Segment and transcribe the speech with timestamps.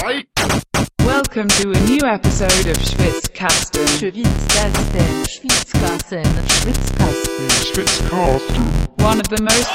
[0.00, 3.86] Welcome to a new episode of Schwitzkasten.
[3.98, 7.50] Schwitzkasten, Schwitzkasten, Schwitzkasten.
[7.66, 8.62] Schwitzkasten.
[9.00, 9.68] One of the most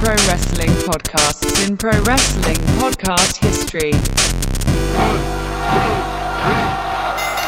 [0.00, 3.92] pro wrestling podcasts in pro wrestling podcast history.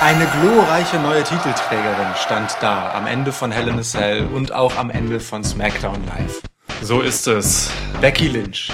[0.02, 4.76] Eine glorreiche neue Titelträgerin stand da am Ende von Hell in a Cell und auch
[4.76, 6.42] am Ende von SmackDown Live.
[6.82, 7.70] So ist es.
[8.00, 8.72] Becky Lynch.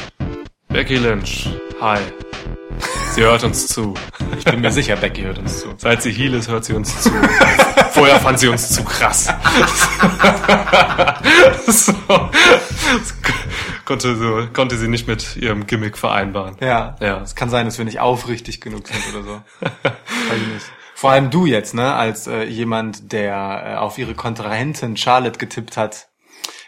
[0.68, 1.50] Becky Lynch.
[1.80, 1.98] Hi.
[3.14, 3.94] Sie hört uns zu.
[4.36, 5.68] Ich bin mir sicher, Becky hört uns zu.
[5.76, 7.11] Seit sie Heal ist, hört sie uns zu.
[7.93, 9.26] Vorher fand sie uns zu krass.
[11.68, 11.92] so.
[12.03, 13.14] Das
[13.84, 16.56] konnte, so, konnte sie nicht mit ihrem Gimmick vereinbaren.
[16.58, 17.20] Ja, Ja.
[17.20, 19.42] Es kann sein, dass wir nicht aufrichtig genug sind oder so.
[19.61, 20.67] Weiß ich nicht.
[20.96, 25.76] Vor allem du jetzt, ne, als äh, jemand, der äh, auf ihre Kontrahentin Charlotte getippt
[25.76, 26.08] hat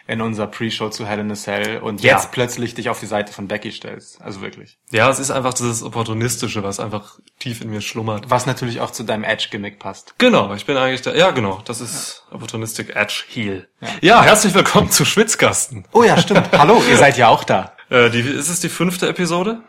[0.07, 2.13] in unserer Pre-Show zu Hell in a Cell und Ja.
[2.13, 4.21] jetzt plötzlich dich auf die Seite von Becky stellst.
[4.21, 4.77] Also wirklich.
[4.89, 8.29] Ja, es ist einfach dieses Opportunistische, was einfach tief in mir schlummert.
[8.29, 10.15] Was natürlich auch zu deinem Edge-Gimmick passt.
[10.17, 13.67] Genau, ich bin eigentlich der, ja genau, das ist Opportunistic Edge Heal.
[14.01, 14.23] Ja.
[14.23, 15.85] herzlich willkommen zu Schwitzkasten.
[15.91, 16.49] Oh ja, stimmt.
[16.57, 17.73] Hallo, ihr seid ja auch da.
[17.89, 19.61] Äh, die, ist es die fünfte Episode?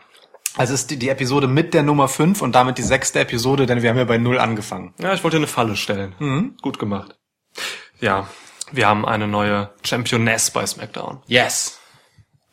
[0.55, 3.65] Also es ist die, die Episode mit der Nummer 5 und damit die sechste Episode,
[3.65, 4.93] denn wir haben ja bei Null angefangen.
[4.99, 6.55] Ja, ich wollte eine Falle stellen.
[6.61, 7.17] Gut gemacht.
[7.99, 8.27] Ja,
[8.71, 11.21] wir haben eine neue Championess bei SmackDown.
[11.27, 11.79] Yes.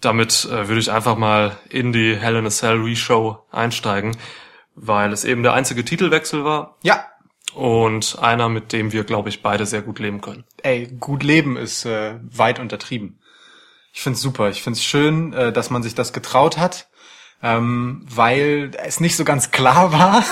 [0.00, 4.16] Damit äh, würde ich einfach mal in die Hell in a Cell Re-Show einsteigen,
[4.74, 7.06] weil es eben der einzige Titelwechsel war Ja.
[7.54, 10.44] und einer, mit dem wir, glaube ich, beide sehr gut leben können.
[10.62, 13.18] Ey, gut leben ist äh, weit untertrieben.
[13.92, 14.50] Ich find's super.
[14.50, 16.88] Ich find's schön, äh, dass man sich das getraut hat,
[17.42, 20.22] ähm, weil es nicht so ganz klar war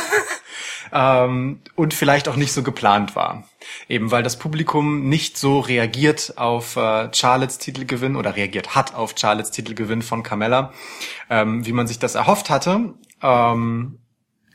[0.94, 3.44] ähm, und vielleicht auch nicht so geplant war.
[3.88, 9.14] Eben weil das Publikum nicht so reagiert auf äh, Charlottes Titelgewinn oder reagiert hat auf
[9.18, 10.72] Charlottes Titelgewinn von Carmella,
[11.28, 12.94] ähm, wie man sich das erhofft hatte.
[13.20, 13.98] Ähm,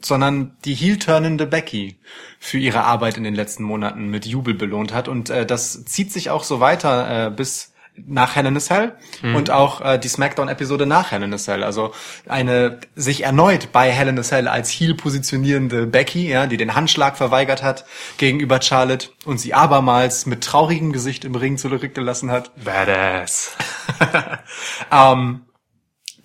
[0.01, 1.99] sondern die heel-turnende Becky
[2.39, 5.09] für ihre Arbeit in den letzten Monaten mit Jubel belohnt hat.
[5.09, 8.95] Und äh, das zieht sich auch so weiter äh, bis nach Hell in a Cell
[9.21, 11.63] und auch äh, die Smackdown-Episode nach Hell in a Cell.
[11.63, 11.93] Also
[12.27, 16.75] eine sich erneut bei Hell in a Cell als heel positionierende Becky, ja, die den
[16.75, 17.85] Handschlag verweigert hat
[18.17, 23.51] gegenüber Charlotte und sie abermals mit traurigem Gesicht im Ring zurückgelassen hat Badass.
[24.91, 25.41] ähm,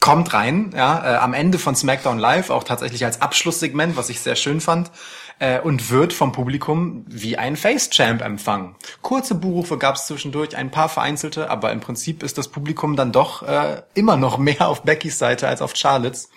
[0.04, 4.20] kommt rein, ja, äh, am Ende von SmackDown Live, auch tatsächlich als Abschlusssegment, was ich
[4.20, 4.90] sehr schön fand,
[5.38, 8.76] äh, und wird vom Publikum wie ein Face-Champ empfangen.
[9.02, 13.12] Kurze Buhrufe gab es zwischendurch, ein paar vereinzelte, aber im Prinzip ist das Publikum dann
[13.12, 16.28] doch äh, immer noch mehr auf Beckys Seite als auf Charlottes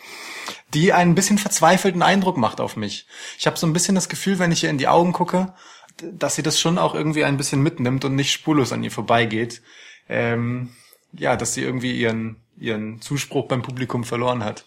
[0.73, 3.07] die einen bisschen verzweifelten Eindruck macht auf mich.
[3.37, 5.53] Ich habe so ein bisschen das Gefühl, wenn ich ihr in die Augen gucke,
[6.01, 9.61] dass sie das schon auch irgendwie ein bisschen mitnimmt und nicht spurlos an ihr vorbeigeht.
[10.09, 10.71] Ähm,
[11.13, 14.65] ja, dass sie irgendwie ihren ihren Zuspruch beim Publikum verloren hat.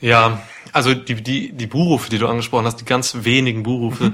[0.00, 0.40] Ja,
[0.72, 4.12] also die, die, die Buhrufe, die du angesprochen hast, die ganz wenigen Buhrufe,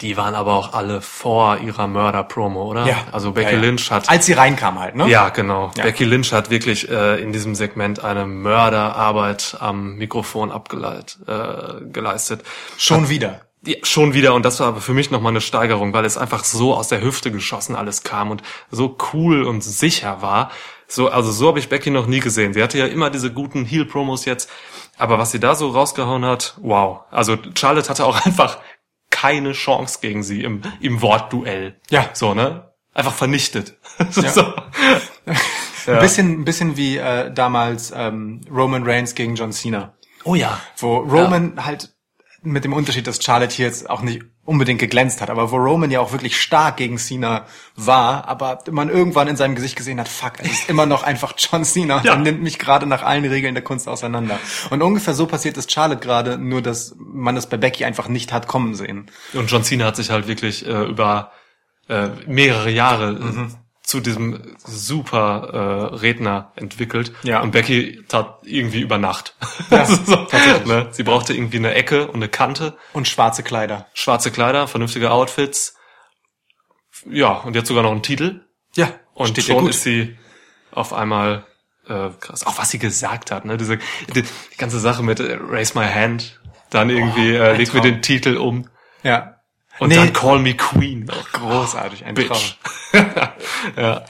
[0.00, 2.84] die waren aber auch alle vor ihrer Mörder-Promo, oder?
[3.12, 3.60] Also Becky Ja, ja.
[3.60, 5.08] Lynch hat als sie reinkam halt, ne?
[5.08, 5.70] Ja, genau.
[5.76, 5.84] Ja.
[5.84, 12.42] Becky Lynch hat wirklich äh, in diesem Segment eine Mörderarbeit am Mikrofon abgeleit, äh, geleistet.
[12.76, 13.42] schon wieder.
[13.66, 16.44] Ja, schon wieder, und das war aber für mich nochmal eine Steigerung, weil es einfach
[16.44, 20.50] so aus der Hüfte geschossen alles kam und so cool und sicher war.
[20.86, 22.52] So, also so habe ich Becky noch nie gesehen.
[22.52, 24.50] Sie hatte ja immer diese guten Heel-Promos jetzt,
[24.98, 27.00] aber was sie da so rausgehauen hat, wow.
[27.10, 28.58] Also Charlotte hatte auch einfach
[29.10, 31.80] keine Chance gegen sie im, im Wortduell.
[31.90, 32.10] Ja.
[32.12, 32.70] So, ne?
[32.92, 33.76] Einfach vernichtet.
[34.10, 34.52] so.
[35.86, 39.92] Ein bisschen ein bisschen wie äh, damals ähm, Roman Reigns gegen John Cena.
[40.24, 40.58] Oh ja.
[40.78, 41.94] wo Roman halt
[42.40, 45.90] mit dem Unterschied, dass Charlotte hier jetzt auch nicht unbedingt geglänzt hat, aber wo Roman
[45.90, 47.46] ja auch wirklich stark gegen Cena
[47.76, 51.32] war, aber man irgendwann in seinem Gesicht gesehen hat, fuck, es ist immer noch einfach
[51.36, 52.12] John Cena und Ja.
[52.12, 54.38] er nimmt mich gerade nach allen Regeln der Kunst auseinander.
[54.70, 58.32] Und ungefähr so passiert es Charlotte gerade, nur dass man es bei Becky einfach nicht
[58.32, 59.10] hat kommen sehen.
[59.32, 61.32] Und John Cena hat sich halt wirklich äh, über
[61.88, 63.54] äh, mehrere Jahre Mhm.
[63.84, 67.12] Äh, zu diesem super äh, Redner entwickelt.
[67.22, 67.40] Ja.
[67.42, 69.36] Und Becky tat irgendwie über Nacht.
[69.70, 70.66] Ja, so, tatsächlich.
[70.66, 70.88] ne?
[70.92, 73.86] Sie brauchte irgendwie eine Ecke und eine Kante, Und schwarze Kleider.
[73.94, 75.76] schwarze Kleider, vernünftige Outfits.
[77.10, 78.40] Ja, und jetzt sogar noch einen Titel.
[78.76, 80.16] Ja, Und steht schon ist sie
[80.72, 81.44] auf einmal
[81.86, 82.46] äh, krass.
[82.46, 83.56] Auch was sie gesagt hat, ne?
[83.56, 83.78] Diese
[84.14, 84.24] die,
[84.58, 86.40] ganze Sache mit äh, Raise My Hand,
[86.70, 88.68] dann irgendwie äh, ein legt mir den Titel um
[89.02, 89.36] ja.
[89.78, 89.96] und Nee.
[89.96, 91.10] dann Call Me Queen.
[91.32, 92.38] Großartig, ein Traum.
[93.76, 94.04] Ja.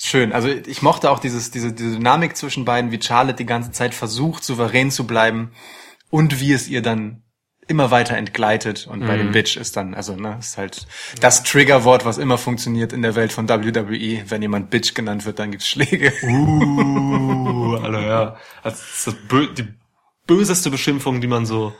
[0.00, 0.32] Schön.
[0.32, 3.94] Also ich mochte auch dieses, diese, diese Dynamik zwischen beiden, wie Charlotte die ganze Zeit
[3.94, 5.52] versucht, souverän zu bleiben
[6.10, 7.22] und wie es ihr dann
[7.66, 9.18] immer weiter entgleitet und bei Mhm.
[9.18, 10.86] dem Bitch ist dann, also ne, ist halt
[11.20, 14.22] das Triggerwort, was immer funktioniert in der Welt von WWE.
[14.30, 16.12] Wenn jemand Bitch genannt wird, dann gibt's Schläge.
[16.22, 18.36] Uh, Alter, ja.
[18.62, 19.66] Das ist das bö die
[20.26, 21.74] böseste Beschimpfung, die man so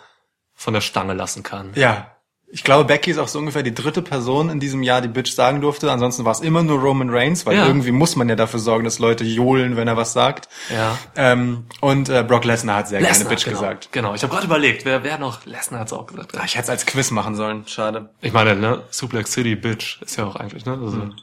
[0.54, 1.72] von der Stange lassen kann.
[1.74, 2.17] Ja.
[2.50, 5.32] Ich glaube, Becky ist auch so ungefähr die dritte Person in diesem Jahr, die Bitch
[5.32, 5.92] sagen durfte.
[5.92, 7.66] Ansonsten war es immer nur Roman Reigns, weil Ja.
[7.66, 10.48] irgendwie muss man ja dafür sorgen, dass Leute johlen, wenn er was sagt.
[10.72, 10.96] Ja.
[11.14, 13.58] Ähm, und äh, Brock Lesnar hat sehr gerne Lesnar, Bitch genau.
[13.60, 13.88] gesagt.
[13.92, 16.38] Genau, ich habe gerade überlegt, wer, wer noch, Lesnar hat's auch gesagt.
[16.38, 17.64] Ah, Ich hätte es als Quiz machen sollen.
[17.66, 18.08] Schade.
[18.22, 20.72] Ich meine, ne, Suplex City Bitch ist ja auch eigentlich, ne?
[20.72, 21.14] Also, Mhm.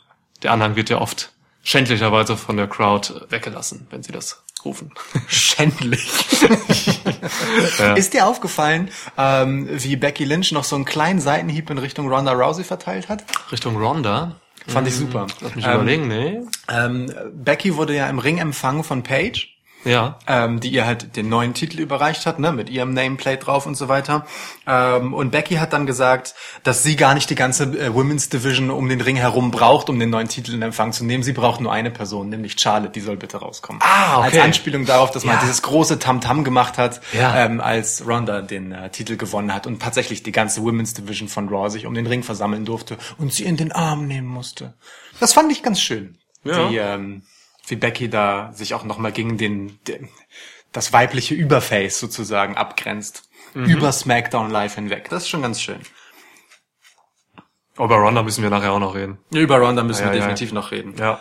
[0.43, 1.31] Der Anhang wird ja oft
[1.63, 4.91] schändlicherweise von der Crowd weggelassen, wenn sie das rufen.
[5.27, 6.07] Schändlich.
[7.79, 7.93] Ja.
[7.93, 12.31] Ist dir aufgefallen, ähm, wie Becky Lynch noch so einen kleinen Seitenhieb in Richtung Ronda
[12.33, 13.23] Rousey verteilt hat?
[13.51, 14.35] Richtung Ronda.
[14.67, 15.27] Fand ich super.
[15.41, 16.39] Lass mich Ähm, überlegen, nee.
[16.69, 19.47] Ähm, Becky wurde ja im Ring empfangen von Paige.
[19.85, 20.19] Ja.
[20.27, 23.75] ähm, die ihr halt den neuen Titel überreicht hat, ne, mit ihrem Nameplate drauf und
[23.75, 24.25] so weiter.
[24.67, 26.33] Ähm, und Becky hat dann gesagt,
[26.63, 29.99] dass sie gar nicht die ganze äh, Women's Division um den Ring herum braucht, um
[29.99, 31.23] den neuen Titel in Empfang zu nehmen.
[31.23, 33.81] Sie braucht nur eine Person, nämlich Charlotte, die soll bitte rauskommen.
[33.85, 34.37] Ah, okay.
[34.37, 35.41] Als Anspielung darauf, dass man Ja.
[35.41, 37.45] dieses große Tamtam gemacht hat, Ja.
[37.45, 41.47] ähm, als Ronda den äh, Titel gewonnen hat und tatsächlich die ganze Women's Division von
[41.49, 44.73] Raw sich um den Ring versammeln durfte und sie in den Arm nehmen musste.
[45.19, 46.17] Das fand ich ganz schön.
[46.43, 46.69] Ja.
[46.69, 47.21] Wie, ähm,
[47.67, 50.09] wie Becky da sich auch nochmal gegen den, den
[50.71, 53.29] das weibliche Überface sozusagen abgrenzt.
[53.53, 53.65] Mhm.
[53.65, 55.09] Über SmackDown Live hinweg.
[55.09, 55.79] Das ist schon ganz schön.
[57.77, 59.17] Über Ronda müssen wir nachher auch noch reden.
[59.31, 60.19] Über Ronda müssen Ja, wir ja.
[60.21, 60.95] definitiv noch reden.
[60.97, 61.19] Ja.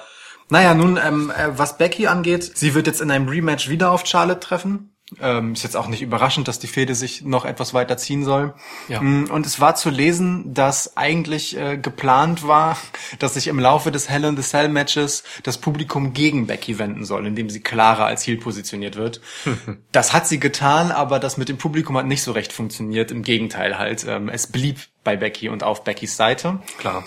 [0.51, 4.07] Naja, nun, ähm, äh, was Becky angeht, sie wird jetzt in einem Rematch wieder auf
[4.07, 4.94] Charlotte treffen.
[5.21, 8.55] Ähm, ist jetzt auch nicht überraschend, dass die Fehde sich noch etwas weiter ziehen soll.
[8.89, 9.01] Ja.
[9.01, 12.77] Mm, Und es war zu lesen, dass eigentlich äh, geplant war,
[13.19, 17.05] dass sich im Laufe des Hell in the Cell Matches das Publikum gegen Becky wenden
[17.05, 19.21] soll, indem sie klarer als Heel positioniert wird.
[19.93, 23.11] das hat sie getan, aber das mit dem Publikum hat nicht so recht funktioniert.
[23.11, 24.05] Im Gegenteil halt.
[24.09, 26.61] Ähm, es blieb bei Becky und auf Beckys Seite.
[26.79, 27.05] Klar.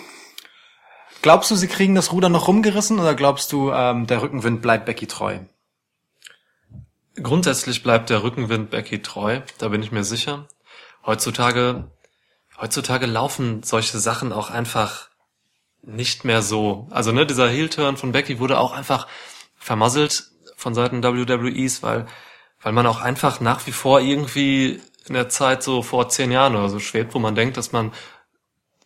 [1.20, 4.86] Glaubst du, sie kriegen das Ruder noch rumgerissen oder glaubst du, ähm, der Rückenwind bleibt
[4.86, 5.38] Becky treu?
[7.22, 10.46] Grundsätzlich bleibt der Rückenwind Becky treu, da bin ich mir sicher.
[11.04, 11.90] Heutzutage,
[12.60, 15.08] heutzutage laufen solche Sachen auch einfach
[15.82, 16.86] nicht mehr so.
[16.90, 19.06] Also ne, dieser Heel-Turn von Becky wurde auch einfach
[19.56, 22.06] vermasselt von Seiten WWEs, weil,
[22.60, 26.56] weil man auch einfach nach wie vor irgendwie in der Zeit so vor zehn Jahren
[26.56, 27.92] oder so schwebt, wo man denkt, dass man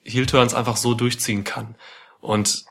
[0.05, 1.75] Heel-Turns einfach so durchziehen kann.
[2.21, 2.65] Und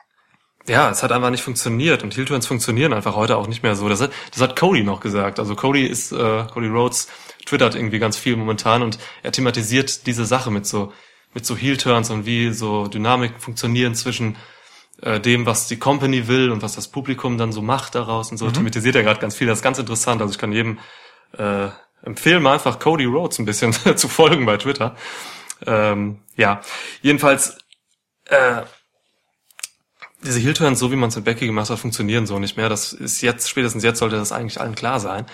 [0.67, 3.89] ja, es hat einfach nicht funktioniert und Heel-Turns funktionieren einfach heute auch nicht mehr so.
[3.89, 5.39] Das hat, das hat Cody noch gesagt.
[5.39, 7.07] Also Cody ist, äh, Cody Rhodes
[7.45, 10.93] twittert irgendwie ganz viel momentan und er thematisiert diese Sache mit so,
[11.33, 14.37] mit so Heel-Turns und wie so Dynamik funktionieren zwischen
[15.01, 18.37] äh, dem, was die Company will und was das Publikum dann so macht daraus und
[18.37, 18.49] so.
[18.51, 19.47] Thematisiert er gerade ganz viel.
[19.47, 20.21] Das ist ganz interessant.
[20.21, 20.79] Also ich kann jedem
[21.37, 21.69] äh,
[22.03, 24.95] empfehlen, mal einfach Cody Rhodes ein bisschen zu folgen bei Twitter.
[25.65, 26.61] Ähm, ja,
[27.01, 27.57] jedenfalls
[28.25, 28.61] äh,
[30.23, 32.69] diese Heel-Turns, so wie man es mit Becky gemacht hat, funktionieren so nicht mehr.
[32.69, 35.25] Das ist jetzt, spätestens jetzt sollte das eigentlich allen klar sein.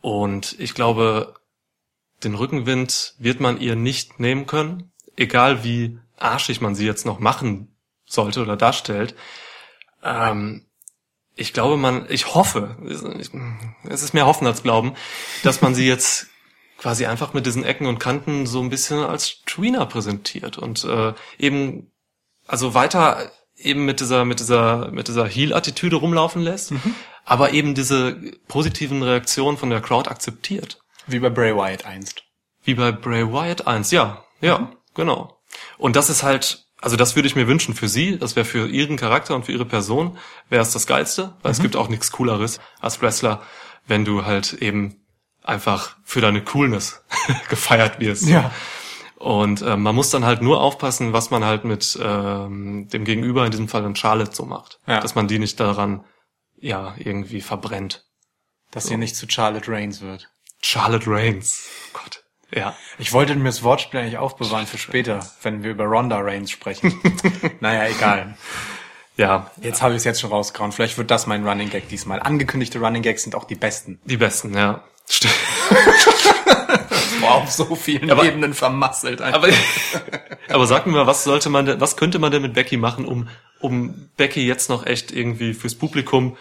[0.00, 1.34] Und ich glaube,
[2.22, 7.18] den Rückenwind wird man ihr nicht nehmen können, egal wie arschig man sie jetzt noch
[7.18, 7.74] machen
[8.04, 9.14] sollte oder darstellt.
[10.02, 10.66] Ähm,
[11.34, 12.76] ich glaube, man, ich hoffe,
[13.88, 14.94] es ist mehr Hoffen als Glauben,
[15.42, 16.26] dass man sie jetzt
[16.76, 21.14] quasi einfach mit diesen Ecken und Kanten so ein bisschen als Tweener präsentiert und äh,
[21.38, 21.90] eben
[22.46, 23.30] also weiter
[23.62, 26.72] eben mit dieser mit dieser mit dieser Heel-Attitüde rumlaufen lässt,
[27.24, 28.16] aber eben diese
[28.48, 30.80] positiven Reaktionen von der Crowd akzeptiert.
[31.06, 32.24] Wie bei Bray Wyatt einst.
[32.62, 35.40] Wie bei Bray Wyatt 1, ja, ja, genau.
[35.78, 38.68] Und das ist halt, also das würde ich mir wünschen für sie, das wäre für
[38.68, 42.12] ihren Charakter und für ihre Person, wäre es das Geilste, weil es gibt auch nichts
[42.12, 43.42] Cooleres als Wrestler,
[43.86, 44.96] wenn du halt eben
[45.42, 47.02] einfach für deine Coolness
[47.48, 48.28] gefeiert wirst.
[48.28, 48.50] Ja.
[49.20, 53.44] Und ähm, man muss dann halt nur aufpassen, was man halt mit ähm, dem Gegenüber,
[53.44, 54.80] in diesem Fall dann Charlotte, so macht.
[54.86, 55.00] Ja.
[55.00, 56.04] Dass man die nicht daran,
[56.56, 58.06] ja, irgendwie verbrennt.
[58.70, 60.30] Dass sie nicht zu Charlotte Reigns wird.
[60.62, 61.68] Charlotte Reigns.
[61.88, 62.24] Oh Gott.
[62.50, 62.74] Ja.
[62.98, 66.98] Ich wollte mir das Wortspiel eigentlich aufbewahren für später, wenn wir über Ronda Reigns sprechen.
[67.60, 68.38] naja, egal.
[69.18, 69.50] Ja.
[69.60, 70.72] Jetzt habe ich es jetzt schon rausgehauen.
[70.72, 72.20] Vielleicht wird das mein Running Gag diesmal.
[72.20, 74.00] Angekündigte Running Gags sind auch die besten.
[74.04, 74.82] Die besten, ja.
[75.10, 75.34] Stimmt.
[77.20, 79.20] Wow, auf so vielen Aber- Ebenen vermasselt.
[79.20, 79.42] einfach.
[79.42, 79.52] Aber,
[80.48, 83.04] aber sag mir mal, was sollte man denn, was könnte man denn mit Becky machen,
[83.04, 83.28] um,
[83.60, 86.36] um Becky jetzt noch echt irgendwie fürs Publikum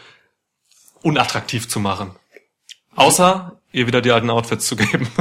[1.01, 2.15] unattraktiv zu machen?
[2.95, 5.07] Außer ihr wieder die alten Outfits zu geben.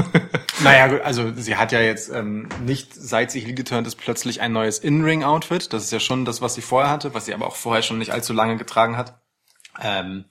[0.61, 4.41] Naja, gut, also sie hat ja jetzt ähm, nicht, seit sie heel geturnt ist, plötzlich
[4.41, 5.73] ein neues In-Ring-Outfit.
[5.73, 7.99] Das ist ja schon das, was sie vorher hatte, was sie aber auch vorher schon
[7.99, 9.21] nicht allzu lange getragen hat.
[9.81, 10.25] Ähm,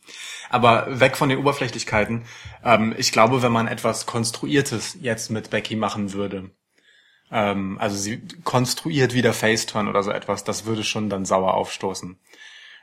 [0.50, 2.26] aber weg von den Oberflächlichkeiten.
[2.64, 6.52] Ähm, ich glaube, wenn man etwas Konstruiertes jetzt mit Becky machen würde,
[7.32, 12.20] ähm, also sie konstruiert wieder Faceturn oder so etwas, das würde schon dann sauer aufstoßen.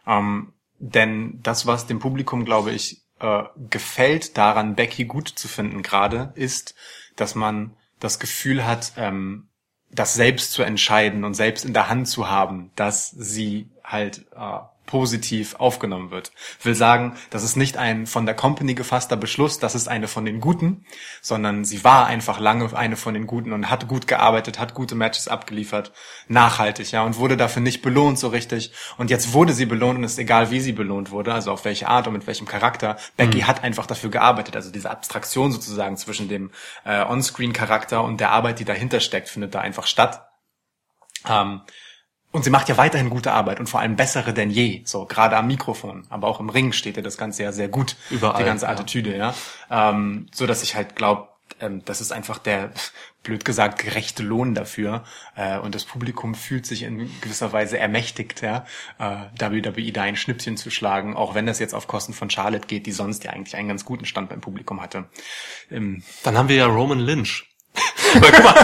[0.07, 5.83] Ähm, denn das, was dem Publikum, glaube ich, äh, gefällt daran, Becky gut zu finden
[5.83, 6.75] gerade, ist,
[7.17, 9.49] dass man das Gefühl hat, ähm,
[9.91, 14.59] das selbst zu entscheiden und selbst in der Hand zu haben, dass sie halt äh,
[14.87, 16.33] positiv aufgenommen wird.
[16.63, 20.25] Will sagen, das ist nicht ein von der Company gefasster Beschluss, das ist eine von
[20.25, 20.85] den Guten,
[21.23, 24.95] sondern sie war einfach lange eine von den Guten und hat gut gearbeitet, hat gute
[24.95, 25.93] Matches abgeliefert,
[26.29, 28.73] nachhaltig, ja, und wurde dafür nicht belohnt so richtig.
[28.97, 31.89] Und jetzt wurde sie belohnt und ist egal, wie sie belohnt wurde, also auf welche
[31.89, 32.97] Art und mit welchem Charakter.
[33.17, 33.47] Becky Mhm.
[33.47, 36.51] hat einfach dafür gearbeitet, also diese Abstraktion sozusagen zwischen dem
[36.85, 40.27] äh, On-Screen-Charakter und der Arbeit, die dahinter steckt, findet da einfach statt.
[41.29, 41.63] Ähm,
[42.35, 44.83] und sie macht ja weiterhin gute Arbeit und vor allem bessere denn je.
[44.85, 46.05] So, gerade am Mikrofon.
[46.11, 47.95] Aber auch im Ring steht ihr das Ganze ja sehr gut.
[48.11, 48.73] Überall, Die ganze ja.
[48.73, 49.35] Attitüde, ja.
[49.71, 51.29] Ähm, so dass ich halt glaube,
[51.61, 52.73] ähm, das ist einfach der,
[53.23, 55.05] blöd gesagt, gerechte Lohn dafür.
[55.37, 58.67] Äh, und das Publikum fühlt sich in gewisser Weise ermächtigt, ja,
[58.99, 62.67] äh, WWE da ein Schnippchen zu schlagen, auch wenn das jetzt auf Kosten von Charlotte
[62.67, 65.05] geht, die sonst ja eigentlich einen ganz guten Stand beim Publikum hatte.
[65.71, 67.54] Ähm, Dann haben wir ja Roman Lynch.
[68.15, 68.55] Weil, guck mal,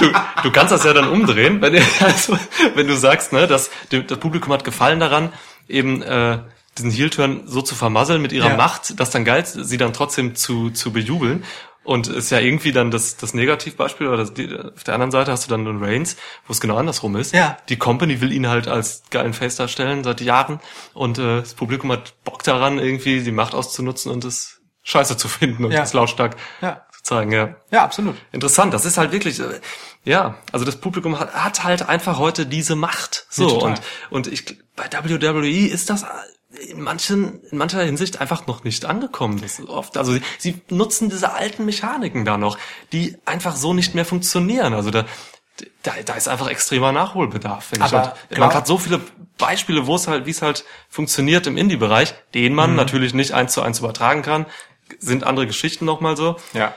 [0.00, 2.38] du, du, du kannst das ja dann umdrehen, wenn, also,
[2.74, 5.32] wenn du sagst, ne, dass das Publikum hat Gefallen daran,
[5.68, 6.38] eben äh,
[6.78, 8.56] diesen Heel-Turn so zu vermasseln mit ihrer Ja.
[8.56, 11.44] Macht, dass dann geil, sie dann trotzdem zu, zu bejubeln.
[11.84, 15.30] Und ist ja irgendwie dann das, das Negativbeispiel, oder das, die, auf der anderen Seite
[15.30, 16.16] hast du dann den Reigns,
[16.48, 17.32] wo es genau andersrum ist.
[17.32, 17.58] Ja.
[17.68, 20.58] Die Company will ihn halt als geilen Face darstellen seit Jahren
[20.94, 25.28] und äh, das Publikum hat Bock daran, irgendwie die Macht auszunutzen und es scheiße zu
[25.28, 25.82] finden und Ja.
[25.84, 26.85] es lautstark Ja.
[27.06, 27.54] Zeigen, ja.
[27.70, 28.16] ja, absolut.
[28.32, 29.60] Interessant, das ist halt wirklich, äh,
[30.04, 33.26] ja, also das Publikum hat, hat halt einfach heute diese Macht.
[33.30, 34.44] So, Ja, und, und ich,
[34.76, 36.04] bei WWE ist das
[36.70, 39.40] in manchen, in mancher Hinsicht einfach noch nicht angekommen.
[39.42, 42.58] Das ist oft, also sie, sie nutzen diese alten Mechaniken da noch,
[42.92, 44.72] die einfach so nicht mehr funktionieren.
[44.72, 45.04] Also da,
[45.82, 47.66] da, da ist einfach extremer Nachholbedarf.
[47.66, 47.92] Finde ich.
[47.92, 49.00] Aber Und man hat so viele
[49.38, 52.76] Beispiele, wo es halt, wie es halt funktioniert im Indie-Bereich, den man Mhm.
[52.76, 54.46] natürlich nicht eins zu eins übertragen kann,
[54.98, 56.36] sind andere Geschichten nochmal so.
[56.54, 56.74] Ja.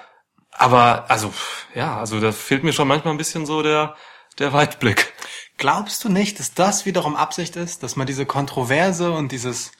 [0.59, 1.33] Aber also
[1.73, 3.95] ja, also da fehlt mir schon manchmal ein bisschen so der
[4.37, 5.13] der Weitblick.
[5.57, 9.71] Glaubst du nicht, dass das wiederum Absicht ist, dass man diese Kontroverse und dieses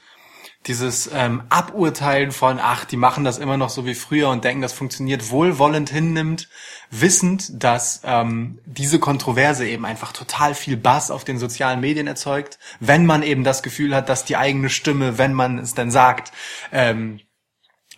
[0.67, 4.61] dieses ähm, Aburteilen von, ach, die machen das immer noch so wie früher und denken,
[4.61, 6.49] das funktioniert, wohlwollend hinnimmt,
[6.91, 12.59] wissend, dass ähm, diese Kontroverse eben einfach total viel Bass auf den sozialen Medien erzeugt,
[12.81, 16.33] wenn man eben das Gefühl hat, dass die eigene Stimme, wenn man es denn sagt,
[16.73, 17.21] ähm,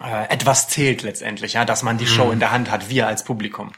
[0.03, 3.23] äh, etwas zählt letztendlich, ja, dass man die Show in der Hand hat, wir als
[3.23, 3.71] Publikum.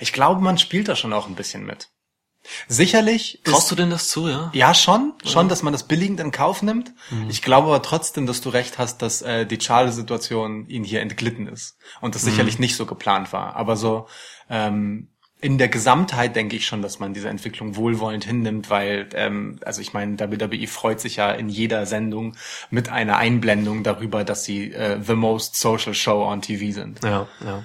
[0.00, 1.90] Ich glaube, man spielt da schon auch ein bisschen mit.
[2.66, 4.50] Sicherlich Traust du denn das zu, ja?
[4.52, 6.92] ja schon, schon, dass man das billigend in Kauf nimmt.
[7.28, 11.46] Ich glaube aber trotzdem, dass du recht hast, dass äh, die Charlie-Situation ihnen hier entglitten
[11.46, 13.54] ist und das sicherlich nicht so geplant war.
[13.54, 14.08] Aber so
[14.50, 15.11] ähm,
[15.42, 19.80] in der Gesamtheit denke ich schon, dass man diese Entwicklung wohlwollend hinnimmt, weil, ähm, also
[19.80, 22.36] ich meine, WWE freut sich ja in jeder Sendung
[22.70, 27.02] mit einer Einblendung darüber, dass sie äh, the most social show on TV sind.
[27.02, 27.64] Ja, ja.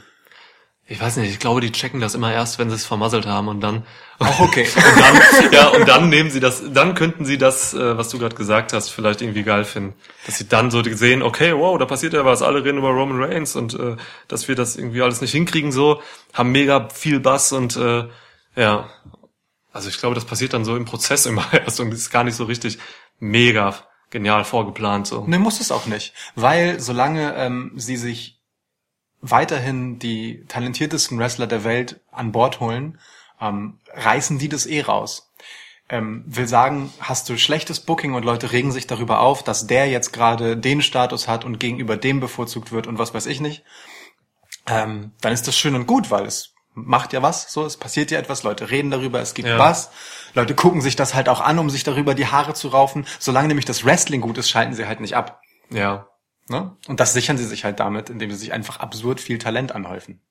[0.90, 3.50] Ich weiß nicht, ich glaube, die checken das immer erst, wenn sie es vermasselt haben
[3.50, 3.84] und dann
[4.20, 4.66] Auch okay.
[4.76, 8.18] und dann ja und dann nehmen sie das, dann könnten sie das, äh, was du
[8.18, 11.86] gerade gesagt hast, vielleicht irgendwie geil finden, dass sie dann so sehen, okay, wow, da
[11.86, 13.98] passiert ja was, alle reden über Roman Reigns und äh,
[14.30, 16.02] dass wir das irgendwie alles nicht hinkriegen, so
[16.34, 18.06] haben mega viel Bass und äh,
[18.56, 18.90] ja,
[19.74, 22.36] also ich glaube, das passiert dann so im Prozess immer erst und ist gar nicht
[22.36, 22.78] so richtig
[23.20, 23.76] mega
[24.10, 25.26] genial vorgeplant so.
[25.28, 26.14] Ne, muss es auch nicht.
[26.36, 28.37] Weil solange ähm, sie sich
[29.32, 33.00] weiterhin die talentiertesten Wrestler der Welt an Bord holen,
[33.42, 35.32] ähm, reißen die das eh raus.
[35.90, 39.88] Ähm, will sagen, hast du schlechtes Booking und Leute regen sich darüber auf, dass der
[39.88, 43.64] jetzt gerade den Status hat und gegenüber dem bevorzugt wird und was weiß ich nicht,
[44.68, 48.12] ähm, dann ist das schön und gut, weil es macht ja was, so, es passiert
[48.12, 49.58] ja etwas, Leute reden darüber, es gibt Ja.
[49.58, 49.90] was,
[50.34, 53.08] Leute gucken sich das halt auch an, um sich darüber die Haare zu raufen.
[53.18, 55.42] Solange nämlich das Wrestling gut ist, schalten sie halt nicht ab.
[55.70, 56.08] Ja,
[56.50, 56.76] Ne?
[56.88, 60.22] Und das sichern sie sich halt damit, indem sie sich einfach absurd viel Talent anhäufen.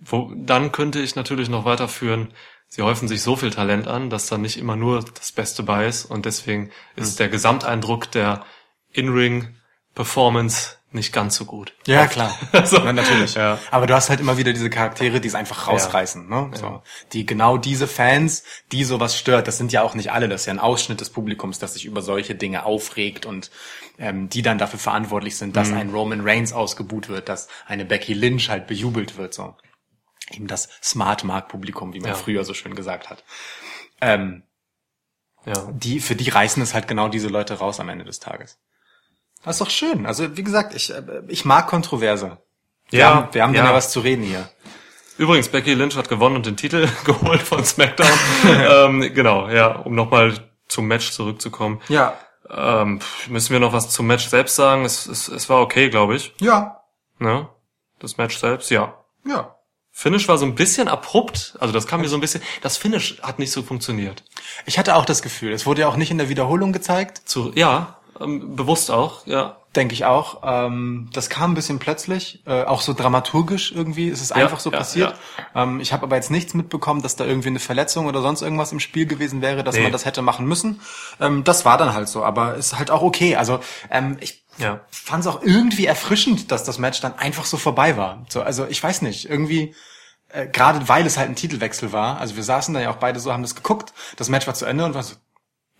[0.00, 2.32] Wo, dann könnte ich natürlich noch weiterführen,
[2.68, 5.86] sie häufen sich so viel Talent an, dass da nicht immer nur das Beste bei
[5.86, 8.44] ist und deswegen ist der Gesamteindruck der
[8.92, 11.72] In-Ring-Performance nicht ganz so gut.
[11.86, 12.36] Ja, klar.
[12.64, 12.78] So.
[12.78, 13.34] Ja, natürlich.
[13.34, 13.58] Ja.
[13.70, 16.28] Aber du hast halt immer wieder diese Charaktere, die es einfach rausreißen.
[16.28, 16.50] Ne?
[16.54, 16.82] So.
[17.12, 20.46] Die genau diese Fans, die sowas stört, das sind ja auch nicht alle, das ist
[20.46, 23.50] ja ein Ausschnitt des Publikums, das sich über solche Dinge aufregt und
[24.00, 25.52] ähm, die dann dafür verantwortlich sind, Mhm.
[25.52, 29.34] dass ein Roman Reigns ausgebuht wird, dass eine Becky Lynch halt bejubelt wird.
[29.34, 29.54] So.
[30.32, 32.16] Eben das Smart-Mark-Publikum, wie man Ja.
[32.16, 33.22] früher so schön gesagt hat.
[34.00, 34.42] Ähm,
[35.46, 35.68] Ja.
[35.72, 38.58] die, für die reißen es halt genau diese Leute raus am Ende des Tages.
[39.42, 40.04] Das ist doch schön.
[40.06, 42.38] Also, wie gesagt, ich, äh, ich mag Kontroverse.
[42.90, 43.64] Wir Ja, haben, wir haben ja.
[43.64, 44.50] ja was zu reden hier.
[45.16, 48.08] Übrigens, Becky Lynch hat gewonnen und den Titel geholt von SmackDown.
[48.46, 51.80] ähm, genau, ja, um nochmal zum Match zurückzukommen.
[51.88, 52.18] Ja.
[52.52, 54.84] Ähm, müssen wir noch was zum Match selbst sagen?
[54.84, 56.34] Es, es, es war okay, glaube ich.
[56.40, 56.82] Ja.
[57.18, 57.48] Ne?
[57.98, 58.94] Das Match selbst, ja.
[59.24, 59.56] Ja.
[59.92, 63.20] Finish war so ein bisschen abrupt, also das kam mir so ein bisschen, das Finish
[63.22, 64.24] hat nicht so funktioniert.
[64.64, 67.52] Ich hatte auch das Gefühl, es wurde ja auch nicht in der Wiederholung gezeigt, Zu,
[67.54, 69.59] ja, ähm, bewusst auch, ja.
[69.76, 70.40] Denke ich auch.
[70.44, 74.08] Ähm, das kam ein bisschen plötzlich, äh, auch so dramaturgisch irgendwie.
[74.08, 75.14] Es ist Ja, einfach so ja, passiert.
[75.54, 78.72] Ähm, ich habe aber jetzt nichts mitbekommen, dass da irgendwie eine Verletzung oder sonst irgendwas
[78.72, 79.82] im Spiel gewesen wäre, dass Nee.
[79.84, 80.80] man das hätte machen müssen.
[81.20, 83.36] Ähm, das war dann halt so, aber ist halt auch okay.
[83.36, 83.60] Also
[83.90, 84.80] ähm, ich Ja.
[84.90, 88.24] fand es auch irgendwie erfrischend, dass das Match dann einfach so vorbei war.
[88.28, 89.74] So, also ich weiß nicht, irgendwie
[90.32, 92.18] äh, gerade weil es halt ein Titelwechsel war.
[92.18, 93.92] Also wir saßen da ja auch beide so, haben das geguckt.
[94.16, 95.14] Das Match war zu Ende und war so,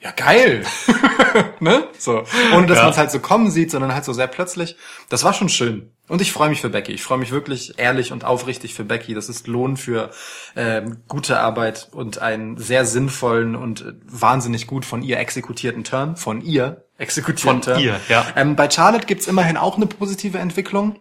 [0.02, 0.64] ja geil,
[1.60, 1.84] ne?
[1.98, 2.84] So, ohne dass Ja.
[2.84, 4.76] man es halt so kommen sieht, sondern halt so sehr plötzlich.
[5.08, 5.92] Das war schon schön.
[6.08, 6.92] Und ich freue mich für Becky.
[6.92, 9.14] Ich freue mich wirklich ehrlich und aufrichtig für Becky.
[9.14, 10.10] Das ist Lohn für
[10.56, 16.16] ähm, gute Arbeit und einen sehr sinnvollen und wahnsinnig gut von ihr exekutierten Turn.
[16.16, 17.80] Von ihr exekutierten Von Turn.
[17.84, 18.26] ihr, ja.
[18.34, 20.98] Ähm, bei Charlotte gibt's immerhin auch eine positive Entwicklung.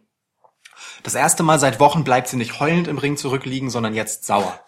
[1.04, 4.60] Das erste Mal seit Wochen bleibt sie nicht heulend im Ring zurückliegen, sondern jetzt sauer.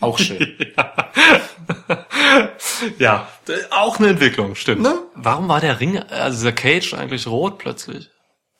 [0.00, 0.56] Auch schön.
[2.98, 4.82] Ja, äh, auch eine Entwicklung, stimmt.
[4.82, 4.98] Ne?
[5.14, 8.10] Warum war der Ring, also der Cage eigentlich rot plötzlich?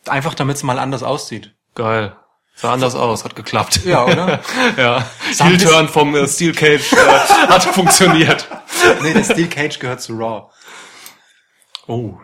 [0.06, 1.54] Einfach damit es mal anders aussieht.
[1.74, 2.16] Geil.
[2.54, 3.84] Sah anders aus, hat geklappt.
[3.84, 4.40] Ja, oder?
[4.78, 5.06] ja.
[5.38, 8.48] Heel Turn vom äh, Steel Cage äh, hat funktioniert.
[9.02, 10.50] nee, der Steel Cage gehört zu Raw.
[11.86, 12.14] Oh.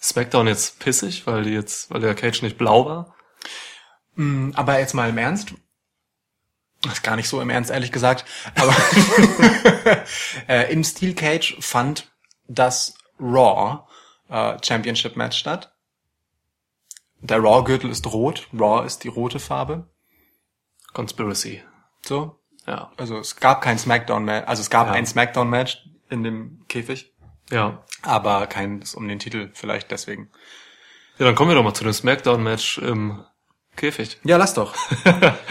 [0.00, 3.14] Smackdown jetzt pissig, weil die jetzt, weil der Cage nicht blau war?
[4.54, 5.54] Aber jetzt mal im Ernst.
[6.84, 8.24] Das ist gar nicht so im Ernst, ehrlich gesagt.
[8.54, 8.74] Aber
[10.48, 12.12] äh, im Steel Cage fand
[12.46, 13.84] das Raw
[14.28, 15.72] äh, Championship Match statt.
[17.20, 18.48] Der Raw-Gürtel ist rot.
[18.52, 19.88] Raw ist die rote Farbe.
[20.92, 21.62] Conspiracy.
[22.02, 22.38] So.
[22.66, 22.92] Ja.
[22.96, 24.46] Also es gab kein Smackdown-Match.
[24.46, 24.92] Also es gab Ja.
[24.92, 27.12] ein Smackdown-Match in dem Käfig.
[27.50, 27.82] Ja.
[28.02, 30.30] Aber keins um den Titel, vielleicht deswegen.
[31.18, 33.24] Ja, dann kommen wir doch mal zu dem Smackdown-Match im
[33.76, 34.18] Käfig.
[34.24, 34.74] Ja, lass doch.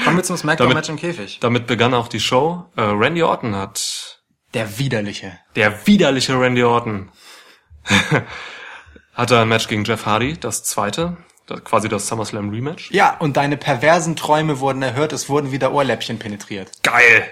[0.03, 1.39] Kommen wir zum Smackdown-Match im Käfig.
[1.39, 2.65] Damit begann auch die Show.
[2.75, 4.21] Äh, Randy Orton hat
[4.53, 5.39] Der widerliche.
[5.55, 7.11] Der widerliche Randy Orton
[9.13, 12.91] hatte ein Match gegen Jeff Hardy, das zweite, das, quasi das SummerSlam Rematch.
[12.91, 16.71] Ja, und deine perversen Träume wurden erhört, es wurden wieder Ohrläppchen penetriert.
[16.83, 17.27] Geil!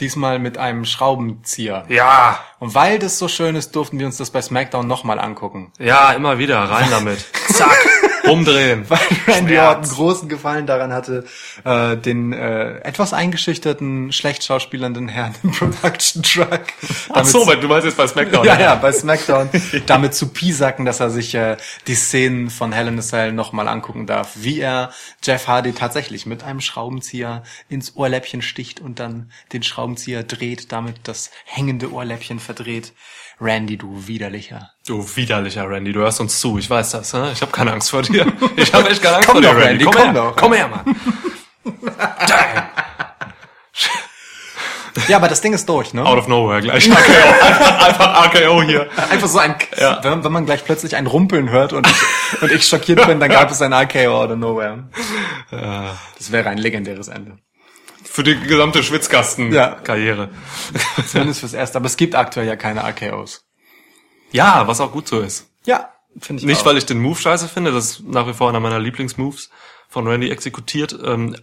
[0.00, 1.86] Diesmal mit einem Schraubenzieher.
[1.88, 2.38] Ja!
[2.58, 5.72] Und weil das so schön ist, durften wir uns das bei SmackDown nochmal angucken.
[5.78, 7.24] Ja, immer wieder, rein damit.
[7.54, 7.78] Zack!
[8.28, 8.84] Umdrehen.
[8.88, 9.76] Weil Randy Schmerz.
[9.76, 11.24] Orton großen Gefallen daran hatte,
[11.64, 16.66] äh, den äh, etwas eingeschüchterten, schlecht schauspielernden Herrn im Production Truck.
[17.12, 18.44] Ach so, weil du meinst jetzt bei SmackDown.
[18.44, 19.48] ja, ja, bei SmackDown
[19.86, 23.68] damit zu piesacken, dass er sich äh, die Szenen von Hell in a Cell nochmal
[23.68, 24.90] angucken darf, wie er
[25.22, 30.96] Jeff Hardy tatsächlich mit einem Schraubenzieher ins Ohrläppchen sticht und dann den Schraubenzieher dreht, damit
[31.04, 32.92] das hängende Ohrläppchen verdreht.
[33.40, 34.70] Randy, du widerlicher.
[34.86, 37.12] Du widerlicher Randy, du hörst uns zu, ich weiß das.
[37.12, 37.32] Hä?
[37.32, 38.26] Ich habe keine Angst vor dir.
[38.56, 39.84] Ich habe echt keine Angst Komm vor dir, doch, Randy.
[39.84, 40.36] Randy, Komm, komm her, doch.
[40.36, 40.96] komm her, Mann.
[45.08, 46.04] Ja, aber das Ding ist durch, ne?
[46.06, 46.88] Out of nowhere gleich.
[46.90, 46.98] RKO.
[47.44, 48.88] Einfach, einfach RKO hier.
[49.10, 50.02] Einfach so ein, Ja.
[50.02, 53.30] wenn, wenn man gleich plötzlich ein Rumpeln hört und ich, und ich schockiert bin, dann
[53.30, 54.84] gab es ein RKO out of nowhere.
[55.50, 57.36] Das wäre ein legendäres Ende.
[58.16, 60.30] Für die gesamte Schwitzkasten-Karriere.
[61.06, 61.76] Zumindest fürs Erste.
[61.76, 63.44] Aber es gibt aktuell ja keine RKOs.
[64.32, 65.50] Ja, was auch gut so ist.
[65.66, 66.64] Ja, finde ich Nicht, auch.
[66.66, 69.50] weil ich den Move scheiße finde, das ist nach wie vor einer meiner Lieblingsmoves
[69.88, 70.98] von Randy exekutiert.
[71.04, 71.36] Ähm,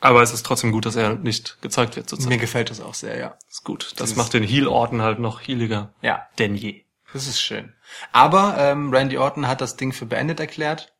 [0.00, 2.28] aber es ist trotzdem gut, dass er nicht gezeigt wird zurzeit.
[2.28, 3.36] Mir gefällt das auch sehr, ja.
[3.50, 3.86] ist gut.
[3.96, 6.84] Das Dieses- macht den Heel-Orten halt noch healiger Ja, denn je.
[7.12, 7.74] das ist schön.
[8.12, 10.94] Aber ähm, Randy Orton hat das Ding für beendet erklärt.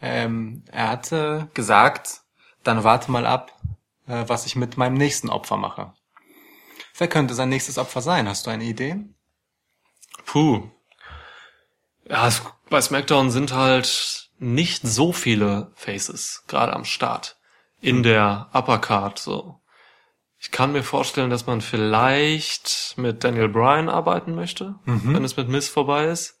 [0.00, 2.20] Ähm, er hatte gesagt,
[2.62, 3.52] dann warte mal ab,
[4.06, 5.92] äh, was ich mit meinem nächsten Opfer mache.
[6.98, 8.28] Wer könnte sein nächstes Opfer sein?
[8.28, 8.96] Hast du eine Idee?
[10.24, 10.70] Puh.
[12.08, 17.36] Ja, es, bei SmackDown sind halt nicht so viele Faces gerade am Start.
[17.80, 19.60] In der Uppercard, so.
[20.38, 25.48] Ich kann mir vorstellen, dass man vielleicht mit Daniel Bryan arbeiten möchte, wenn es mit
[25.48, 26.40] Miss vorbei ist.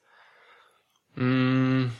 [1.14, 1.92] Hm,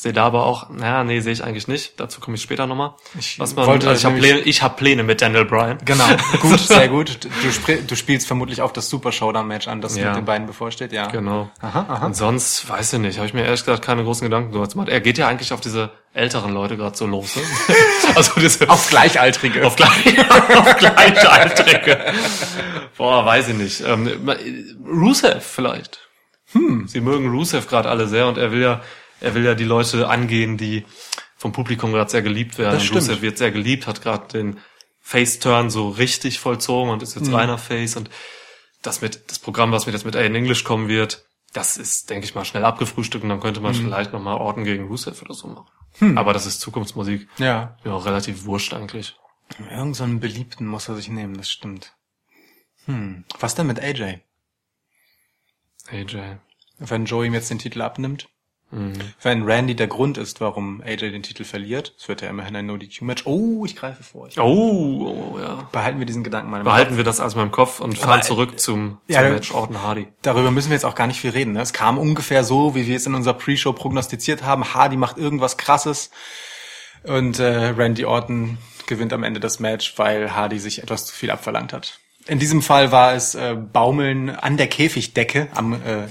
[0.00, 1.98] sehe da aber auch, naja, nee, sehe ich eigentlich nicht.
[1.98, 2.94] Dazu komme ich später nochmal.
[3.18, 5.78] Ich Was man, wollte also ich habe Pläne, ich hab Pläne mit Daniel Bryan.
[5.84, 6.04] Genau,
[6.40, 7.18] gut, sehr gut.
[7.24, 10.10] Du, du spielst vermutlich auch das Super Showdown-Match an, das Ja.
[10.10, 11.08] mit den beiden bevorsteht, ja.
[11.08, 11.50] Genau.
[11.60, 12.06] Aha, aha.
[12.06, 14.88] Und sonst, weiß ich nicht, habe ich mir ehrlich gesagt keine großen Gedanken gemacht.
[14.88, 17.34] Er geht ja eigentlich auf diese älteren Leute gerade so los.
[17.34, 17.42] Ne?
[18.14, 19.66] also diese, Auf Gleichaltrige.
[19.66, 20.16] auf, gleich,
[20.56, 21.98] auf Gleichaltrige.
[22.96, 23.80] Boah, weiß ich nicht.
[23.80, 24.30] Ähm,
[24.86, 25.98] Rusev vielleicht.
[26.52, 26.86] Hm.
[26.86, 28.80] Sie mögen Rusev gerade alle sehr und er will ja,
[29.20, 30.84] er will ja die Leute angehen, die
[31.36, 32.72] vom Publikum gerade sehr geliebt werden.
[32.74, 33.02] Das Und stimmt.
[33.02, 34.58] Rusev wird sehr geliebt, hat gerade den
[35.00, 37.22] Face-Turn so richtig vollzogen und ist Hm.
[37.24, 38.10] jetzt reiner Face und
[38.82, 42.26] das mit das Programm, was mit jetzt mit Aiden English kommen wird, das ist, denke
[42.26, 43.64] ich mal, schnell abgefrühstückt und dann könnte Hm.
[43.64, 46.18] man vielleicht nochmal Orton gegen Rusev oder so machen.
[46.18, 47.28] Aber das ist Zukunftsmusik.
[47.38, 47.76] ja.
[47.84, 49.16] Ja, relativ wurscht eigentlich.
[49.70, 51.94] Irgend so einen beliebten muss er sich nehmen, das stimmt.
[52.84, 54.20] Hm, was denn mit AJ?
[55.90, 56.36] AJ.
[56.78, 58.28] Wenn Joe ihm jetzt den Titel abnimmt?
[58.70, 58.98] Mhm.
[59.22, 62.66] Wenn Randy der Grund ist, warum AJ den Titel verliert, es wird ja immerhin ein
[62.66, 63.22] No-DQ-Match.
[63.24, 64.28] Oh, ich greife vor.
[64.28, 65.68] Ich Oh, oh, ja.
[65.72, 68.14] Behalten wir diesen Gedanken mal im Behalten wir das also mal im Kopf und fahren
[68.14, 70.08] Aber, zurück zum, zum ja, Match Orton Hardy.
[70.20, 71.52] Darüber müssen wir jetzt auch gar nicht viel reden.
[71.52, 71.62] Ne?
[71.62, 74.74] Es kam ungefähr so, wie wir es in unserer Pre-Show prognostiziert haben.
[74.74, 76.10] Hardy macht irgendwas Krasses
[77.04, 81.30] und äh, Randy Orton gewinnt am Ende das Match, weil Hardy sich etwas zu viel
[81.30, 82.00] abverlangt hat.
[82.26, 86.04] In diesem Fall war es äh, Baumeln an der Käfigdecke am äh,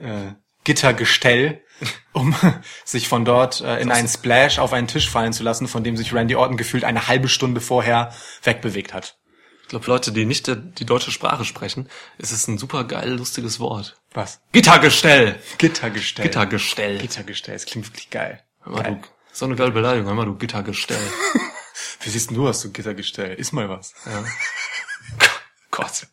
[0.00, 0.32] äh,
[0.64, 1.62] Gittergestell,
[2.12, 2.34] um
[2.84, 5.96] sich von dort äh, in einen Splash auf einen Tisch fallen zu lassen, von dem
[5.96, 9.18] sich Randy Orton gefühlt eine halbe Stunde vorher wegbewegt hat.
[9.62, 13.60] Ich glaube, Leute, die nicht die deutsche Sprache sprechen, ist es ein super geil, lustiges
[13.60, 13.96] Wort.
[14.12, 14.40] Was?
[14.52, 15.36] Gittergestell!
[15.56, 16.26] Gittergestell.
[16.26, 16.98] Gittergestell.
[16.98, 17.54] Gittergestell.
[17.54, 18.42] Es klingt wirklich geil.
[18.62, 18.98] Hör mal, geil.
[19.00, 21.00] du, so eine geile Beleidigung, hör mal, du Gittergestell.
[22.00, 23.34] Wie siehst denn du aus, du Gittergestell?
[23.34, 23.94] Ist mal was.
[24.04, 24.24] Ja.
[25.70, 26.06] Gott.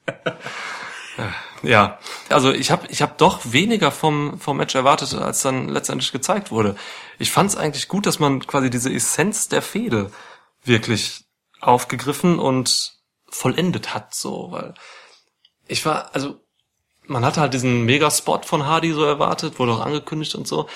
[1.63, 6.11] Ja, also ich habe ich hab doch weniger vom, vom Match erwartet, als dann letztendlich
[6.11, 6.75] gezeigt wurde.
[7.19, 10.11] Ich fand es eigentlich gut, dass man quasi diese Essenz der Fehde
[10.63, 11.25] wirklich
[11.59, 12.93] aufgegriffen und
[13.29, 14.73] vollendet hat, so, weil
[15.67, 16.41] ich war, also
[17.07, 20.67] man hatte halt diesen Megaspot von Hardy so erwartet, wurde auch angekündigt und so.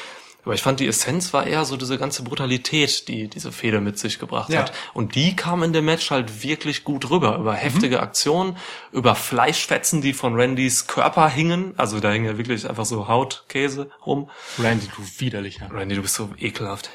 [0.45, 3.97] Aber ich fand, die Essenz war eher so diese ganze Brutalität, die diese Fehde mit
[3.99, 4.59] sich gebracht Ja.
[4.61, 4.73] hat.
[4.93, 7.37] Und die kam in dem Match halt wirklich gut rüber.
[7.37, 8.55] Über heftige Aktionen,
[8.91, 11.73] über Fleischfetzen, die von Randys Körper hingen.
[11.77, 14.29] Also da hing ja wirklich einfach so Hautkäse rum.
[14.59, 15.67] Randy, du widerlicher.
[15.73, 16.91] Randy, du bist so ekelhaft.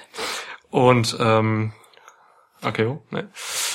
[0.71, 1.73] Und, ähm,
[2.63, 3.31] okay, oh, ne.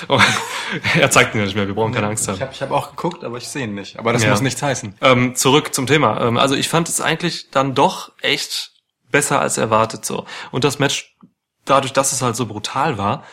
[0.08, 0.22] Oh,
[0.98, 2.36] er zeigt mir nicht mehr, wir brauchen keine Angst haben.
[2.36, 4.00] Ich habe ich hab auch geguckt, aber ich sehe ihn nicht.
[4.00, 4.30] Aber das Ja.
[4.30, 4.96] muss nichts heißen.
[5.02, 6.22] Ähm, zurück zum Thema.
[6.26, 8.72] Ähm, also ich fand es eigentlich dann doch echt
[9.15, 10.25] besser als erwartet so.
[10.51, 11.15] Und das Match,
[11.63, 13.23] dadurch, dass es halt so brutal war,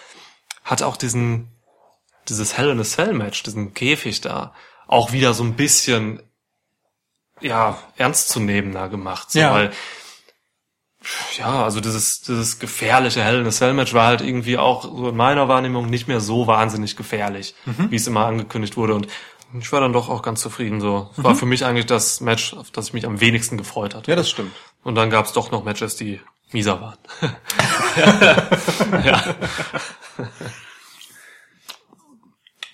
[0.62, 1.48] hat auch diesen,
[2.28, 4.54] dieses Hell in a Cell Match, diesen Käfig da,
[4.86, 6.22] auch wieder so ein bisschen,
[7.40, 9.32] ja, ernstzunehmender gemacht.
[9.32, 9.52] So, Ja.
[9.52, 9.72] Weil,
[11.36, 15.08] ja, also dieses, dieses gefährliche Hell in a Cell Match war halt irgendwie auch so
[15.08, 17.56] in meiner Wahrnehmung nicht mehr so wahnsinnig gefährlich,
[17.90, 18.94] wie es immer angekündigt wurde.
[18.94, 19.08] Und
[19.58, 20.80] ich war dann doch auch ganz zufrieden.
[20.80, 23.94] So Es war für mich eigentlich das Match, auf das ich mich am wenigsten gefreut
[23.94, 24.10] hatte.
[24.10, 24.52] Ja, das stimmt.
[24.82, 26.20] Und dann gab es doch noch Matches, die
[26.52, 26.98] mieser waren.
[29.04, 29.22] ja.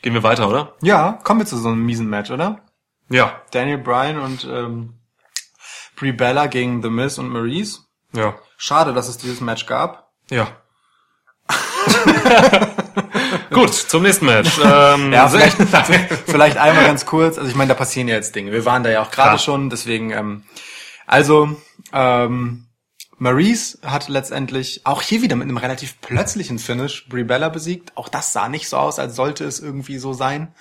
[0.02, 0.74] Gehen wir weiter, oder?
[0.80, 2.60] Ja, kommen wir zu so einem miesen Match, oder?
[3.08, 3.42] Ja.
[3.50, 4.94] Daniel Bryan und ähm,
[5.96, 7.80] Brie Bella gegen The Miz und Maurice.
[8.12, 8.36] Ja.
[8.56, 10.12] Schade, dass es dieses Match gab.
[10.30, 10.48] Ja.
[13.58, 14.50] Gut, zum nächsten Match.
[14.64, 15.56] Ähm, Ja, vielleicht,
[16.26, 17.38] vielleicht einmal ganz kurz.
[17.38, 18.52] Also ich meine, da passieren ja jetzt Dinge.
[18.52, 19.38] Wir waren da ja auch gerade Klar.
[19.38, 20.10] schon, deswegen.
[20.10, 20.44] Ähm,
[21.06, 21.56] also
[21.92, 22.66] ähm,
[23.16, 27.96] Maurice hat letztendlich auch hier wieder mit einem relativ plötzlichen Finish Brie Bella besiegt.
[27.96, 30.54] Auch das sah nicht so aus, als sollte es irgendwie so sein.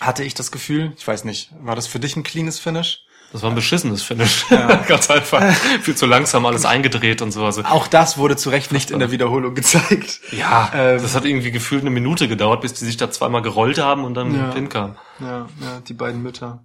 [0.00, 0.92] Hatte ich das Gefühl.
[0.96, 3.04] Ich weiß nicht, war das für dich ein cleanes Finish?
[3.32, 4.46] Das war ein beschissenes Finish.
[4.88, 5.40] Ganz einfach.
[5.82, 7.44] Viel zu langsam alles eingedreht und so.
[7.44, 10.20] Also, Auch das wurde zu Recht nicht in der Wiederholung gezeigt.
[10.32, 13.78] ja, Ähm, das hat irgendwie gefühlt eine Minute gedauert, bis die sich da zweimal gerollt
[13.78, 14.50] haben und dann Ja.
[14.50, 14.96] Pin kam.
[15.20, 16.64] Ja, ja, die beiden Mütter.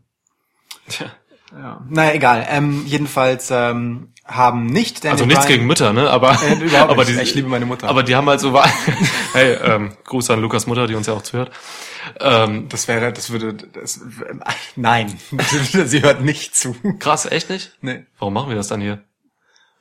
[0.90, 1.08] Tja.
[1.56, 1.82] Ja.
[1.88, 2.48] Naja, egal.
[2.50, 6.10] Ähm, jedenfalls ähm, haben nicht Daniel Also nichts Bryan- gegen Mütter, ne?
[6.10, 7.18] Aber, Äh, überhaupt aber nicht.
[7.20, 7.88] die, Ich liebe meine Mutter.
[7.88, 8.60] Aber die haben halt so,
[9.34, 11.52] hey, ähm, Gruß an Lukas Mutter, die uns ja auch zuhört.
[12.20, 14.00] Ähm, Das wäre, das würde, das,
[14.76, 15.18] nein,
[15.86, 16.76] sie hört nicht zu.
[17.00, 17.78] krass, echt nicht?
[17.82, 19.04] Nee, Warum machen wir das dann hier?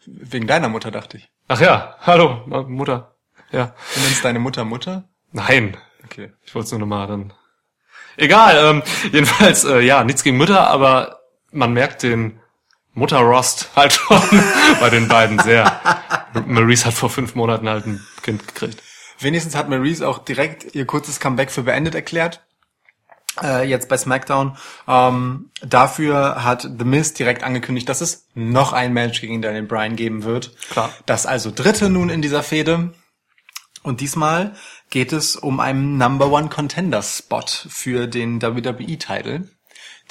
[0.06, 1.28] wegen deiner Mutter dachte ich.
[1.48, 3.14] Ach ja, hallo, Mutter.
[3.52, 3.74] Ja.
[3.94, 5.04] Du nennst deine Mutter Mutter?
[5.32, 6.32] Nein, Okay.
[6.42, 7.32] ich wollte es nur nochmal dann.
[8.18, 8.82] Egal, ähm,
[9.12, 11.20] jedenfalls, äh, ja, nichts gegen Mütter, aber
[11.52, 12.38] man merkt den
[12.92, 14.20] Mutterrost halt schon
[14.80, 15.80] bei den beiden sehr.
[16.46, 18.82] Maurice hat vor fünf Monaten halt ein Kind gekriegt.
[19.20, 22.42] Wenigstens hat Maurice auch direkt ihr kurzes Comeback für beendet erklärt.
[23.42, 24.56] Äh, jetzt bei SmackDown.
[24.86, 29.96] Ähm, dafür hat The Miz direkt angekündigt, dass es noch ein Match gegen Daniel Bryan
[29.96, 30.56] geben wird.
[30.70, 30.92] Klar.
[31.06, 32.94] Das also dritte nun in dieser Fehde.
[33.82, 34.54] Und diesmal
[34.88, 39.48] geht es um einen Number One Contender Spot für den WWE-Title,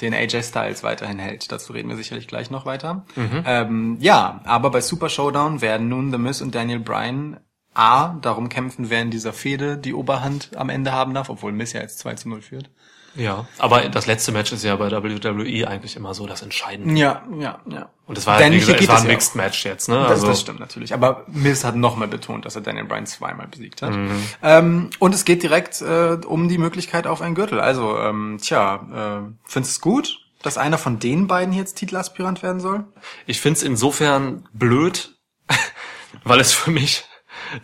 [0.00, 1.50] den AJ Styles weiterhin hält.
[1.50, 3.04] Dazu reden wir sicherlich gleich noch weiter.
[3.16, 7.40] Ähm, ja, aber bei Super Showdown werden nun The Miz und Daniel Bryan
[7.74, 11.72] A, darum kämpfen, wer in dieser Fehde die Oberhand am Ende haben darf, obwohl Miz
[11.72, 12.70] ja jetzt 2 zu 0 führt.
[13.16, 16.98] Ja, aber das letzte Match ist ja bei WWE eigentlich immer so das Entscheidende.
[16.98, 17.88] Ja, ja, ja.
[18.06, 19.96] Und es war, Denn wie gesagt, es war ein Mixed Match jetzt, ne?
[19.96, 20.92] Das, Also, das stimmt natürlich.
[20.92, 23.94] Aber Miz hat nochmal betont, dass er Daniel Bryan zweimal besiegt hat.
[23.94, 24.22] Mhm.
[24.42, 27.60] Ähm, und es geht direkt äh, um die Möglichkeit auf einen Gürtel.
[27.60, 32.42] Also, ähm, tja, äh, findest du es gut, dass einer von den beiden jetzt Titelaspirant
[32.42, 32.84] werden soll?
[33.26, 35.16] Ich find's insofern blöd,
[36.24, 37.04] weil es für mich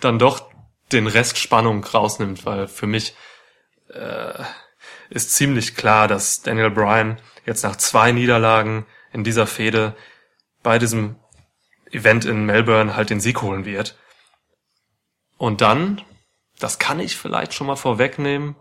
[0.00, 0.50] dann doch
[0.92, 3.14] den Rest Spannung rausnimmt, weil für mich
[3.88, 4.44] äh,
[5.08, 9.96] ist ziemlich klar, dass Daniel Bryan jetzt nach zwei Niederlagen in dieser Fehde
[10.62, 11.16] bei diesem
[11.90, 13.98] Event in Melbourne halt den Sieg holen wird.
[15.36, 16.02] Und dann,
[16.58, 18.56] das kann ich vielleicht schon mal vorwegnehmen,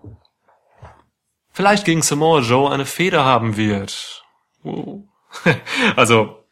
[1.51, 4.23] vielleicht gegen Samoa Joe eine Fehde haben wird.
[5.95, 6.43] Also,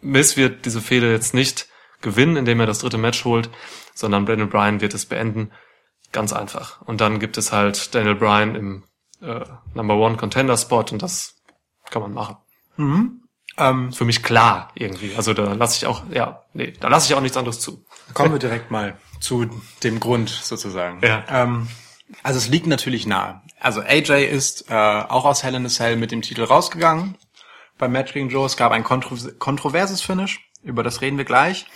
[0.00, 1.68] Miss wird diese Fehde jetzt nicht
[2.00, 3.48] gewinnen, indem er das dritte Match holt,
[3.94, 5.50] sondern Brandon Bryan wird es beenden.
[6.12, 6.80] Ganz einfach.
[6.82, 8.84] Und dann gibt es halt Daniel Bryan im
[9.20, 9.40] äh,
[9.74, 11.36] Number One Contender Spot und das
[11.90, 12.36] kann man machen.
[13.56, 15.14] Ähm, Für mich klar irgendwie.
[15.16, 17.84] Also da lasse ich auch, ja, nee, da lasse ich auch nichts anderes zu.
[18.12, 19.48] kommen wir direkt mal zu
[19.82, 21.00] dem Grund sozusagen.
[21.02, 21.24] Ja.
[21.28, 21.68] Ähm,
[22.22, 23.42] also es liegt natürlich nahe.
[23.60, 27.16] Also AJ ist äh, auch aus Hell in a Cell mit dem Titel rausgegangen
[27.78, 28.46] beim Match gegen Joe.
[28.46, 31.66] Es gab ein kontro kontroverses Finish, über das reden wir gleich.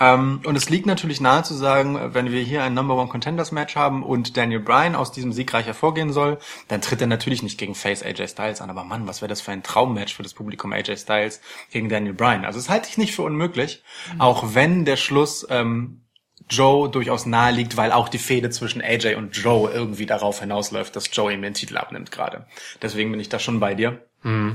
[0.00, 3.52] Ähm, und es liegt natürlich nahe zu sagen, wenn wir hier ein Number One Contenders
[3.52, 7.58] Match haben und Daniel Bryan aus diesem Sieg hervorgehen soll, dann tritt er natürlich nicht
[7.58, 8.70] gegen Face AJ Styles an.
[8.70, 12.14] Aber Mann, was wäre das für ein Traummatch für das Publikum AJ Styles gegen Daniel
[12.14, 12.44] Bryan?
[12.44, 13.82] Also das halte ich nicht für unmöglich,
[14.18, 16.02] auch wenn der Schluss ähm,
[16.48, 20.96] Joe durchaus nahe liegt, weil auch die Fehde zwischen AJ und Joe irgendwie darauf hinausläuft,
[20.96, 22.46] dass Joe ihm den Titel abnimmt gerade.
[22.80, 24.00] Deswegen bin ich da schon bei dir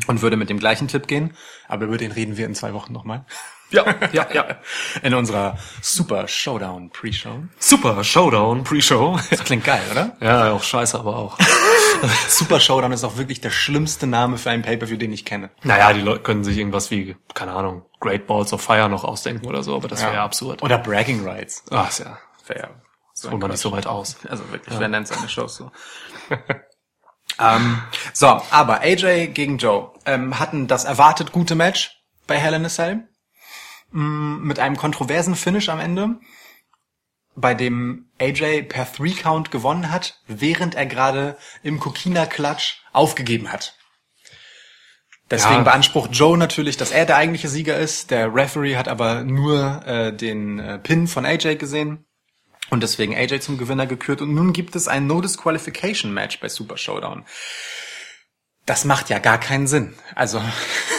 [0.08, 1.34] und würde mit dem gleichen Tipp gehen.
[1.68, 3.26] Aber über den reden wir in zwei Wochen nochmal.
[3.70, 4.46] Ja, ja, ja.
[5.04, 7.44] In unserer Super Showdown Pre-Show.
[7.60, 9.20] Super Showdown, Pre-Show.
[9.30, 10.16] Das klingt geil, oder?
[10.22, 11.38] Ja, auch scheiße, aber auch.
[12.30, 15.50] Super Showdown ist auch wirklich der schlimmste Name für einen Pay-Per-View, den ich kenne.
[15.64, 19.48] Naja, die Leute können sich irgendwas wie, keine Ahnung, Great Balls of Fire noch ausdenken
[19.48, 20.64] oder so, aber das wäre ja absurd.
[20.64, 21.64] Oder Bragging Rights.
[21.72, 22.70] Ach, ist ja, Wäre
[23.14, 24.18] so holt man nicht so weit aus.
[24.30, 25.72] Also wirklich, wer nennt seine Shows so?
[27.40, 27.82] ähm,
[28.14, 32.70] so, aber AJ gegen Joe ähm, hatten das erwartet gute Match bei Hell in a
[32.70, 33.08] Cell
[33.92, 36.16] mit einem kontroversen Finish am Ende,
[37.36, 43.76] bei dem AJ per Three Count gewonnen hat, während er gerade im Kokina-Klatsch aufgegeben hat.
[45.30, 45.64] Deswegen Ja.
[45.64, 48.12] beansprucht Joe natürlich, dass er der eigentliche Sieger ist.
[48.12, 52.06] Der Referee hat aber nur äh, den äh, Pin von AJ gesehen
[52.70, 54.22] und deswegen AJ zum Gewinner gekürt.
[54.22, 57.26] Und nun gibt es ein No Disqualification Match bei Super Showdown.
[58.66, 59.96] Das macht ja gar keinen Sinn.
[60.16, 60.42] Also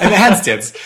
[0.00, 0.76] im Ernst jetzt.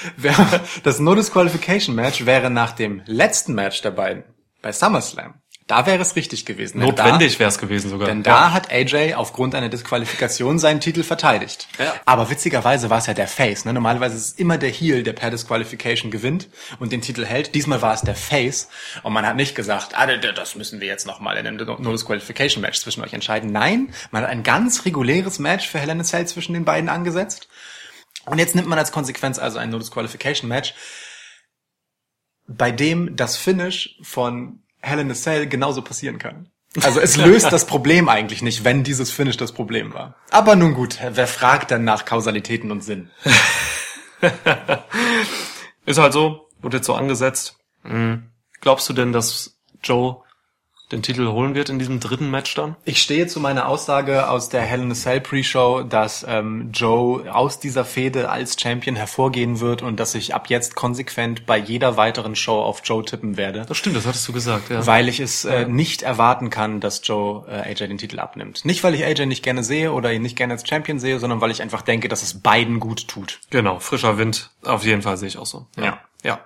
[0.82, 4.24] Das No Disqualification Match wäre nach dem letzten Match der beiden
[4.62, 5.34] bei SummerSlam.
[5.66, 6.78] Da wäre es richtig gewesen.
[6.78, 8.06] Notwendig wäre es gewesen sogar.
[8.06, 11.66] Denn da hat AJ aufgrund einer Disqualifikation seinen Titel verteidigt.
[11.80, 11.92] Ja.
[12.04, 13.64] Aber witzigerweise war es ja der Face.
[13.64, 13.72] Ne?
[13.72, 17.56] Normalerweise ist es immer der Heel, der per Disqualification gewinnt und den Titel hält.
[17.56, 18.68] Diesmal war es der Face.
[19.02, 22.60] Und man hat nicht gesagt, ah, das müssen wir jetzt nochmal in einem No Disqualification
[22.60, 23.50] Match zwischen euch entscheiden.
[23.50, 26.88] Nein, man hat ein ganz reguläres Match für Hell in a Cell zwischen den beiden
[26.88, 27.48] angesetzt.
[28.26, 30.74] Und jetzt nimmt man als Konsequenz also ein No Disqualification Match,
[32.46, 36.50] bei dem das Finish von Hell in a Cell genauso passieren kann.
[36.82, 40.16] Also es löst das Problem eigentlich nicht, wenn dieses Finish das Problem war.
[40.30, 43.10] Aber nun gut, wer fragt dann nach Kausalitäten und Sinn?
[45.86, 47.58] Ist halt so, wurde jetzt so angesetzt.
[47.82, 48.30] Mhm.
[48.60, 50.22] Glaubst du denn, dass Joe
[50.92, 52.76] den Titel holen wird in diesem dritten Match dann?
[52.84, 57.34] Ich stehe zu meiner Aussage aus der Hell in a Cell Pre-Show, dass ähm, Joe
[57.34, 61.96] aus dieser Fehde als Champion hervorgehen wird und dass ich ab jetzt konsequent bei jeder
[61.96, 63.64] weiteren Show auf Joe tippen werde.
[63.66, 64.86] Das stimmt, das hattest du gesagt, ja.
[64.86, 68.64] weil ich es äh, nicht erwarten kann, dass Joe äh, AJ den Titel abnimmt.
[68.64, 71.40] Nicht, weil ich AJ nicht gerne sehe oder ihn nicht gerne als Champion sehe, sondern
[71.40, 73.40] weil ich einfach denke, dass es beiden gut tut.
[73.50, 75.66] Genau, frischer Wind, auf jeden Fall sehe ich auch so.
[75.76, 75.98] Ja.
[76.22, 76.40] Ja.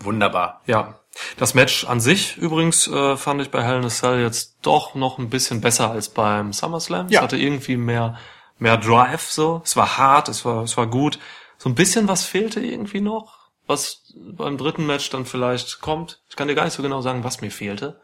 [0.00, 0.60] Wunderbar.
[0.66, 1.00] Ja.
[1.36, 4.94] Das Match an sich übrigens äh, fand ich bei Hell in a Cell jetzt doch
[4.94, 7.08] noch ein bisschen besser als beim SummerSlam.
[7.08, 7.20] Ja.
[7.20, 8.18] Es hatte irgendwie mehr
[8.58, 9.60] mehr Drive so.
[9.64, 11.18] Es war hart, es war es war gut.
[11.58, 16.20] So ein bisschen was fehlte irgendwie noch, was beim dritten Match dann vielleicht kommt.
[16.28, 18.00] Ich kann dir gar nicht so genau sagen, was mir fehlte,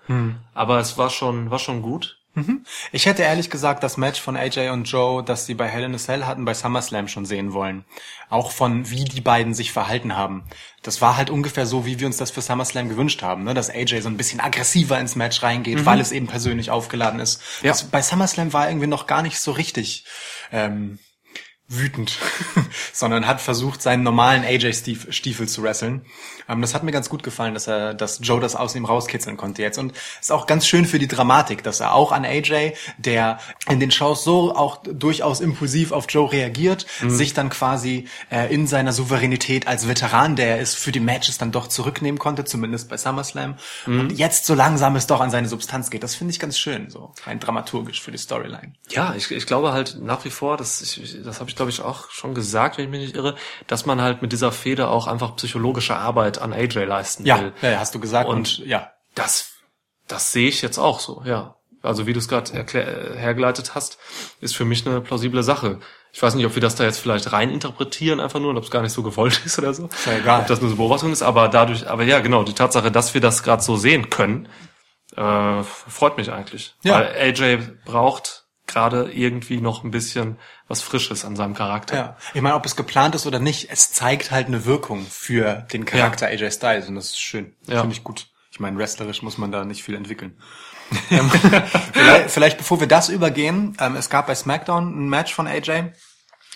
[0.54, 2.18] aber es war schon war schon gut.
[2.92, 5.94] Ich hätte ehrlich gesagt das Match von AJ und Joe, das sie bei Hell in
[5.94, 7.84] a Cell hatten, bei SummerSlam schon sehen wollen.
[8.30, 10.44] Auch von wie die beiden sich verhalten haben.
[10.82, 13.52] Das war halt ungefähr so, wie wir uns das für SummerSlam gewünscht haben, ne?
[13.52, 17.42] dass AJ so ein bisschen aggressiver ins Match reingeht, weil es eben persönlich aufgeladen ist.
[17.62, 17.72] Ja.
[17.72, 20.04] Das, bei SummerSlam war irgendwie noch gar nicht so richtig
[20.52, 20.98] ähm,
[21.78, 22.18] wütend,
[22.92, 26.02] sondern hat versucht, seinen normalen AJ-Stiefel zu wresteln.
[26.48, 29.36] Ähm, das hat mir ganz gut gefallen, dass er, dass Joe das aus ihm rauskitzeln
[29.36, 29.78] konnte jetzt.
[29.78, 33.80] Und ist auch ganz schön für die Dramatik, dass er auch an AJ, der in
[33.80, 38.92] den Shows so auch durchaus impulsiv auf Joe reagiert, sich dann quasi äh, in seiner
[38.92, 42.96] Souveränität als Veteran, der er ist, für die Matches dann doch zurücknehmen konnte, zumindest bei
[42.96, 43.56] SummerSlam.
[43.86, 46.02] Und jetzt so langsam es doch an seine Substanz geht.
[46.02, 48.72] Das finde ich ganz schön, so rein dramaturgisch für die Storyline.
[48.90, 51.80] Ja, ich, ich glaube halt nach wie vor, das, ich, das habe ich glaube ich
[51.80, 53.34] auch schon gesagt, wenn ich mich nicht irre,
[53.66, 57.52] dass man halt mit dieser Fehde auch einfach psychologische Arbeit an AJ leisten Ja, will.
[57.62, 58.28] ja hast du gesagt.
[58.28, 59.50] Und- Und, ja, Das,
[60.08, 61.56] das sehe ich jetzt auch so, ja.
[61.82, 63.98] Also wie du es gerade äh, hergeleitet hast,
[64.40, 65.80] ist für mich eine plausible Sache.
[66.12, 68.64] Ich weiß nicht, ob wir das da jetzt vielleicht rein interpretieren einfach nur und ob
[68.64, 69.88] es gar nicht so gewollt ist oder so.
[70.06, 70.40] ja egal.
[70.42, 73.20] Ob das nur so Beobachtung ist, aber dadurch, aber ja, genau, die Tatsache, dass wir
[73.20, 74.48] das gerade so sehen können,
[75.16, 76.74] äh, freut mich eigentlich.
[76.84, 76.94] Ja.
[77.00, 78.41] Weil AJ braucht
[78.72, 80.36] gerade irgendwie noch ein bisschen
[80.68, 81.96] was Frisches an seinem Charakter.
[81.96, 85.66] Ja, ich meine, ob es geplant ist oder nicht, es zeigt halt eine Wirkung für
[85.72, 87.54] den Charakter AJ Styles und das ist schön.
[87.66, 87.80] Ja.
[87.80, 88.28] Finde ich gut.
[88.50, 90.36] Ich meine, wrestlerisch muss man da nicht viel entwickeln.
[91.10, 91.30] Ähm,
[91.94, 95.84] vielleicht, vielleicht bevor wir das übergehen, ähm, es gab bei SmackDown ein Match von AJ,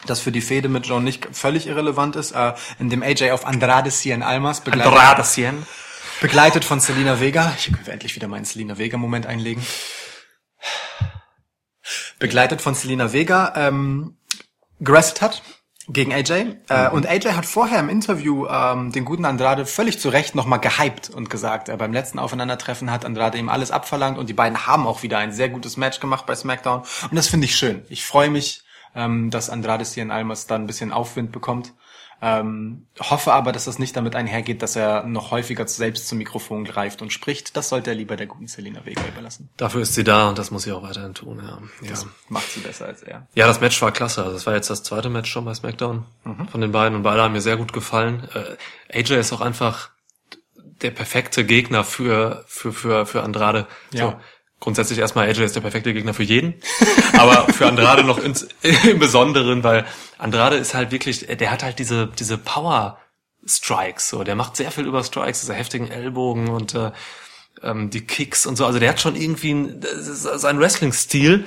[0.05, 3.47] das für die Fehde mit John nicht völlig irrelevant ist, äh, in dem AJ auf
[3.47, 5.67] Andrade Cien Almas begleitet, Andrade Cien.
[6.21, 7.55] begleitet von Selina Vega.
[7.57, 9.65] Ich können wir endlich wieder meinen Selina Vega Moment einlegen.
[12.19, 14.17] Begleitet von Selina Vega ähm,
[14.81, 15.43] gerestelt hat
[15.89, 16.57] gegen AJ.
[16.69, 20.61] Äh, und AJ hat vorher im Interview ähm, den guten Andrade völlig zu Recht nochmal
[20.61, 24.67] gehypt und gesagt, äh, beim letzten Aufeinandertreffen hat Andrade ihm alles abverlangt und die beiden
[24.67, 26.81] haben auch wieder ein sehr gutes Match gemacht bei SmackDown.
[26.81, 27.85] Und das finde ich schön.
[27.89, 28.63] Ich freue mich,
[28.95, 31.73] ähm, dass Andrade Cien Almas dann ein bisschen Aufwind bekommt.
[32.23, 36.65] Ähm, hoffe aber, dass das nicht damit einhergeht, dass er noch häufiger selbst zum Mikrofon
[36.65, 37.57] greift und spricht.
[37.57, 39.51] Das sollte er lieber der guten Selina Vega überlassen.
[39.59, 41.59] Dafür ist sie da und das muss sie auch weiterhin tun, ja.
[41.83, 43.27] Ja, Das macht sie besser als er.
[43.35, 44.23] ja das Match war klasse.
[44.23, 46.07] Also das war jetzt das zweite Match schon bei SmackDown
[46.51, 48.27] von den beiden und beide haben mir sehr gut gefallen.
[48.91, 49.91] Äh, AJ ist auch einfach
[50.83, 53.67] der perfekte Gegner für, für, für, für Andrade.
[53.93, 54.03] Ja.
[54.03, 54.15] So,
[54.61, 56.55] grundsätzlich erstmal AJ ist der perfekte Gegner für jeden,
[57.19, 58.49] aber für Andrade noch ins,
[58.85, 59.85] im Besonderen, weil
[60.19, 62.99] Andrade ist halt wirklich, der hat halt diese, diese Power
[63.47, 66.91] Strikes, so, der macht sehr viel über Strikes, diese heftigen Ellbogen und äh,
[67.63, 71.47] ähm, die Kicks und so, also der hat schon irgendwie ein, ist, sein Wrestling-Stil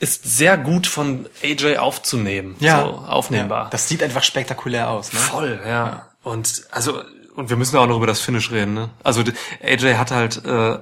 [0.00, 3.64] ist sehr gut von AJ aufzunehmen, so aufnehmbar.
[3.64, 5.12] Ja, das sieht einfach spektakulär aus.
[5.12, 5.18] Ne?
[5.18, 6.10] Voll, ja.
[6.22, 7.00] Und also
[7.34, 8.74] und wir müssen auch noch über das Finish reden.
[8.74, 8.90] Ne?
[9.02, 9.22] Also
[9.62, 10.78] AJ hat halt äh,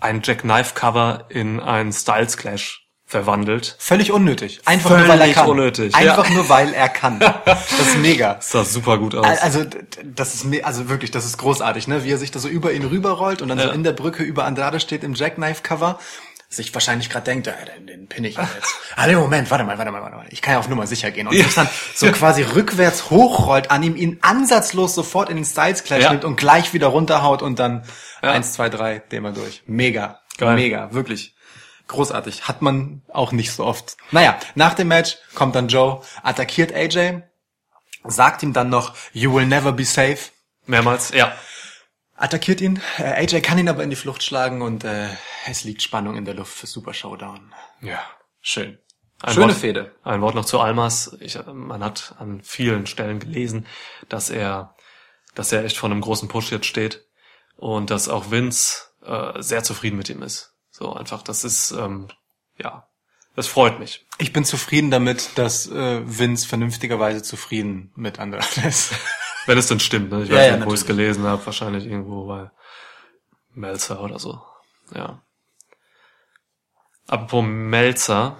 [0.00, 3.74] ein Jackknife Cover in ein Styles Clash verwandelt.
[3.78, 4.60] Völlig unnötig.
[4.66, 5.48] Einfach nur, weil er Völlig kann.
[5.48, 6.34] unnötig, Einfach ja.
[6.34, 7.18] nur, weil er kann.
[7.18, 8.34] Das ist mega.
[8.34, 9.24] Das sah super gut aus.
[9.40, 9.64] Also
[10.04, 12.04] das ist me- also wirklich, das ist großartig, ne?
[12.04, 13.72] Wie er sich da so über ihn rüberrollt und dann so Ja.
[13.72, 15.98] in der Brücke über Andrade steht im Jackknife Cover.
[16.50, 18.74] Sich wahrscheinlich gerade denkt, ja, den, den pinne ich ja jetzt.
[18.96, 20.26] ah, nee, Moment, warte mal, warte mal, warte mal.
[20.30, 21.26] Ich kann ja auf Nummer sicher gehen.
[21.28, 25.84] Und sich dann so quasi rückwärts hochrollt an ihm, ihn ansatzlos sofort in den Styles
[25.84, 26.10] Clash Ja.
[26.10, 27.84] nimmt und gleich wieder runterhaut und dann
[28.22, 29.62] eins, zwei, drei, den mal durch.
[29.66, 30.20] Mega.
[30.38, 30.54] Geil.
[30.54, 31.34] Mega, wirklich.
[31.86, 32.48] Großartig.
[32.48, 33.98] Hat man auch nicht so oft.
[34.10, 37.22] Naja, nach dem Match kommt dann Joe, attackiert AJ,
[38.04, 40.30] sagt ihm dann noch, you will never be safe,
[40.66, 41.32] Mehrmals, ja.
[42.18, 42.80] Attackiert ihn.
[42.98, 45.08] Äh, AJ kann ihn aber in die Flucht schlagen und äh,
[45.46, 47.54] es liegt Spannung in der Luft für Super Showdown.
[47.80, 48.00] Ja.
[48.40, 48.78] Schön.
[49.20, 49.94] Ein Schöne Wort, Fehde.
[50.04, 51.16] Ein Wort noch zu Almas.
[51.20, 53.66] Ich, man hat an vielen Stellen gelesen,
[54.08, 54.76] dass er,
[55.34, 57.04] dass er echt vor einem großen Push jetzt steht
[57.56, 60.54] und dass auch Vince äh, sehr zufrieden mit ihm ist.
[60.70, 62.08] So einfach, das ist ähm,
[62.56, 62.88] ja,
[63.34, 64.06] das freut mich.
[64.18, 68.94] Ich bin zufrieden damit, dass äh, Vince vernünftigerweise zufrieden mit Andrade ist.
[69.48, 70.22] Wenn es denn stimmt, ne?
[70.22, 72.50] Ich Ja, weiß ja, nicht, wo ich es gelesen habe, wahrscheinlich irgendwo bei
[73.54, 74.40] Melzer oder so.
[74.94, 75.22] Ja.
[77.06, 78.36] Apropos Melzer,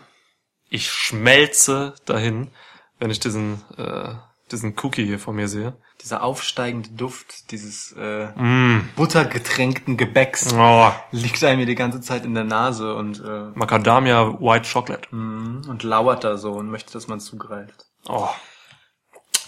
[0.69, 2.51] ich schmelze dahin,
[2.99, 4.15] wenn ich diesen äh,
[4.53, 5.77] diesen Cookie hier vor mir sehe.
[6.03, 8.89] Dieser aufsteigende Duft dieses äh, Mm.
[8.97, 14.69] buttergetränkten Gebäcks Oh, liegt einem die ganze Zeit in der Nase und äh, Macadamia White
[14.71, 15.09] Chocolate.
[15.11, 17.87] und lauert da so und möchte, dass man zugreift.
[18.09, 18.29] Oh,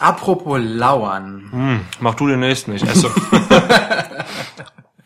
[0.01, 1.51] Apropos lauern.
[1.53, 3.11] mm, mach du den nächsten, ich esse.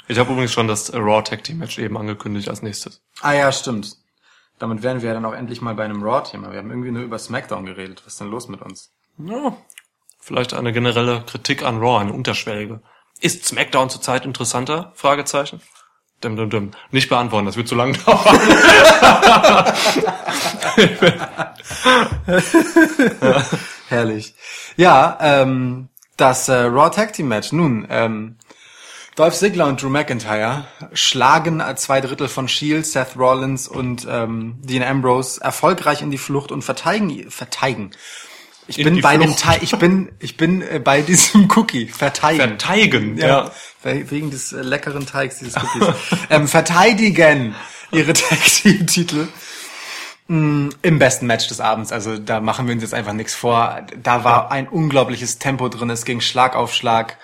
[0.09, 3.03] ich habe übrigens schon das Raw Tag Team Match eben angekündigt als nächstes.
[3.21, 3.97] Ah ja, stimmt.
[4.61, 6.53] Damit wären wir ja dann auch endlich mal bei einem Raw-Thema.
[6.53, 8.03] Wir haben irgendwie nur über SmackDown geredet.
[8.07, 8.93] Was ist denn los mit uns?
[9.19, 9.57] Ja,
[10.21, 12.81] vielleicht eine generelle Kritik an Raw, eine unterschwellige.
[13.21, 14.93] Ist SmackDown zurzeit interessanter?
[14.95, 15.61] Fragezeichen.
[16.23, 16.71] Dim, dim, dim.
[16.93, 18.39] Nicht beantworten, das wird zu lang dauern.
[23.89, 24.35] Herrlich.
[24.77, 27.53] Ja, ähm, das äh, Raw Tag Team Match.
[27.53, 28.37] Nun, ähm,
[29.17, 34.83] Dolph Ziggler und Drew McIntyre schlagen zwei Drittel von Shield, Seth Rollins und ähm, Dean
[34.83, 37.31] Ambrose erfolgreich in die Flucht und verteidigen.
[37.31, 37.91] verteidigen.
[38.67, 39.41] Ich In bin bei dem Flucht.
[39.43, 42.59] Teig, ich bin, ich bin äh, bei diesem Cookie verteidigen.
[42.59, 43.51] Verteigen, Ja, ja.
[43.83, 45.95] we- wegen des äh, leckeren Teigs dieses Cookies.
[46.31, 47.55] ähm, verteidigen
[47.93, 49.29] ihre Tag Team Titel
[50.27, 51.93] im besten Match des Abends.
[51.93, 53.83] Also da machen wir uns jetzt einfach nichts vor.
[54.03, 55.91] Da war ein unglaubliches Tempo drin.
[55.91, 57.19] Es ging Schlag auf Schlag.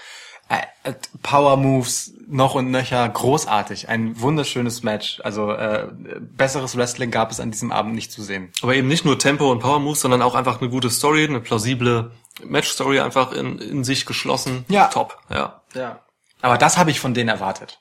[0.50, 3.08] Äh, äh, Power Moves noch und nöcher.
[3.08, 3.88] Großartig.
[3.88, 5.20] Ein wunderschönes Match.
[5.24, 5.88] Also äh,
[6.20, 8.52] besseres Wrestling gab es an diesem Abend nicht zu sehen.
[8.60, 11.40] Aber eben nicht nur Tempo und Power Moves, sondern auch einfach eine gute Story, eine
[11.40, 12.10] plausible
[12.44, 14.66] Match-Story einfach in, in sich geschlossen.
[14.68, 14.88] Ja.
[14.88, 15.62] Top, ja.
[15.74, 16.00] Ja.
[16.42, 17.80] Aber das habe ich von denen erwartet.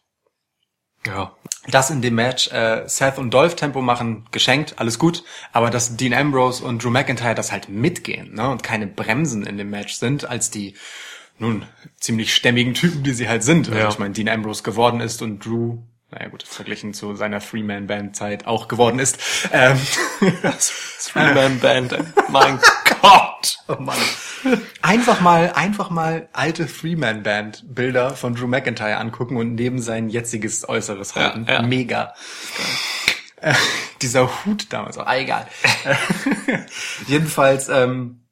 [1.06, 1.34] Ja.
[1.68, 5.96] Das in dem Match äh, Seth und Dolph Tempo machen, geschenkt, alles gut, aber dass
[5.98, 9.94] Dean Ambrose und Drew McIntyre das halt mitgehen ne, und keine Bremsen in dem Match
[9.94, 10.76] sind, als die
[11.38, 11.66] nun
[12.00, 13.68] ziemlich stämmigen Typen, die sie halt sind.
[13.68, 13.90] Also Ja.
[13.90, 15.78] ich meine, Dean Ambrose geworden ist und Drew,
[16.12, 19.20] naja gut, verglichen zu seiner Three-Man-Band-Zeit auch geworden ist.
[19.52, 19.80] Ähm,
[21.04, 21.98] Three-Man-Band,
[22.30, 22.60] mein
[23.02, 23.58] Gott.
[23.68, 23.98] Oh Mann.
[24.82, 31.16] Einfach mal, einfach mal alte Three-Man-Band-Bilder von Drew McIntyre angucken und neben sein jetziges Äußeres
[31.16, 31.46] halten.
[31.48, 31.62] ja.
[31.62, 32.14] Mega.
[33.42, 33.54] Äh,
[34.02, 35.48] dieser Hut damals, auch, ah, egal.
[37.08, 38.26] Jedenfalls ähm,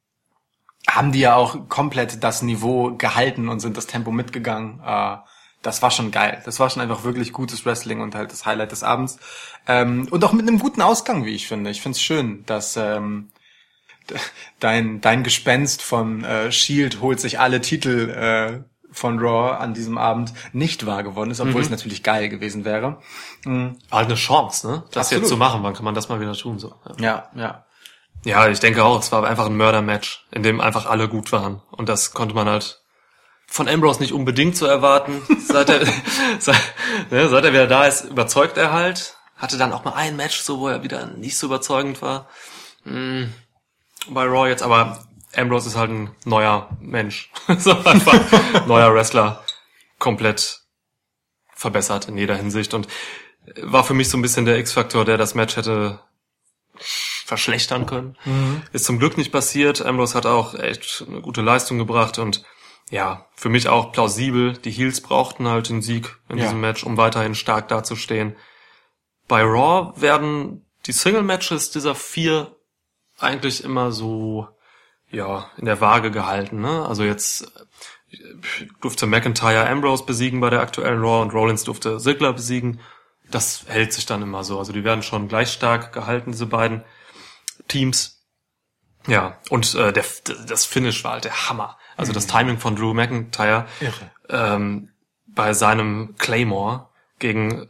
[0.90, 4.82] haben die ja auch komplett das Niveau gehalten und sind das Tempo mitgegangen.
[4.84, 5.18] Äh,
[5.62, 6.41] das war schon geil.
[6.45, 9.20] Das war schon einfach wirklich gutes Wrestling und halt das Highlight des Abends.
[9.68, 11.70] Ähm, und auch mit einem guten Ausgang, wie ich finde.
[11.70, 13.30] Ich finde es schön, dass ähm,
[14.60, 19.97] dein, dein Gespenst von äh, Shield holt sich alle Titel äh, von Raw an diesem
[19.97, 23.01] Abend nicht wahr geworden ist, obwohl es natürlich geil gewesen wäre.
[23.45, 23.78] Mhm.
[23.91, 24.84] Halt eine Chance, ne?
[24.91, 25.24] Das Absolut.
[25.24, 25.62] jetzt zu machen.
[25.62, 26.58] Wann kann man das mal wieder tun?
[26.58, 26.74] So.
[26.97, 26.99] Ja.
[26.99, 27.64] Ja, ja.
[28.26, 31.62] Ja, ich denke auch, es war einfach ein Mörder-Match, in dem einfach alle gut waren.
[31.72, 32.82] Und das konnte man halt
[33.48, 35.22] von Ambrose nicht unbedingt so erwarten.
[35.39, 35.86] Seit er,
[36.39, 36.62] seit,
[37.10, 39.16] ne, seit er wieder da ist, überzeugt er halt.
[39.36, 42.28] Hatte dann auch mal ein Match, so wo er wieder nicht so überzeugend war.
[42.84, 43.34] Hm,
[44.10, 47.32] bei Raw jetzt, aber Ambrose ist halt ein neuer Mensch.
[47.58, 49.43] so einfach neuer Wrestler.
[50.00, 50.62] Komplett
[51.56, 52.88] verbessert in jeder Hinsicht und
[53.62, 56.00] war für mich so ein bisschen der X-Faktor, der das Match hätte
[57.26, 58.16] verschlechtern können.
[58.72, 59.86] Ist zum Glück nicht passiert.
[59.86, 62.43] Ambrose hat auch echt eine gute Leistung gebracht und
[62.90, 64.54] ja, für mich auch plausibel.
[64.54, 66.46] Die Heels brauchten halt den Sieg in Ja.
[66.46, 68.36] diesem Match, um weiterhin stark dazustehen.
[69.28, 72.56] Bei Raw werden die Single-Matches dieser vier
[73.20, 74.48] eigentlich immer so,
[75.12, 76.86] ja, in der Waage gehalten, ne?
[76.88, 77.52] Also jetzt
[78.12, 82.80] äh, durfte McIntyre Ambrose besiegen bei der aktuellen Raw und Rollins durfte Ziggler besiegen.
[83.30, 84.58] Das hält sich dann immer so.
[84.60, 86.86] Also die werden schon gleich stark gehalten, diese beiden
[87.68, 88.24] Teams.
[89.08, 90.06] Ja, und äh, der,
[90.48, 91.78] das Finish war halt der Hammer.
[91.98, 93.66] Also das Timing von Drew McIntyre
[94.30, 94.89] ähm,
[95.28, 96.88] bei seinem Claymore
[97.20, 97.68] gegen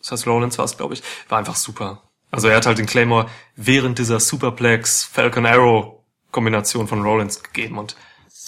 [0.00, 2.02] Seth Rollins war es, glaube ich, war einfach super.
[2.30, 6.00] Also er hat halt den Claymore während dieser Superplex Falcon Arrow
[6.30, 7.96] Kombination von Rollins gegeben und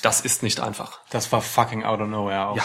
[0.03, 1.01] das ist nicht einfach.
[1.11, 2.57] Das war fucking out of nowhere auch.
[2.57, 2.63] Ja,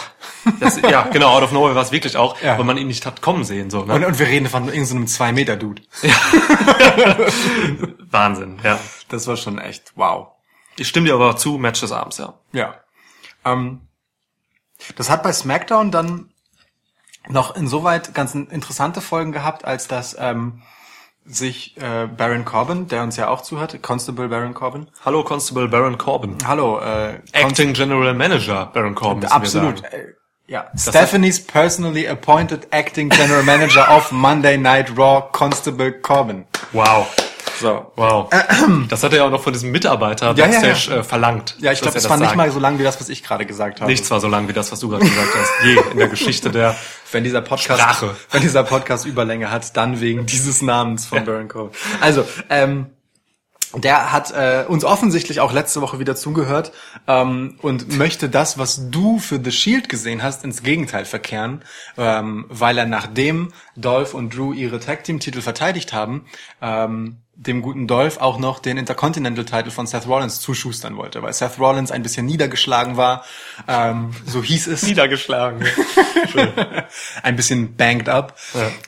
[0.60, 2.56] das, ja genau, out of nowhere war es wirklich auch, Ja.
[2.56, 3.68] weil man ihn nicht hat kommen sehen.
[3.70, 3.94] So, ne?
[3.94, 5.82] Und, und wir reden von irgendeinem so 2-Meter-Dude.
[8.10, 8.78] Wahnsinn, ja.
[9.08, 10.28] Das war schon echt wow.
[10.78, 12.34] Ich stimme dir aber zu, Match des Abends, ja.
[12.52, 12.74] Ja.
[13.44, 13.80] Ähm,
[14.96, 16.30] das hat bei SmackDown dann
[17.28, 20.62] noch insoweit ganz interessante Folgen gehabt, als dass ähm,
[21.24, 24.88] sich äh, Baron Corbin, der uns ja auch zuhört, Constable Baron Corbin.
[25.04, 26.38] Hallo Constable Baron Corbin.
[26.46, 29.28] Hallo, äh, Acting General Manager Baron Corbin.
[29.28, 29.82] absolut.
[29.84, 30.14] Äh,
[30.48, 36.44] ja, Stephanie's personally appointed acting general manager of Monday Night Raw, Constable Corbin.
[36.72, 37.08] Wow.
[37.60, 37.92] So.
[37.96, 38.30] Wow.
[38.88, 41.00] Das hat er ja auch noch von diesem Mitarbeiter Ja, ja, Backstage ja.
[41.00, 41.56] Äh, verlangt.
[41.60, 42.36] Ja, ich glaube, das er war nicht sagt.
[42.36, 43.90] mal so lang wie das, was ich gerade gesagt habe.
[43.90, 45.50] Nichts war so lang wie das, was du gerade gesagt hast.
[45.64, 46.76] Je in der Geschichte der
[47.12, 48.16] wenn dieser Podcast, Sprache.
[48.30, 51.76] wenn dieser Podcast Überlänge hat, dann wegen dieses Namens von Baron Corbin.
[52.00, 52.86] Also, ähm,
[53.74, 56.72] der hat äh, uns offensichtlich auch letzte Woche wieder zugehört
[57.06, 61.62] ähm, und möchte das, was du für The Shield gesehen hast, ins Gegenteil verkehren,
[61.98, 66.26] ähm, weil er nachdem Dolph und Drew ihre Tag Team Titel verteidigt haben,
[66.62, 71.32] ähm, dem guten Dolph auch noch den Intercontinental Title von Seth Rollins zuschustern wollte, weil
[71.34, 73.24] Seth Rollins ein bisschen niedergeschlagen war,
[73.68, 75.64] ähm, so hieß es niedergeschlagen.
[77.22, 78.38] ein bisschen banged up.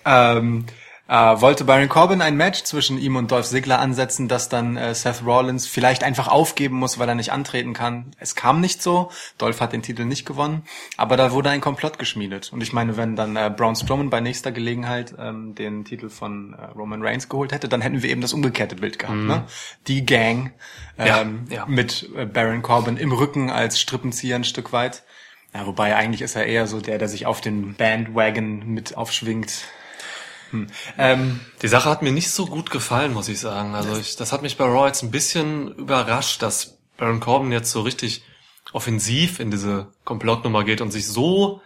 [0.05, 0.65] Ähm,
[1.09, 4.95] äh, wollte Baron Corbin ein Match zwischen ihm und Dolph Ziggler ansetzen, das dann äh,
[4.95, 8.11] Seth Rollins vielleicht einfach aufgeben muss, weil er nicht antreten kann.
[8.19, 9.11] Es kam nicht so.
[9.39, 10.65] Dolph hat den Titel nicht gewonnen,
[10.99, 12.53] aber da wurde ein Komplott geschmiedet.
[12.53, 16.53] Und ich meine, wenn dann äh, Braun Strowman bei nächster Gelegenheit ähm, den Titel von
[16.53, 19.19] äh, Roman Reigns geholt hätte, dann hätten wir eben das umgekehrte Bild gehabt.
[19.19, 19.45] Ne?
[19.87, 20.53] Die Gang
[20.99, 21.65] Ja, ähm, ja.
[21.67, 25.05] mit äh, Baron Corbin im Rücken als Strippenzieher ein Stück weit.
[25.55, 29.65] Ja, wobei eigentlich ist er eher so der, der sich auf den Bandwagon mit aufschwingt.
[30.51, 30.67] Hm.
[30.97, 33.75] Ähm, Die Sache hat mir nicht so gut gefallen, muss ich sagen.
[33.75, 37.71] Also ich, das hat mich bei Raw jetzt ein bisschen überrascht, dass Baron Corbin jetzt
[37.71, 38.23] so richtig
[38.73, 41.63] offensiv in diese Komplottnummer geht und sich so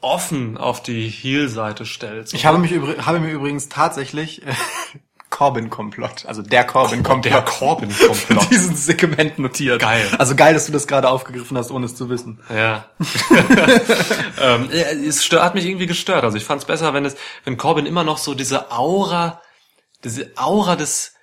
[0.00, 2.28] offen auf die Heel-Seite stellt.
[2.28, 4.42] So, ich habe mich habe mir übrigens tatsächlich
[5.38, 8.50] Corbin-Komplott, also der Corbin-Komplott, der Corbin-Komplott.
[8.50, 9.80] diesen Segment notiert.
[9.80, 10.06] Geil.
[10.18, 12.40] Also geil, dass du das gerade aufgegriffen hast, ohne es zu wissen.
[12.50, 12.90] Ja.
[14.40, 16.24] ähm, es stört, hat mich irgendwie gestört.
[16.24, 19.40] Also ich fand es besser, wenn es, wenn Corbin immer noch so diese Aura,
[20.04, 21.14] diese Aura des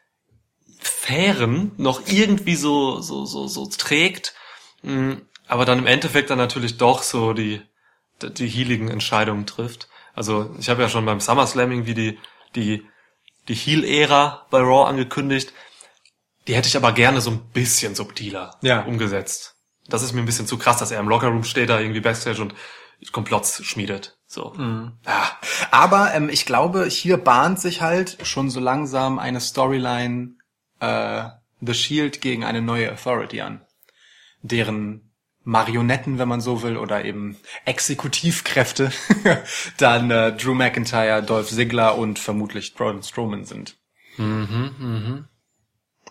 [0.79, 4.33] Fairen noch irgendwie so, so, so, so trägt,
[4.85, 5.13] Mm,
[5.47, 7.61] aber dann im Endeffekt dann natürlich doch so die,
[8.21, 9.89] die healigen Entscheidungen trifft.
[10.13, 12.19] Also ich habe ja schon beim SummerSlam irgendwie die,
[12.55, 12.85] die,
[13.47, 15.53] die Heel-Ära bei Raw angekündigt.
[16.47, 18.81] Die hätte ich aber gerne so ein bisschen subtiler Ja.
[18.83, 19.55] umgesetzt.
[19.87, 22.41] Das ist mir ein bisschen zu krass, dass er im Lockerroom steht, da irgendwie Backstage
[22.41, 22.53] und
[23.11, 24.17] Komplotts schmiedet.
[24.27, 24.53] So.
[25.05, 25.39] Ja.
[25.71, 30.35] Aber ähm, ich glaube, hier bahnt sich halt schon so langsam eine Storyline
[30.79, 31.25] äh,
[31.61, 33.65] The Shield gegen eine neue Authority an.
[34.41, 35.04] Deren
[35.45, 38.91] Marionetten, wenn man so will, oder eben Exekutivkräfte
[39.77, 43.77] dann äh, Drew McIntyre, Dolph Ziggler und vermutlich Braun Strowman sind.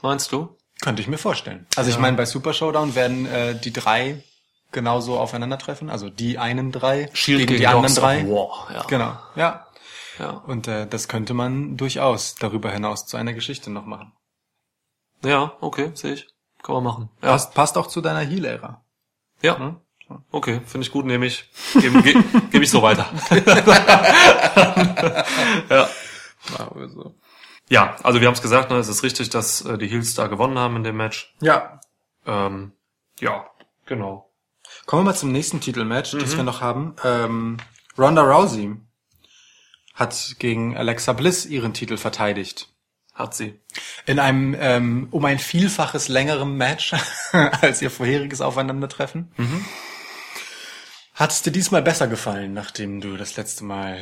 [0.03, 0.57] Meinst du?
[0.81, 1.67] Könnte ich mir vorstellen.
[1.77, 4.23] Also ich meine, bei Super Showdown werden äh, die drei
[4.71, 5.89] genauso aufeinandertreffen.
[5.91, 8.29] Also die einen drei Shield gegen, die anderen drei.
[8.29, 8.69] War.
[8.73, 8.83] Ja.
[8.83, 9.67] Genau, ja.
[10.19, 10.31] Ja.
[10.31, 14.13] Und äh, das könnte man durchaus darüber hinaus zu einer Geschichte noch machen.
[15.25, 16.29] ja, okay, sehe ich.
[16.63, 17.11] Kann man machen.
[17.21, 17.31] Ja.
[17.31, 18.84] Passt, passt auch zu deiner Heal-Ära.
[19.43, 19.77] Ja.
[20.31, 21.49] Okay, finde ich gut, nehme ich.
[21.75, 23.07] Gebe ge, geb ich so weiter.
[25.71, 25.89] ja.
[27.69, 30.27] ja, also wir haben es gesagt, ne, es ist richtig, dass äh, die Heels da
[30.27, 31.35] gewonnen haben in dem Match.
[31.41, 31.81] Ja.
[32.27, 32.73] Ähm,
[33.19, 33.47] ja,
[33.87, 34.31] genau.
[34.87, 36.97] Kommen wir mal zum nächsten Titelmatch, das wir noch haben.
[37.05, 37.57] Ähm,
[37.97, 38.77] Ronda Rousey
[39.95, 42.74] hat gegen Alexa Bliss ihren Titel verteidigt.
[43.15, 43.61] Hat sie.
[44.07, 46.95] In einem ähm, um ein Vielfaches längerem Match
[47.33, 49.33] als ihr vorheriges Aufeinandertreffen.
[51.15, 53.99] Hat es dir diesmal besser gefallen, nachdem du das letzte Mal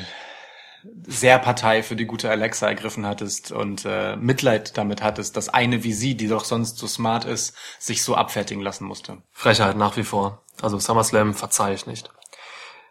[1.06, 5.84] sehr Partei für die gute Alexa ergriffen hattest und äh, Mitleid damit hattest, dass eine
[5.84, 9.18] wie sie, die doch sonst so smart ist, sich so abfertigen lassen musste.
[9.30, 10.42] Frechheit nach wie vor.
[10.60, 12.10] Also SummerSlam verzeih ich nicht.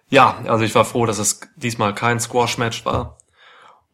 [0.09, 3.17] Ja, also ich war froh, dass es diesmal kein Squash-Match war.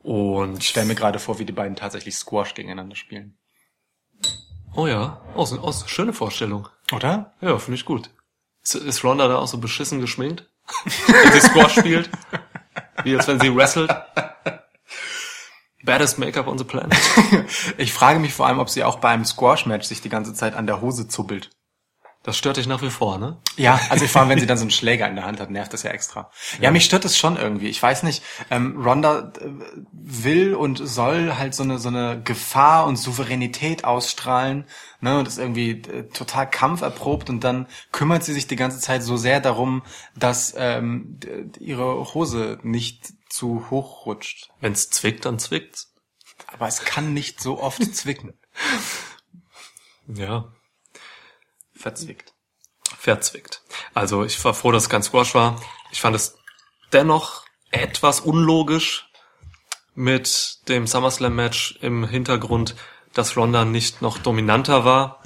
[0.08, 3.38] Und Ich stelle mir gerade vor, wie die beiden tatsächlich Squash gegeneinander spielen.
[4.74, 6.70] oh ja, oh, so, oh, so, schöne Vorstellung.
[6.93, 7.34] Oder?
[7.41, 8.10] Ja, finde ich gut.
[8.64, 10.49] Ist, ist Ronda da auch so beschissen geschminkt?
[11.08, 12.10] wenn sie Squash spielt?
[13.03, 13.93] Wie als wenn sie wrestelt?
[15.84, 16.97] Baddest Make-up on the planet.
[17.78, 20.68] Ich frage mich vor allem, ob sie auch beim Squash-Match sich die ganze Zeit an
[20.68, 21.49] der Hose zubbelt.
[22.28, 23.38] Das stört dich nach wie vor, ne?
[23.55, 25.71] Ja, also vor allem, wenn sie dann so einen Schläger in der Hand hat, nervt
[25.71, 26.30] das ja extra.
[26.59, 27.69] Ja, mich stört das schon irgendwie.
[27.69, 28.21] Ich weiß nicht,
[28.51, 29.49] ähm, Ronda äh,
[29.93, 34.65] will und soll halt so eine so eine Gefahr und Souveränität ausstrahlen,
[34.99, 39.03] ne, und ist irgendwie äh, total kampferprobt und dann kümmert sie sich die ganze Zeit
[39.03, 41.21] so sehr darum, dass ähm,
[41.61, 44.49] ihre Hose nicht zu hoch rutscht.
[44.59, 45.93] Wenn's zwickt, dann zwickt's.
[46.47, 48.34] Aber es kann nicht so oft zwicken.
[50.13, 50.51] Ja.
[51.78, 52.34] Verzwickt.
[52.97, 53.61] verzwickt.
[53.93, 55.61] Also ich war froh, dass es kein Squash war.
[55.91, 56.36] Ich fand es
[56.91, 59.09] dennoch etwas unlogisch
[59.93, 62.75] mit dem SummerSlam-Match im Hintergrund,
[63.13, 65.21] dass Ronda nicht noch dominanter war.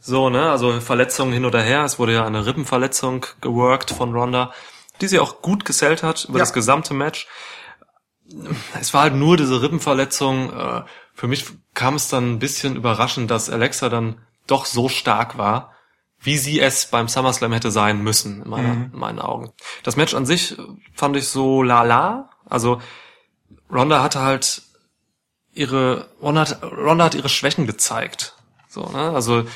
[0.00, 0.50] So, ne?
[0.50, 1.84] Also Verletzungen hin oder her.
[1.84, 4.52] Es wurde ja eine Rippenverletzung geworkt von Ronda,
[5.00, 6.42] die sie auch gut gesellt hat über Ja.
[6.42, 7.28] das gesamte Match.
[8.80, 10.52] Es war halt nur diese Rippenverletzung.
[10.52, 10.84] Äh,
[11.14, 15.72] Für mich kam es dann ein bisschen überraschend, dass Alexa dann doch so stark war,
[16.26, 19.52] wie sie es beim SummerSlam hätte sein müssen, in, meiner, in meinen Augen.
[19.84, 20.56] Das Match an sich
[20.92, 22.30] fand ich so lala.
[22.44, 22.82] Also
[23.70, 24.62] Ronda hatte halt
[25.52, 28.34] ihre Ronda hat, Ronda hat ihre Schwächen gezeigt.
[28.68, 29.12] So, ne?
[29.12, 29.46] Also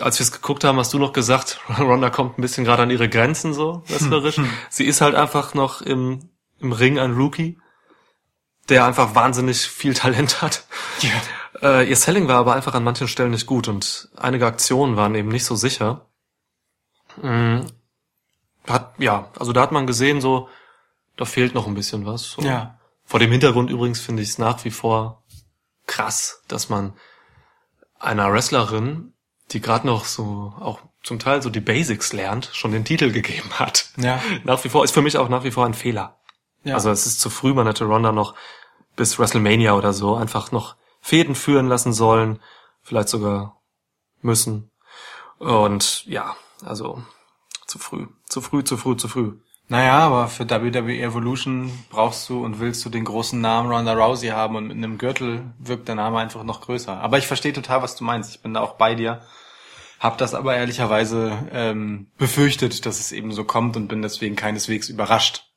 [0.00, 2.90] als wir es geguckt haben, hast du noch gesagt, Ronda kommt ein bisschen gerade an
[2.90, 4.40] ihre Grenzen so wrestlerisch.
[4.70, 7.58] Sie ist halt einfach noch im, im Ring ein Rookie,
[8.68, 10.64] der einfach wahnsinnig viel Talent hat.
[11.00, 11.10] Ja.
[11.64, 15.14] Äh, ihr Selling war aber einfach an manchen Stellen nicht gut und einige Aktionen waren
[15.14, 16.06] eben nicht so sicher.
[17.20, 17.66] Mhm.
[18.68, 20.48] Hat, ja, also da hat man gesehen, so,
[21.16, 22.32] da fehlt noch ein bisschen was.
[22.32, 22.42] So.
[22.42, 22.78] Ja.
[23.04, 25.22] Vor dem Hintergrund übrigens finde ich es nach wie vor
[25.86, 26.92] krass, dass man
[27.98, 29.14] einer Wrestlerin,
[29.52, 33.50] die gerade noch so auch zum Teil so die Basics lernt, schon den Titel gegeben
[33.58, 33.88] hat.
[33.96, 34.22] Ja.
[34.44, 36.18] Nach wie vor ist für mich auch nach wie vor ein Fehler.
[36.62, 36.74] Ja.
[36.74, 38.34] Also es ist zu früh, man hätte Ronda noch
[38.96, 42.40] bis WrestleMania oder so einfach noch Fäden führen lassen sollen,
[42.80, 43.60] vielleicht sogar
[44.22, 44.70] müssen.
[45.38, 46.34] Und ja,
[46.64, 47.02] also
[47.66, 49.32] zu früh, zu früh, zu früh, zu früh.
[49.68, 54.28] Naja, aber für WWE Evolution brauchst du und willst du den großen Namen Ronda Rousey
[54.28, 56.96] haben und mit einem Gürtel wirkt der Name einfach noch größer.
[56.96, 58.30] Aber ich verstehe total, was du meinst.
[58.30, 59.20] Ich bin da auch bei dir.
[60.00, 64.88] Hab das aber ehrlicherweise ähm, befürchtet, dass es eben so kommt und bin deswegen keineswegs
[64.88, 65.50] überrascht.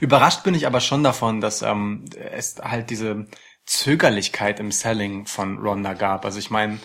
[0.00, 3.26] Überrascht bin ich aber schon davon, dass ähm, es halt diese
[3.66, 6.24] Zögerlichkeit im Selling von Ronda gab.
[6.24, 6.78] Also ich meine,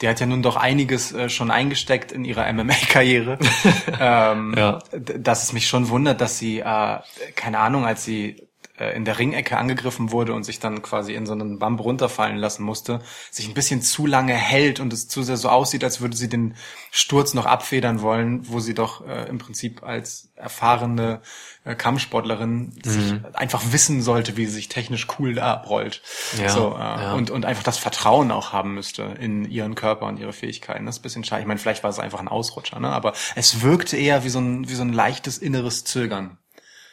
[0.00, 3.38] die hat ja nun doch einiges äh, schon eingesteckt in ihrer MMA-Karriere.
[4.00, 4.78] ähm, Ja.
[4.92, 6.98] dass es mich schon wundert, dass sie, äh,
[7.36, 11.26] keine Ahnung, als sie äh, in der Ringecke angegriffen wurde und sich dann quasi in
[11.26, 15.22] so einen Bump runterfallen lassen musste, sich ein bisschen zu lange hält und es zu
[15.22, 16.56] sehr so aussieht, als würde sie den
[16.90, 21.20] Sturz noch abfedern wollen, wo sie doch äh, im Prinzip als erfahrene
[21.64, 26.02] äh, Kampfsportlerin sich einfach wissen sollte, wie sie sich technisch cool da abrollt.
[26.38, 27.14] Ja, so, äh, ja.
[27.14, 30.86] und, und einfach das Vertrauen auch haben müsste in ihren Körper und ihre Fähigkeiten.
[30.86, 31.40] Das ist ein bisschen schade.
[31.40, 32.88] Ich meine, vielleicht war es einfach ein Ausrutscher, ne?
[32.88, 36.38] aber es wirkte eher wie so ein, wie so ein leichtes inneres Zögern.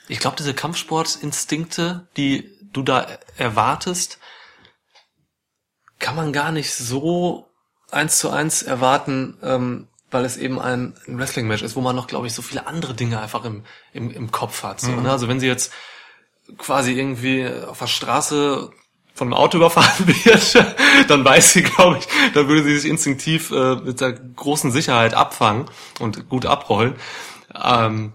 [0.07, 3.07] Ich glaube, diese Kampfsportinstinkte, die du da
[3.38, 4.20] erwartest,
[5.99, 7.49] kann man gar nicht so
[7.91, 12.07] eins zu eins erwarten, ähm, weil es eben ein, ein Wrestling-Match ist, wo man noch,
[12.07, 14.82] glaube ich, so viele andere Dinge einfach im, im, im Kopf hat.
[14.82, 15.12] So, ne?
[15.12, 15.72] Also wenn sie jetzt
[16.57, 18.72] quasi irgendwie auf der Straße
[19.14, 20.66] von einem Auto überfahren wird,
[21.10, 25.14] dann weiß sie, glaube ich, dann würde sie sich instinktiv äh, mit der großen Sicherheit
[25.14, 25.66] abfangen
[25.99, 26.95] und gut abrollen.
[27.53, 28.14] Ähm,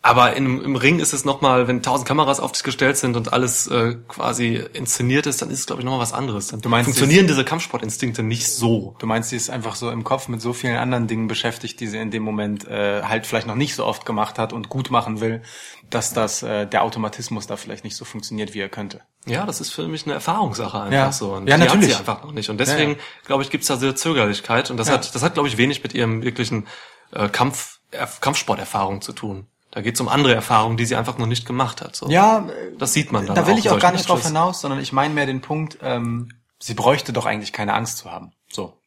[0.00, 3.32] aber im, im Ring ist es nochmal, wenn tausend Kameras auf dich gestellt sind und
[3.32, 6.48] alles äh, quasi inszeniert ist, dann ist es, glaube ich, nochmal was anderes.
[6.48, 8.94] Dann Du meinst, funktionieren diese Kampfsportinstinkte nicht so.
[9.00, 11.88] Du meinst, sie ist einfach so im Kopf mit so vielen anderen Dingen beschäftigt, die
[11.88, 14.90] sie in dem Moment äh, halt vielleicht noch nicht so oft gemacht hat und gut
[14.90, 15.42] machen will,
[15.90, 19.00] dass das äh, der Automatismus da vielleicht nicht so funktioniert, wie er könnte.
[19.26, 21.12] Ja, das ist für mich eine Erfahrungssache einfach Ja.
[21.12, 21.32] so.
[21.32, 21.98] Und Ja, natürlich.
[21.98, 22.48] einfach noch nicht.
[22.50, 23.26] Und deswegen, Ja, ja.
[23.26, 24.70] glaube ich, gibt's da diese Zögerlichkeit.
[24.70, 26.66] Und das hat, das hat, glaube ich, wenig mit ihrem wirklichen
[27.12, 27.80] äh, Kampf,
[28.20, 29.46] Kampfsporterfahrung zu tun.
[29.70, 31.94] Da geht's um andere Erfahrungen, die sie einfach noch nicht gemacht hat.
[31.94, 32.08] So.
[32.08, 32.48] Ja,
[32.78, 33.34] Das sieht man dann.
[33.36, 35.78] da will auch ich auch gar nicht drauf hinaus, sondern ich meine mehr den Punkt,
[35.82, 38.32] ähm, sie bräuchte doch eigentlich keine Angst zu haben.
[38.50, 38.80] So.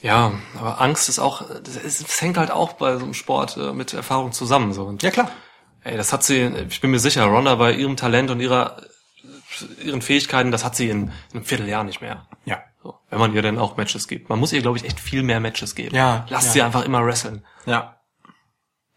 [0.00, 3.92] Ja, aber Angst ist auch, das hängt halt auch bei so einem Sport äh, mit
[3.94, 4.72] Erfahrung zusammen.
[4.72, 4.84] So.
[4.84, 5.30] Und, Ja, klar.
[5.84, 8.82] Ey, das hat sie, ich bin mir sicher, Ronda bei ihrem Talent und ihrer,
[9.82, 12.26] ihren Fähigkeiten, das hat sie in, in einem Vierteljahr nicht mehr.
[12.44, 12.62] Ja.
[12.82, 14.28] So, wenn man ihr denn auch Matches gibt.
[14.28, 15.94] Man muss ihr, glaube ich, echt viel mehr Matches geben.
[15.94, 16.52] Ja, Lasst ja.
[16.52, 17.44] sie einfach immer wresteln.
[17.66, 17.96] Ja.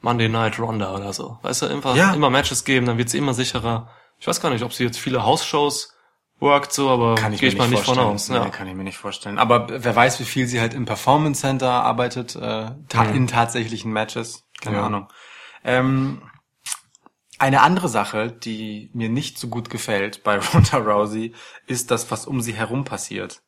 [0.05, 1.37] Monday Night Ronda oder so.
[1.41, 2.13] Weißt du, einfach Ja.
[2.13, 3.89] immer Matches geben, dann wird sie immer sicherer.
[4.19, 5.93] Ich weiß gar nicht, ob sie jetzt viele Hausshows
[6.39, 8.15] workt, so, aber Kann ich gehe mir ich mal nicht nicht von vorstellen.
[8.15, 8.29] aus.
[8.29, 8.49] Nee, Ja.
[8.49, 9.39] kann ich mir nicht vorstellen.
[9.39, 13.91] Aber wer weiß, wie viel sie halt im Performance Center arbeitet, äh, ta in tatsächlichen
[13.91, 14.43] Matches.
[14.61, 14.85] Keine Ja.
[14.85, 15.07] Ahnung.
[15.63, 16.21] Ähm,
[17.39, 21.33] eine andere Sache, die mir nicht so gut gefällt bei Ronda Rousey,
[21.67, 23.41] ist das, was um sie herum passiert.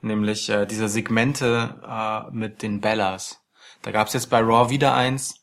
[0.00, 3.40] Nämlich äh, diese Segmente äh, mit den Bellas.
[3.82, 5.39] Da gab's jetzt bei Raw wieder eins.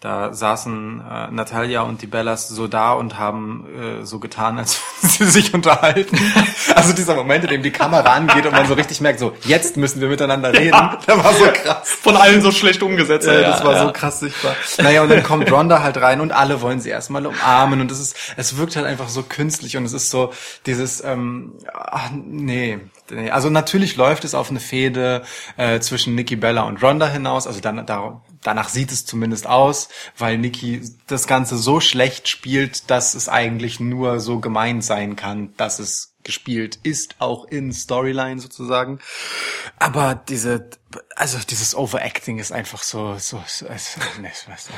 [0.00, 3.66] Da saßen äh, Natalia und die Bellas so da und haben
[4.00, 6.18] äh, so getan, als würden sie sich unterhalten.
[6.74, 9.76] Also dieser Moment, in dem die Kamera angeht und man so richtig merkt, so jetzt
[9.76, 10.78] müssen wir miteinander reden.
[11.08, 11.90] Der war so krass.
[11.90, 13.26] Von allen so schlecht umgesetzt.
[13.26, 14.54] Äh, das war so krass sichtbar.
[14.78, 17.98] Naja, und dann kommt Ronda halt rein und alle wollen sie erstmal umarmen und es
[17.98, 20.32] ist, es wirkt halt einfach so künstlich und es ist so
[20.66, 22.78] dieses, ähm, ach, nee,
[23.10, 23.30] nee.
[23.30, 25.22] Also natürlich läuft es auf eine Fehde
[25.56, 29.88] äh, zwischen Nikki Bella und Ronda hinaus, also dann, da, danach sieht es zumindest aus,
[30.16, 35.54] weil Nikki das Ganze so schlecht spielt, dass es eigentlich nur so gemeint sein kann,
[35.56, 38.98] dass es gespielt ist, auch in Storyline sozusagen.
[39.78, 40.68] Aber diese,
[41.16, 44.68] also dieses Overacting ist einfach so, so, so es, nee, es- es-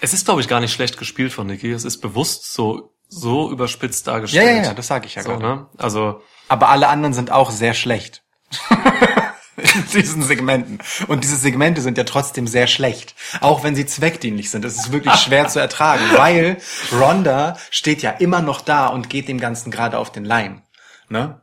[0.00, 1.70] Es ist, glaube ich, gar nicht schlecht gespielt von Nikki.
[1.72, 4.56] Es ist bewusst so, so überspitzt ja, dargestellt.
[4.58, 5.42] ja, ja, das sage ich ja so, gerade.
[5.44, 5.66] ne?
[5.78, 8.22] Also, Aber alle anderen sind auch sehr schlecht.
[9.56, 10.78] In diesen Segmenten.
[11.06, 13.14] Und diese Segmente sind ja trotzdem sehr schlecht.
[13.40, 14.64] Auch wenn sie zweckdienlich sind.
[14.64, 16.56] Es ist wirklich schwer zu ertragen, weil
[16.92, 20.62] Ronda steht ja immer noch da und geht dem Ganzen gerade auf den Leim.
[21.08, 21.40] Ne?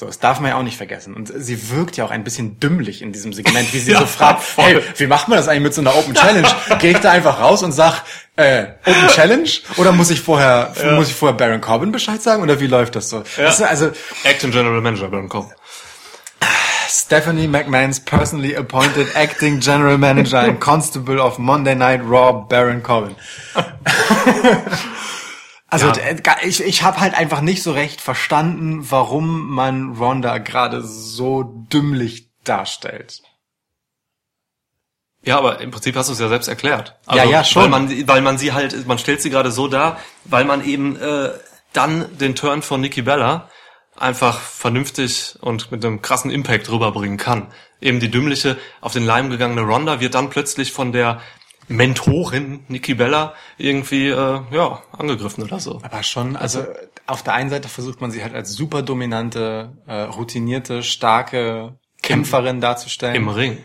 [0.00, 1.12] So, das darf man ja auch nicht vergessen.
[1.12, 4.42] Und sie wirkt ja auch ein bisschen dümmlich in diesem Segment, wie sie so fragt,
[4.42, 4.64] voll.
[4.64, 6.48] hey, wie macht man das eigentlich mit so einer Open Challenge?
[6.78, 8.04] Gehe ich da einfach raus und sag,
[8.36, 9.50] äh, Open Challenge?
[9.76, 12.42] Oder muss ich vorher, muss ich vorher Baron Corbin Bescheid sagen?
[12.42, 13.22] Oder wie läuft das so?
[13.36, 13.90] Das ist also,
[14.24, 15.52] Acting General Manager Baron Corbin.
[16.90, 23.14] Stephanie McMahon's personally appointed acting general manager and constable of Monday Night Raw, Baron Corbin.
[25.68, 25.92] also Ja.
[25.92, 31.42] d- ich, ich habe halt einfach nicht so recht verstanden, warum man Ronda gerade so
[31.44, 33.22] dümmlich darstellt.
[35.22, 36.98] Ja, aber im Prinzip hast du es ja selbst erklärt.
[37.12, 37.64] Ja, ja, schon.
[37.64, 40.96] Weil man, weil man sie halt, man stellt sie gerade so dar, weil man eben
[40.96, 41.30] äh,
[41.74, 43.49] dann den Turn von Nikki Bella
[44.00, 47.48] einfach vernünftig und mit einem krassen Impact rüberbringen kann.
[47.80, 51.20] Eben die dümmliche, auf den Leim gegangene Ronda wird dann plötzlich von der
[51.68, 55.80] Mentorin Nikki Bella irgendwie äh, ja angegriffen oder so.
[55.82, 56.64] Aber schon, also
[57.06, 62.60] auf der einen Seite versucht man sie halt als super dominante, äh, routinierte, starke Kämpferin
[62.60, 63.14] darzustellen.
[63.14, 63.58] Im Ring.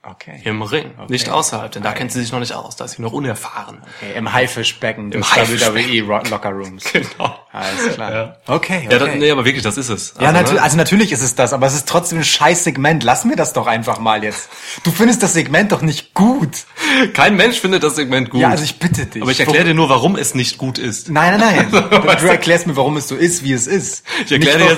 [0.00, 0.40] Okay.
[0.44, 3.02] Im Ring, nicht außerhalb, denn da kennt sie sich noch nicht aus, da ist sie
[3.02, 3.82] noch unerfahren.
[4.00, 4.16] okay.
[4.16, 5.74] Im Haifischbecken des Haifischbecken.
[6.00, 6.84] WWE Locker Rooms.
[6.92, 7.36] Genau.
[7.52, 8.12] Alles klar.
[8.12, 8.36] Ja.
[8.46, 8.88] Okay, okay.
[8.92, 10.14] Ja, das, nee, aber wirklich, das ist es.
[10.20, 10.62] Ja, Also, natürlich, ne?
[10.62, 13.02] also natürlich ist es das, aber es ist trotzdem ein scheiß Segment.
[13.02, 14.48] Lass mir das doch einfach mal jetzt.
[14.84, 16.64] Du findest das Segment doch nicht gut.
[17.12, 18.40] Kein Mensch findet das Segment gut.
[18.40, 19.20] Ja, also ich bitte dich.
[19.20, 21.10] aber ich erkläre dir nur, warum es nicht gut ist.
[21.10, 21.90] Nein, nein, nein.
[22.20, 24.04] Du erklärst mir, warum es so ist, wie es ist.
[24.24, 24.76] Ich erkläre dir,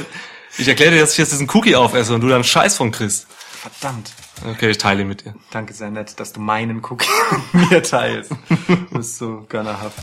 [0.57, 3.27] ich erkläre dir, dass ich jetzt diesen Cookie aufesse und du dann Scheiß von kriegst.
[3.61, 4.11] Verdammt.
[4.47, 5.35] Okay, ich teile ihn mit dir.
[5.51, 7.07] Danke sehr nett, dass du meinen Cookie
[7.53, 8.33] mit mir teilst.
[8.69, 9.99] Du bist so gönnerhaft.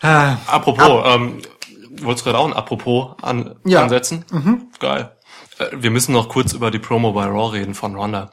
[0.00, 1.40] Ah, Apropos, ähm,
[2.02, 3.82] wolltest du gerade auch ein Apropos an, Ja.
[3.82, 4.24] ansetzen?
[4.30, 4.68] Mhm.
[4.80, 5.16] Geil.
[5.58, 8.32] Äh, wir müssen noch kurz über die Promo bei Raw reden von Ronda.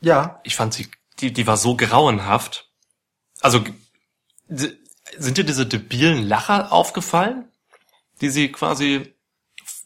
[0.00, 0.88] ja, Ich fand sie,
[1.20, 2.68] die, die war so grauenhaft.
[3.40, 3.62] Also,
[4.48, 7.48] sind dir diese debilen Lacher aufgefallen,
[8.20, 9.14] die sie quasi,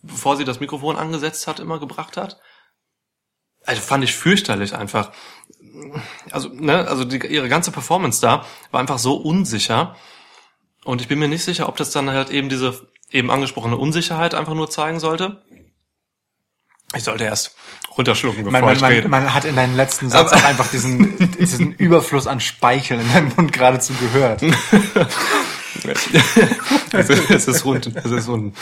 [0.03, 2.41] bevor sie das Mikrofon angesetzt hat, immer gebracht hat?
[3.67, 5.11] Also fand ich fürchterlich einfach.
[6.31, 9.97] Also, ne, also die, ihre ganze Performance da war einfach so unsicher.
[10.85, 14.35] Und ich bin mir nicht sicher, ob das dann halt eben diese eben angesprochene Unsicherheit
[14.35, 15.43] einfach nur zeigen sollte.
[16.97, 17.57] Ich sollte erst
[17.97, 19.09] runterschlucken, bevor man, ich man, rede.
[19.09, 23.13] man, man hat in deinem letzten Satz auch einfach diesen, diesen Überfluss an Speichel in
[23.13, 24.43] deinem Mund geradezu gehört.
[26.93, 28.57] es, ist, es ist rund, es ist rund.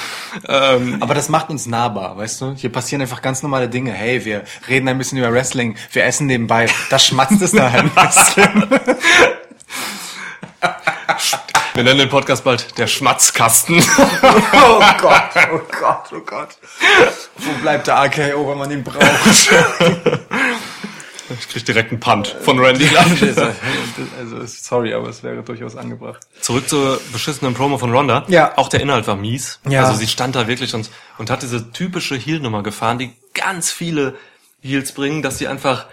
[0.49, 2.55] Ähm, Aber das macht uns nahbar, weißt du?
[2.57, 3.93] Hier passieren einfach ganz normale Dinge.
[3.93, 6.69] Hey, wir reden ein bisschen über Wrestling, wir essen nebenbei.
[6.91, 8.71] Das schmatzt es da ein bisschen.
[11.75, 13.83] wir nennen den Podcast bald der Schmatzkasten.
[14.23, 16.49] Oh Gott, oh Gott, oh Gott.
[17.37, 19.51] Wo bleibt der AKO, wenn man ihn braucht?
[21.39, 22.89] Ich krieg direkt einen Punt von Randy.
[24.19, 26.27] also, sorry, aber es wäre durchaus angebracht.
[26.41, 28.25] Zurück zur beschissenen Promo von Ronda.
[28.29, 28.57] Ja.
[28.57, 29.61] Auch der Inhalt war mies.
[29.69, 29.85] Ja.
[29.85, 34.15] Also sie stand da wirklich und, und hat diese typische Heel-Nummer gefahren, die ganz viele
[34.61, 35.87] Heels bringen, dass sie einfach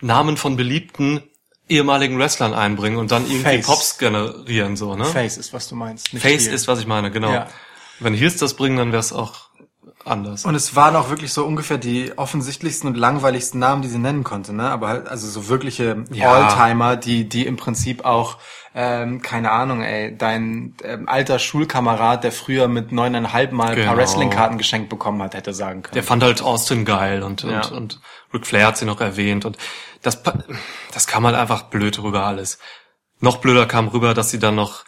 [0.00, 1.22] Namen von beliebten
[1.68, 3.66] ehemaligen Wrestlern einbringen und dann irgendwie Face.
[3.66, 5.04] Pops generieren, so, ne?
[5.04, 6.12] Face ist, was du meinst.
[6.12, 6.54] Nicht Face Heel.
[6.54, 7.32] ist, was ich meine, genau.
[7.32, 7.48] Ja.
[8.00, 9.49] Wenn Heels das bringen, dann wäre es auch
[10.04, 10.44] anders.
[10.44, 14.24] Und es waren auch wirklich so ungefähr die offensichtlichsten und langweiligsten Namen, die sie nennen
[14.24, 14.70] konnte, ne?
[14.70, 16.32] Aber halt, also so wirkliche Ja.
[16.32, 18.38] Alltimer, die, die im Prinzip auch,
[18.74, 23.84] ähm, keine Ahnung, ey, dein ähm, alter Schulkamerad, der früher mit neuneinhalb Mal ein paar
[23.84, 23.96] Genau.
[23.96, 25.94] Wrestlingkarten geschenkt bekommen hat, hätte sagen können.
[25.94, 27.60] Der fand halt Austin geil und, Ja.
[27.66, 28.00] und, und
[28.32, 29.58] Ric Flair hat sie noch erwähnt und
[30.02, 30.22] das,
[30.94, 32.58] das kam halt einfach blöd rüber alles.
[33.18, 34.84] Noch blöder kam rüber, dass sie dann noch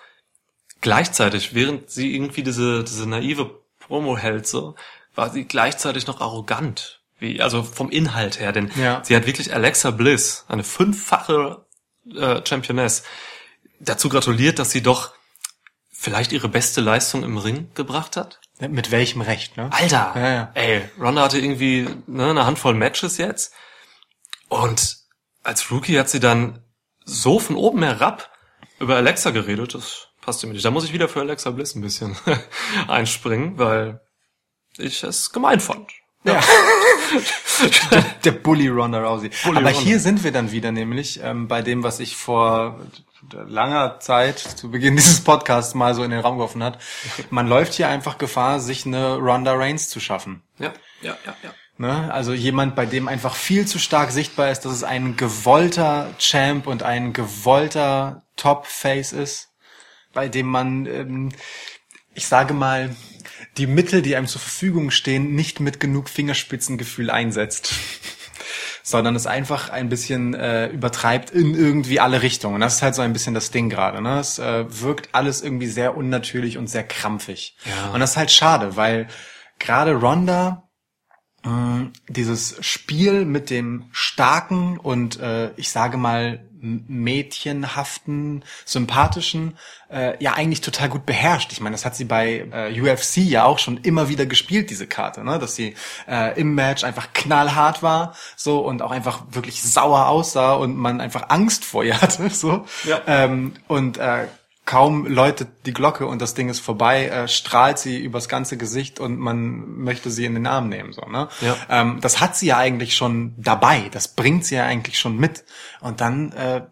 [0.80, 4.74] gleichzeitig, während sie irgendwie diese, diese naive Promo hält, so,
[5.14, 7.00] war sie gleichzeitig noch arrogant.
[7.18, 9.00] Wie, also vom Inhalt her, denn Ja.
[9.04, 11.64] sie hat wirklich Alexa Bliss, eine fünffache
[12.16, 13.04] äh, Championess,
[13.78, 15.12] dazu gratuliert, dass sie doch
[15.90, 18.40] vielleicht ihre beste Leistung im Ring gebracht hat.
[18.58, 19.70] Mit welchem Recht, ne?
[19.72, 20.50] Alter, Ja, ja.
[20.54, 23.52] ey, Ronda hatte irgendwie ne, eine Handvoll Matches jetzt
[24.48, 24.96] und
[25.44, 26.64] als Rookie hat sie dann
[27.04, 28.30] so von oben herab
[28.80, 30.64] über Alexa geredet, das passte mir nicht.
[30.64, 32.16] Da muss ich wieder für Alexa Bliss ein bisschen
[32.88, 34.00] einspringen, weil
[34.78, 35.90] ich es gemein fand.
[36.24, 36.40] Ja.
[38.24, 39.30] Der Bully Ronda Rousey.
[39.44, 39.80] Bully Aber Ronda.
[39.80, 42.80] hier sind wir dann wieder nämlich ähm, bei dem, was ich vor
[43.30, 46.78] langer Zeit zu Beginn dieses Podcasts mal so in den Raum geworfen hat.
[47.30, 50.42] Man läuft hier einfach Gefahr, sich eine Ronda Reigns zu schaffen.
[50.58, 51.50] Ja, ja, ja, ja.
[51.78, 52.12] Ne?
[52.12, 56.66] Also jemand, bei dem einfach viel zu stark sichtbar ist, dass es ein gewollter Champ
[56.66, 59.50] und ein gewollter Top-Face ist,
[60.12, 61.32] bei dem man, ähm,
[62.14, 62.94] ich sage mal,
[63.58, 67.74] die Mittel, die einem zur Verfügung stehen, nicht mit genug Fingerspitzengefühl einsetzt.
[68.82, 72.56] sondern es einfach ein bisschen äh, übertreibt in irgendwie alle Richtungen.
[72.56, 74.02] Und das ist halt so ein bisschen das Ding gerade.
[74.02, 74.18] Ne?
[74.18, 77.56] Es äh, wirkt alles irgendwie sehr unnatürlich und sehr krampfig.
[77.64, 77.90] Ja.
[77.90, 79.08] Und das ist halt schade, weil
[79.58, 80.68] gerade Ronda
[81.44, 89.58] mh, dieses Spiel mit dem starken und äh, ich sage mal mädchenhaften, sympathischen,
[89.90, 91.52] äh, ja eigentlich total gut beherrscht.
[91.52, 94.86] Ich meine, das hat sie bei äh, UFC ja auch schon immer wieder gespielt, diese
[94.86, 95.38] Karte, ne?
[95.38, 95.74] dass sie
[96.08, 101.00] äh, im Match einfach knallhart war, so und auch einfach wirklich sauer aussah und man
[101.00, 103.00] einfach Angst vor ihr hatte, so Ja.
[103.06, 104.26] ähm, und äh,
[104.64, 109.00] kaum läutet die Glocke und das Ding ist vorbei, äh, strahlt sie übers ganze Gesicht
[109.00, 110.92] und man möchte sie in den Arm nehmen.
[110.92, 111.28] So, ne?
[111.40, 111.56] Ja.
[111.68, 115.44] ähm, das hat sie ja eigentlich schon dabei, das bringt sie ja eigentlich schon mit.
[115.80, 116.62] Und dann äh,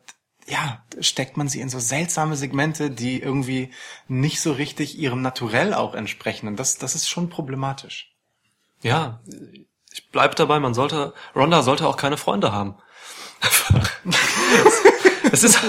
[0.47, 3.73] ja, steckt man sie in so seltsame Segmente, die irgendwie
[4.09, 6.49] nicht so richtig ihrem Naturell auch entsprechen.
[6.49, 8.13] Und das, das ist schon problematisch.
[8.83, 9.21] Ja,
[9.93, 12.77] ich bleib dabei, man sollte, Ronda sollte auch keine Freunde haben.
[15.33, 15.61] es ist,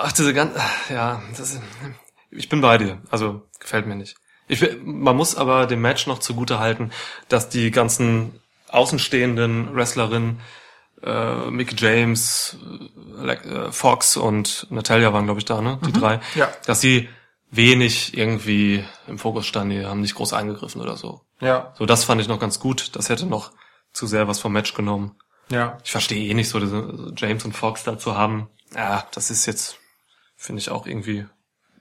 [0.00, 1.58] ach, diese ganze, ja, das
[2.30, 4.16] ich bin bei dir, also gefällt mir nicht.
[4.48, 6.90] Ich, man muss aber dem Match noch zugute halten,
[7.28, 10.40] dass die ganzen außenstehenden Wrestlerinnen
[11.02, 12.56] äh, Mick James,
[13.24, 15.78] äh, äh, Fox und Natalia waren, glaube ich, da, ne?
[15.86, 16.20] Die drei.
[16.34, 16.48] Ja.
[16.66, 17.08] Dass sie
[17.50, 21.22] wenig irgendwie im Fokus standen, die haben nicht groß eingegriffen oder so.
[21.40, 22.94] Ja, So, das fand ich noch ganz gut.
[22.96, 23.52] Das hätte noch
[23.92, 25.16] zu sehr was vom Match genommen.
[25.50, 25.78] ja.
[25.84, 28.48] Ich verstehe eh nicht so, diese James und Fox da zu haben.
[28.74, 29.78] Ja, das ist jetzt,
[30.40, 31.30] finde ich auch irgendwie ein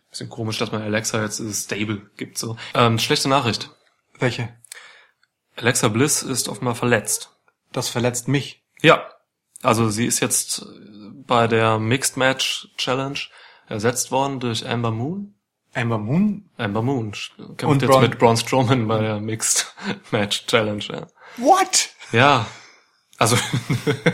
[0.10, 2.38] bisschen komisch, dass man Alexa jetzt Stable gibt.
[2.38, 2.58] So.
[2.74, 3.70] Ähm, schlechte Nachricht.
[4.20, 4.50] Welche?
[5.56, 7.32] Alexa Bliss ist offenbar verletzt.
[7.72, 8.64] Das verletzt mich.
[8.82, 9.10] Ja,
[9.62, 10.66] also sie ist jetzt
[11.28, 13.20] bei der Mixed Match Challenge
[13.68, 15.36] ersetzt worden durch Amber Moon.
[15.74, 16.50] Amber Moon?
[16.58, 19.74] Amber Moon kämpft Und jetzt Braun- mit Braun Strowman bei der Mixed
[20.12, 20.84] Match Challenge.
[20.90, 21.08] Ja,
[21.38, 21.90] What?
[22.12, 22.48] ja
[23.18, 23.38] also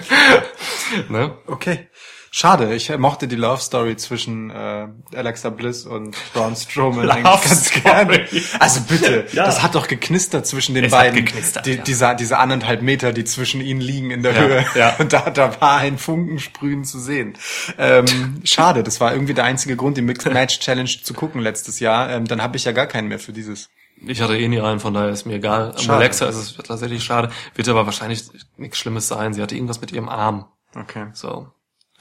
[1.09, 1.37] ne?
[1.47, 1.89] Okay.
[2.37, 7.67] Schade, ich mochte die Love Story zwischen äh, Alexa Bliss und Braun Strowman eigentlich ganz
[7.67, 7.79] Story.
[7.81, 8.27] gerne.
[8.59, 9.45] Also bitte, Ja.
[9.45, 11.23] das hat doch geknistert zwischen den Es hat beiden.
[11.23, 11.83] geknistert, die, ja.
[11.83, 14.65] dieser, diese anderthalb Meter, die zwischen ihnen liegen in der Ja, Höhe.
[14.75, 14.95] ja.
[14.99, 17.37] Und da, da war ein Funkensprühen zu sehen.
[17.77, 21.79] Ähm, schade, das war irgendwie der einzige Grund, die Mixed Match Challenge zu gucken letztes
[21.79, 22.09] Jahr.
[22.09, 23.69] Ähm, dann habe ich ja gar keinen mehr für dieses.
[24.05, 25.73] Ich hatte eh nie einen, von daher ist mir egal.
[25.79, 25.99] Schade.
[25.99, 27.29] Alexa ist es tatsächlich schade.
[27.53, 28.23] Wird aber wahrscheinlich
[28.57, 29.33] nichts Schlimmes sein.
[29.33, 30.47] Sie hatte irgendwas mit ihrem Arm.
[30.75, 31.05] Okay.
[31.13, 31.47] So.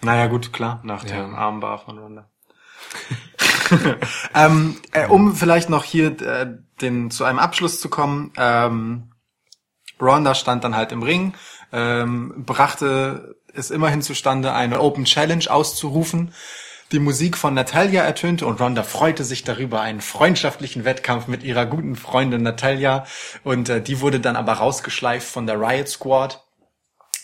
[0.04, 1.16] Naja, gut, klar, nach Ja.
[1.16, 2.28] dem Armbar von Ronda.
[4.34, 6.46] ähm, äh, um vielleicht noch hier äh,
[6.80, 9.10] den zu einem Abschluss zu kommen, ähm,
[10.00, 11.34] Ronda stand dann halt im Ring,
[11.72, 16.34] ähm, brachte es immerhin zustande, eine Open Challenge auszurufen.
[16.92, 21.64] Die Musik von Natalia ertönte und Ronda freute sich darüber, einen freundschaftlichen Wettkampf mit ihrer
[21.64, 23.06] guten Freundin Natalia.
[23.42, 26.44] Und äh, die wurde dann aber rausgeschleift von der Riot Squad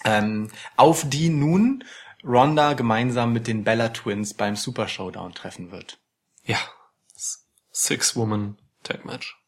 [0.04, 1.84] ähm, auf die nun
[2.24, 5.98] Ronda gemeinsam mit den Bella Twins beim Super Showdown treffen wird.
[6.44, 6.58] Ja.
[7.72, 9.38] Six-Woman Tag Match.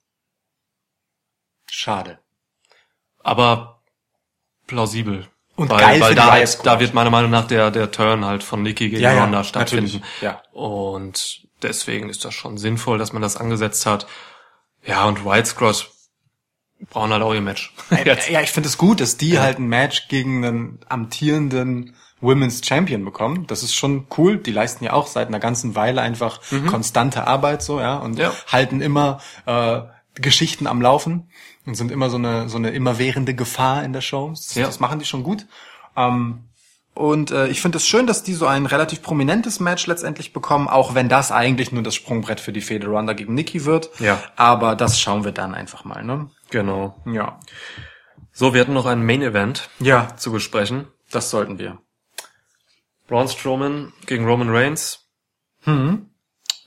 [1.67, 2.19] Schade.
[3.23, 3.83] Aber
[4.67, 5.29] plausibel.
[5.57, 8.25] Und weil, geil weil für da, halt, da wird meiner Meinung nach der, der Turn
[8.25, 9.85] halt von Nikki gegen Ronda stattfinden.
[9.85, 10.23] natürlich.
[10.23, 10.43] Ja.
[10.53, 14.07] Und deswegen ist das schon sinnvoll, dass man das angesetzt hat.
[14.85, 15.91] Ja, und White Squad
[16.91, 17.73] brauchen halt auch ihr Match.
[18.31, 23.05] Ja, ich finde es gut, dass die halt ein Match gegen einen amtierenden Women's Champion
[23.05, 23.47] bekommen.
[23.49, 24.39] Das ist schon cool.
[24.39, 28.19] Die leisten ja auch seit einer ganzen Weile einfach konstante Arbeit so, ja, und Mhm.
[28.19, 28.33] Ja.
[28.51, 29.81] halten immer äh,
[30.15, 31.29] Geschichten am Laufen
[31.67, 34.29] und sind immer so eine so eine immerwährende Gefahr in der Show.
[34.31, 34.67] Das, Ja.
[34.67, 35.47] das machen die schon gut.
[35.97, 36.45] Ähm,
[36.95, 40.69] und äh, ich finde es schön, dass die so ein relativ prominentes Match letztendlich bekommen,
[40.69, 43.89] auch wenn das eigentlich nur das Sprungbrett für die Fehde Ronda gegen Nikki wird.
[43.99, 44.19] Ja.
[44.37, 46.29] Aber das schauen wir dann einfach mal, ne?
[46.51, 46.95] Genau.
[47.07, 47.39] Ja.
[48.31, 50.87] So, wir hatten noch ein Main Event Ja, zu besprechen.
[51.11, 51.79] das sollten wir.
[53.13, 55.01] Braun Strowman gegen Roman Reigns.
[55.67, 56.09] Mhm.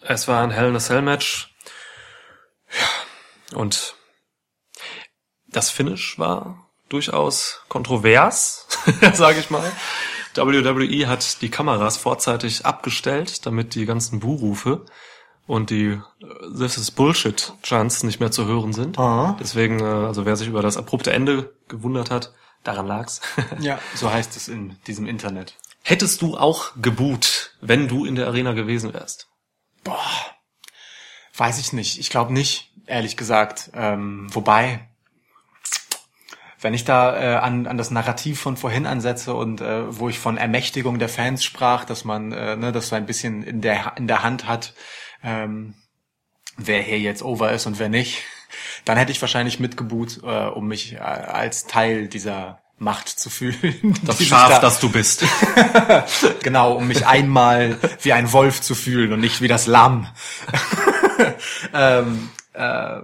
[0.01, 1.55] Es war ein Hell in a Cell Match.
[2.69, 3.57] Ja.
[3.57, 3.95] Und
[5.47, 8.67] das Finish war durchaus kontrovers,
[9.13, 9.71] sage ich mal.
[10.35, 14.85] WWE hat die Kameras vorzeitig abgestellt, damit die ganzen Buhrufe
[15.47, 15.99] und die äh,
[16.55, 18.99] This is Bullshit Chants nicht mehr zu hören sind.
[18.99, 19.35] Aha.
[19.39, 23.21] Deswegen, äh, also wer sich über das abrupte Ende gewundert hat, daran lag's.
[23.61, 25.55] Ja, so heißt es in diesem Internet.
[25.87, 29.29] Hättest du auch geboot, wenn du in der Arena gewesen wärst?
[31.37, 31.99] Weiß ich nicht.
[31.99, 33.69] Ich glaube nicht, ehrlich gesagt.
[33.75, 34.89] Ähm, wobei,
[36.59, 40.17] wenn ich da äh, an, an das Narrativ von vorhin ansetze und äh, wo ich
[40.17, 43.93] von Ermächtigung der Fans sprach, dass man äh, ne, das so ein bisschen in der
[43.95, 44.73] in der Hand hat,
[45.21, 45.75] ähm,
[46.57, 48.23] wer hier jetzt over ist und wer nicht,
[48.85, 53.97] dann hätte ich wahrscheinlich mitgeboot, äh, um mich äh, als Teil dieser Macht zu fühlen.
[54.05, 55.23] Das Schaf, da- das du bist.
[56.43, 60.07] Genau, um mich einmal wie ein Wolf zu fühlen und nicht wie das Lamm.
[61.73, 63.01] ähm, äh,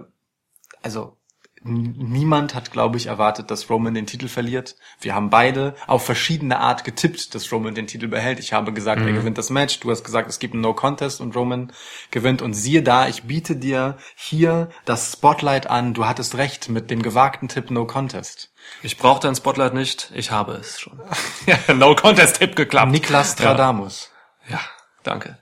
[0.82, 1.16] also
[1.64, 4.74] niemand hat, glaube ich, erwartet, dass Roman den Titel verliert.
[5.00, 8.40] Wir haben beide auf verschiedene Art getippt, dass Roman den Titel behält.
[8.40, 9.78] Ich habe gesagt, er gewinnt das Match.
[9.78, 11.72] Du hast gesagt, es gibt einen No Contest und Roman
[12.10, 12.42] gewinnt.
[12.42, 15.94] Und siehe da, ich biete dir hier das Spotlight an.
[15.94, 18.51] Du hattest recht mit dem gewagten Tipp No Contest.
[18.82, 21.00] Ich brauche dein Spotlight nicht, ich habe es schon.
[21.46, 22.90] ja, no Contest Tipp geklappt.
[22.90, 24.10] Niklas Stradamus.
[24.48, 24.60] Ja,
[25.04, 25.38] danke.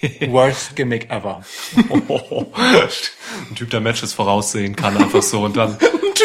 [0.28, 1.42] Worst Gimmick ever.
[1.76, 5.76] Ein Typ, der Matches voraussehen kann, einfach so und dann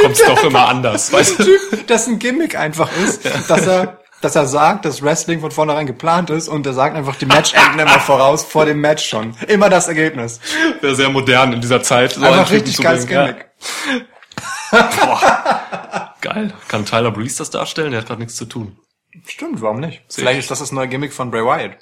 [0.02, 1.44] kommt's doch immer anders, weißt du?
[1.46, 6.30] Typ, dessen Gimmick einfach ist, dass er dass er sagt, dass Wrestling von vornherein geplant
[6.30, 9.36] ist und er sagt einfach die Matchenden immer voraus vor dem Match schon.
[9.48, 10.40] Immer das Ergebnis.
[10.80, 12.14] Wäre sehr modern in dieser Zeit.
[12.14, 13.50] So Einfach richtig geiles Gimmick.
[13.90, 14.00] Ja.
[16.22, 16.54] Geil.
[16.68, 17.92] Kann Tyler Breeze das darstellen?
[17.92, 18.78] Der hat gerade nichts zu tun.
[19.28, 20.02] Stimmt, warum nicht?
[20.10, 21.78] Vielleicht ist das das neue Gimmick von Bray Wyatt.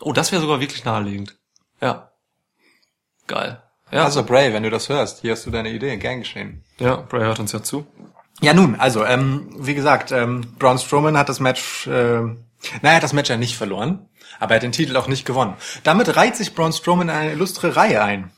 [0.00, 1.38] Oh, das wäre sogar wirklich naheliegend.
[1.80, 2.10] Ja.
[3.26, 3.62] Geil.
[3.90, 6.64] Ja, Also Bray, wenn du das hörst, hier hast du deine Idee, gern geschehen.
[6.78, 7.86] ja, Bray hört uns ja zu.
[8.40, 12.36] Ja, nun, also, ähm, wie gesagt, ähm, Braun Strowman hat das Match, äh, naja,
[12.82, 15.54] er hat das Match ja nicht verloren, aber er hat den Titel auch nicht gewonnen.
[15.82, 18.30] Damit reiht sich Braun Strowman in eine illustre Reihe ein.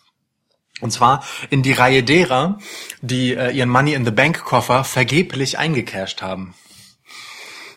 [0.80, 2.58] Und zwar in die Reihe derer,
[3.02, 6.54] die äh, ihren Money in the Bank Koffer vergeblich eingecashed haben.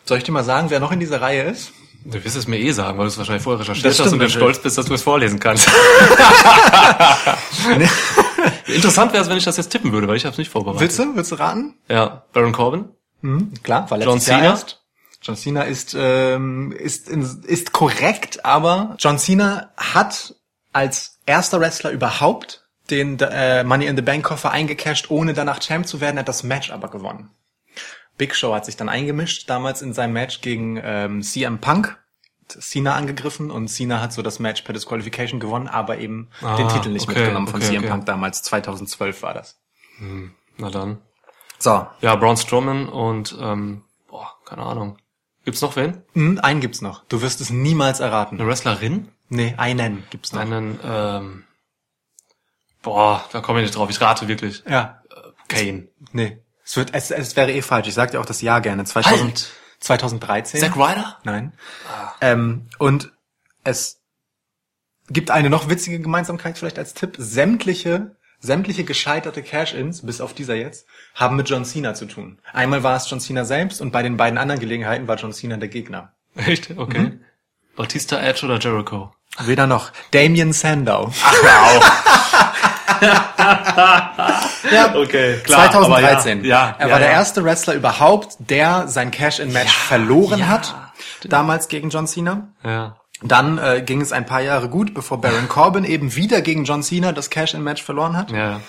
[0.04, 1.72] Soll ich dir mal sagen, wer noch in dieser Reihe ist?
[2.04, 4.20] Du wirst es mir eh sagen, weil du es wahrscheinlich vorher recherchiert Das hast und
[4.20, 5.68] dann stolz bist, dass du es vorlesen kannst.
[8.66, 10.80] Interessant wäre es, wenn ich das jetzt tippen würde, weil ich habe es nicht vorbereitet.
[10.80, 11.16] Willst du?
[11.16, 11.74] Willst du raten?
[11.88, 12.86] Ja, Baron Corbin,
[13.22, 14.44] Mhm, klar, weil John Cena?
[14.44, 14.82] erst.
[15.22, 20.34] John Cena ist, ähm, ist, ist korrekt, aber John Cena hat
[20.72, 25.86] als erster Wrestler überhaupt den äh, Money in the Bank Koffer eingecashed, ohne danach Champ
[25.86, 27.30] zu werden, hat das Match aber gewonnen.
[28.18, 31.98] Big Show hat sich dann eingemischt, damals in seinem Match gegen ähm, CM Punk.
[32.48, 36.68] Cena angegriffen und Cena hat so das Match per Disqualification gewonnen, aber eben Ah, den
[36.68, 37.90] Titel nicht okay, mitgenommen von okay, CM okay.
[37.90, 39.58] Punk damals, 2012 war das.
[40.56, 40.98] na dann.
[41.58, 44.96] So, Ja, Braun Strowman und, ähm, boah, keine Ahnung.
[45.44, 46.02] Gibt's noch wen?
[46.12, 47.04] hm, einen gibt's noch.
[47.08, 48.38] Du wirst es niemals erraten.
[48.38, 49.08] Eine Wrestlerin?
[49.28, 50.40] Nee, einen gibt's noch.
[50.40, 51.44] Einen, ähm,
[52.86, 53.90] boah, da komme ich nicht drauf.
[53.90, 54.62] Ich rate wirklich.
[54.68, 55.02] Ja.
[55.48, 55.88] Kane.
[56.12, 56.38] Nee.
[56.64, 57.88] Es wird, es, es wäre eh falsch.
[57.88, 58.84] Ich sag dir auch das Jahr gerne.
[58.84, 59.50] 2000, Halt!
[59.80, 60.60] 2013.
[60.60, 61.18] Zack Ryder?
[61.24, 61.52] Nein.
[62.20, 63.12] Ähm, und
[63.64, 64.00] es
[65.08, 67.16] gibt eine noch witzige Gemeinsamkeit vielleicht als Tipp.
[67.18, 72.38] Sämtliche, sämtliche gescheiterte Cash-Ins, bis auf dieser jetzt, haben mit John Cena zu tun.
[72.52, 75.56] Einmal war es John Cena selbst und bei den beiden anderen Gelegenheiten war John Cena
[75.56, 76.12] der Gegner.
[76.36, 76.70] Echt?
[76.76, 77.00] Okay.
[77.00, 77.20] Mhm.
[77.74, 79.12] Batista Edge oder Jericho?
[79.40, 79.90] Weder noch.
[80.12, 81.12] Damien Sandow.
[84.72, 86.38] ja, Okay, 2013.
[86.38, 87.14] aber ja, ja, er ja, war der ja.
[87.14, 90.74] erste Wrestler überhaupt, der sein Cash-in-Match verloren hat.
[91.24, 92.48] Damals gegen John Cena.
[92.64, 92.96] Ja.
[93.22, 96.82] Dann äh, ging es ein paar Jahre gut, bevor Baron Corbin eben wieder gegen John
[96.82, 98.30] Cena das Cash-in-Match verloren hat.
[98.30, 98.60] Ja.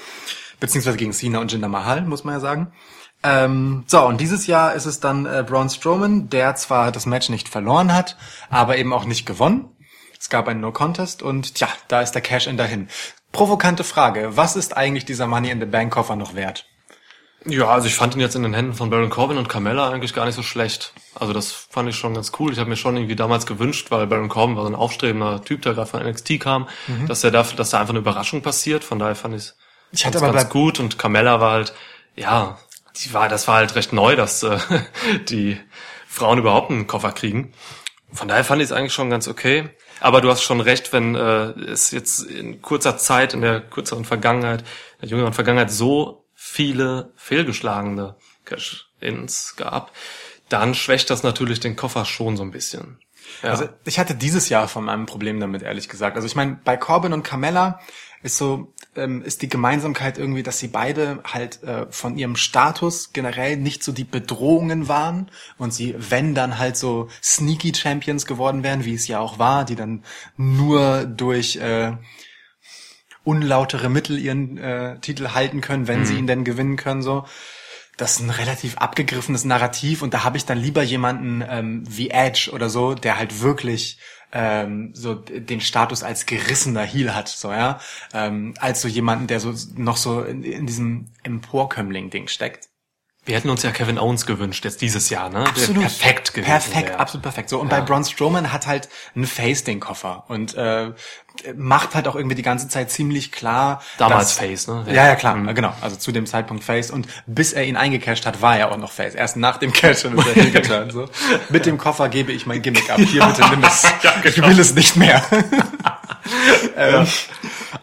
[0.59, 2.71] Beziehungsweise gegen Cena und Jinder Mahal, muss man ja sagen.
[3.23, 7.29] Ähm, so, und dieses Jahr ist es dann äh, Braun Strowman, der zwar das Match
[7.29, 8.15] nicht verloren hat,
[8.49, 9.69] aber eben auch nicht gewonnen.
[10.19, 12.89] Es gab einen No-Contest und tja, da ist der Cash-In dahin.
[13.37, 16.65] Provokante Frage, was ist eigentlich dieser Money in the Bank Koffer noch wert?
[17.45, 20.15] Ja, also ich fand ihn jetzt in den Händen von Baron Corbin und Carmella eigentlich
[20.15, 20.91] gar nicht so schlecht.
[21.13, 22.51] Also das fand ich schon ganz cool.
[22.51, 25.61] Ich habe mir schon irgendwie damals gewünscht, weil Baron Corbin war so ein aufstrebender Typ,
[25.61, 26.67] der gerade von NXT kam,
[27.07, 28.83] dass er da, dass da einfach eine Überraschung passiert.
[28.83, 29.53] Von daher fand ich
[29.91, 31.75] Ich hatte ganz aber bei, gut und Carmella war halt,
[32.15, 32.57] ja,
[32.95, 34.57] die war, das war halt recht neu, dass äh,
[35.29, 35.59] die
[36.07, 37.53] Frauen überhaupt einen Koffer kriegen.
[38.11, 39.69] Von daher fand ich es eigentlich schon ganz okay.
[39.99, 44.05] Aber du hast schon recht, wenn äh, es jetzt in kurzer Zeit, in der kürzeren
[44.05, 49.91] Vergangenheit, in der jüngeren Vergangenheit so viele fehlgeschlagene Cash-Ins gab,
[50.49, 52.99] dann schwächt das natürlich den Koffer schon so ein bisschen.
[53.43, 53.49] Ja.
[53.49, 56.15] Also ich hatte dieses Jahr von meinem Problem damit, ehrlich gesagt.
[56.15, 57.79] Also ich meine, bei Corbin und Carmella
[58.27, 63.13] ist so, ähm, ist die Gemeinsamkeit irgendwie, dass sie beide halt äh, von ihrem Status
[63.13, 68.63] generell nicht so die Bedrohungen waren und sie, wenn dann halt so sneaky Champions geworden
[68.63, 70.03] wären, wie es ja auch war, die dann
[70.35, 71.93] nur durch äh,
[73.23, 77.25] unlautere Mittel ihren äh, Titel halten können, wenn sie ihn denn gewinnen können, so.
[77.95, 82.11] Das ist ein relativ abgegriffenes Narrativ und da habe ich dann lieber jemanden ähm, wie
[82.11, 83.97] Edge oder so, der halt wirklich
[84.31, 87.79] ähm, so den Status als gerissener Heel hat, so ja,
[88.13, 92.69] ähm, als so jemanden, der so noch so in, in diesem Emporkömmling-Ding steckt.
[93.27, 95.43] Wir hätten uns ja Kevin Owens gewünscht, jetzt dieses Jahr, ne?
[95.43, 96.49] Der Perfekt gewesen.
[96.49, 96.99] Perfekt, wär.
[96.99, 97.49] absolut perfekt.
[97.49, 100.93] So und bei Braun Strowman hat halt ein Face den Koffer und äh,
[101.55, 103.81] macht halt auch irgendwie die ganze Zeit ziemlich klar.
[103.97, 104.85] Damals Face, ne?
[104.87, 105.73] Ja, ja, klar, genau.
[105.81, 108.91] Also zu dem Zeitpunkt Face und bis er ihn eingecasht hat, war er auch noch
[108.91, 109.15] Face.
[109.15, 111.09] Erst nach dem Cash ist er Heel geturnt, so.
[111.49, 112.99] Mit dem Koffer gebe ich mein Gimmick ab.
[112.99, 113.85] Hier bitte nimm es.
[114.23, 114.47] Ich genau.
[114.47, 115.21] will es nicht mehr.
[116.77, 117.07] ähm,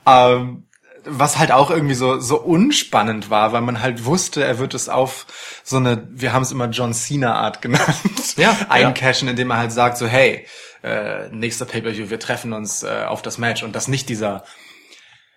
[0.06, 0.64] ähm,
[1.06, 4.88] was halt auch irgendwie so so unspannend war, weil man halt wusste, er wird es
[4.88, 5.26] auf
[5.62, 7.96] so eine, wir haben es immer John Cena Art genannt,
[8.36, 10.46] Ja, eincashen, indem er halt sagt so, hey,
[10.82, 14.44] äh, nächster Pay-per-View, wir treffen uns äh, auf das Match und das nicht dieser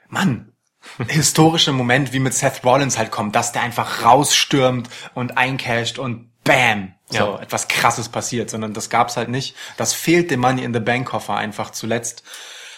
[0.09, 0.51] Mann,
[1.07, 6.31] historische Moment, wie mit Seth Rollins halt kommt, dass der einfach rausstürmt und eincasht und
[6.43, 7.39] bam, so Ja.
[7.41, 9.55] etwas krasses passiert, sondern das gab's halt nicht.
[9.75, 12.23] Das fehlt dem Money in the Bank Koffer einfach zuletzt.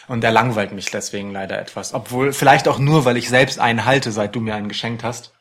[0.10, 1.94] Und er langweilt mich deswegen leider etwas.
[1.94, 5.32] Obwohl, vielleicht auch nur, weil ich selbst einen halte, seit du mir einen geschenkt hast.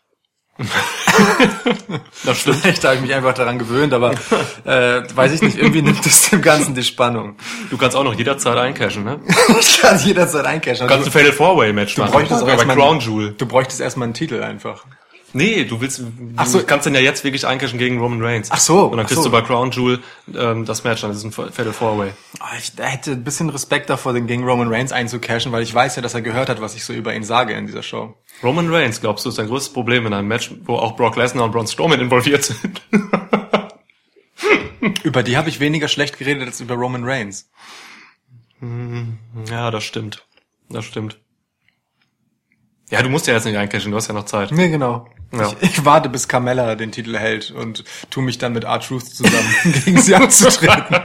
[2.24, 2.58] Das stimmt.
[2.58, 4.12] Vielleicht habe ich mich einfach daran gewöhnt, aber
[4.64, 7.36] äh, weiß ich nicht, irgendwie nimmt es dem Ganzen die Spannung.
[7.70, 9.20] Du kannst auch noch jederzeit eincashen, ne?
[9.60, 10.86] Ich kann jederzeit eincashen.
[10.86, 12.12] Du kannst ein Fatal Four-Way-Match machen.
[12.12, 13.34] bräuchtest auch Sogar bei erstmal- Crown Jewel.
[13.38, 14.84] Du bräuchtest erstmal einen Titel einfach.
[15.34, 16.02] Nee, du willst,
[16.36, 16.62] Ach du so.
[16.64, 18.50] kannst den ja jetzt wirklich eincashen gegen Roman Reigns.
[18.50, 19.28] Ach so, Und dann kriegst so.
[19.28, 20.00] du bei Crown Jewel
[20.34, 22.12] ähm, das Match, dann ist es ein Fatal Four Way.
[22.40, 25.96] Ah, Ich hätte ein bisschen Respekt davor, den gegen Roman Reigns einzucashen, weil ich weiß
[25.96, 28.14] ja, dass er gehört hat, was ich so über ihn sage in dieser Show.
[28.42, 31.44] Roman Reigns, glaubst du, ist dein größtes Problem in einem Match, wo auch Brock Lesnar
[31.44, 32.80] und Braun Strowman involviert sind?
[35.02, 37.50] Über die habe ich weniger schlecht geredet als über Roman Reigns.
[39.50, 40.24] ja, das stimmt.
[40.70, 41.18] Das stimmt.
[42.90, 44.50] Ja, du musst ja jetzt nicht eincashen, du hast ja noch Zeit.
[44.52, 45.08] Nee, genau.
[45.32, 45.52] Ja.
[45.60, 49.54] Ich, ich warte, bis Carmella den Titel hält und tu mich dann mit R-Truth zusammen,
[49.84, 50.96] gegen sie anzutreten.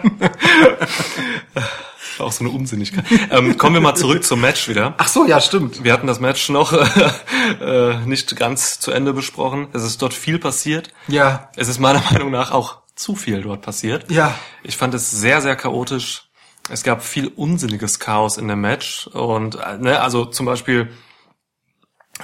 [2.20, 3.06] Auch so eine Unsinnigkeit.
[3.32, 4.94] ähm, kommen wir mal zurück zum Match wieder.
[4.98, 5.84] Ach so, ja, stimmt.
[5.84, 6.72] Wir hatten das Match noch
[7.62, 9.68] äh, nicht ganz zu Ende besprochen.
[9.74, 10.90] Es ist dort viel passiert.
[11.08, 14.12] Ja, Es ist meiner Meinung nach auch zu viel dort passiert.
[14.12, 14.36] Ja.
[14.62, 16.30] Ich fand es sehr, sehr chaotisch.
[16.70, 19.08] Es gab viel unsinniges Chaos in dem Match.
[19.08, 20.90] Und äh, ne, also zum Beispiel,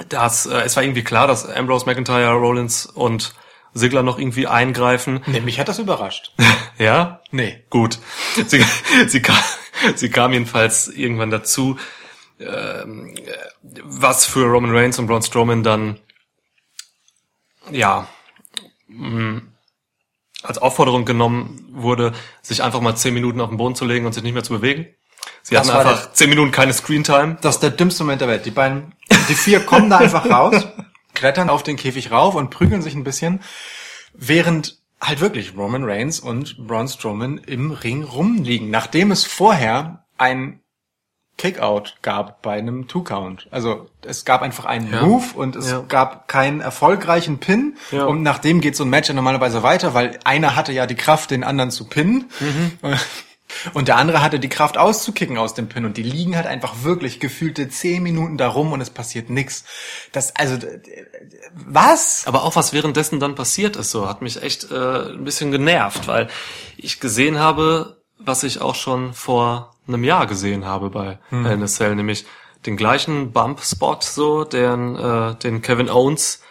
[0.08, 3.34] dass äh, es war irgendwie klar, dass Ambrose McIntyre, Rollins und
[3.72, 5.20] Sigler noch irgendwie eingreifen.
[5.26, 6.32] nee, mich hat das überrascht.
[6.78, 7.20] Ja?
[7.30, 7.62] Nee.
[7.68, 7.98] Gut.
[8.46, 8.64] Sie,
[9.06, 9.36] sie, kam,
[9.96, 11.76] sie kam jedenfalls irgendwann dazu,
[12.38, 16.00] ähm, äh, was für Roman Reigns und Braun Strowman dann,
[17.70, 18.08] ja,
[18.88, 19.42] mh,
[20.42, 24.14] als Aufforderung genommen wurde, sich einfach mal zehn Minuten auf den Boden zu legen und
[24.14, 24.86] sich nicht mehr zu bewegen.
[25.42, 27.36] Sie Das hatten einfach zehn Minuten keine Screentime.
[27.40, 28.46] Das ist der dümmste Moment der Welt.
[28.46, 28.92] Die beiden,
[29.28, 30.66] die vier kommen da einfach raus,
[31.14, 33.40] klettern auf den Käfig rauf und prügeln sich ein bisschen,
[34.14, 40.60] während halt wirklich Roman Reigns und Braun Strowman im Ring rumliegen, nachdem es vorher ein
[41.38, 43.48] Kickout gab bei einem Two-Count.
[43.50, 45.00] Also es gab einfach einen Ja.
[45.02, 45.80] Move und es Ja.
[45.88, 47.78] gab keinen erfolgreichen Pin.
[47.92, 48.04] Ja.
[48.04, 51.30] Und nachdem geht so ein Match ja normalerweise weiter, weil einer hatte ja die Kraft,
[51.30, 52.30] den anderen zu pinnen.
[52.40, 52.72] Mhm.
[53.74, 55.84] Und der andere hatte die Kraft auszukicken aus dem Pin.
[55.84, 59.64] Und die liegen halt einfach wirklich gefühlte zehn Minuten da rum und es passiert nix.
[60.12, 60.58] Das, also,
[61.54, 62.26] was?
[62.26, 66.06] Aber auch was währenddessen dann passiert ist, so hat mich echt äh, ein bisschen genervt,
[66.08, 66.28] weil
[66.76, 71.44] ich gesehen habe, was ich auch schon vor einem Jahr gesehen habe bei Hm.
[71.44, 72.26] Hell in a Cell, nämlich
[72.66, 76.42] den gleichen Bump-Spot, so, den, äh, den Kevin Owens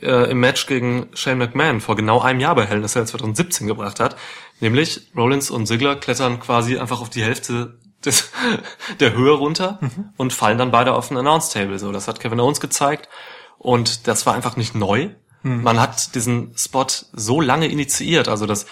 [0.00, 3.06] äh, im Match gegen Shane McMahon vor genau einem Jahr bei Hell in a Cell
[3.06, 4.16] 2017 gebracht hat.
[4.60, 8.30] Nämlich Rollins und Ziggler klettern quasi einfach auf die Hälfte des,
[9.00, 10.10] der Höhe runter Mhm.
[10.16, 11.78] und fallen dann beide auf ein Announce-Table.
[11.78, 13.08] So, das hat Kevin Owens gezeigt.
[13.58, 15.10] Und das war einfach nicht neu.
[15.42, 15.62] Mhm.
[15.62, 18.64] Man hat diesen Spot so lange initiiert, also das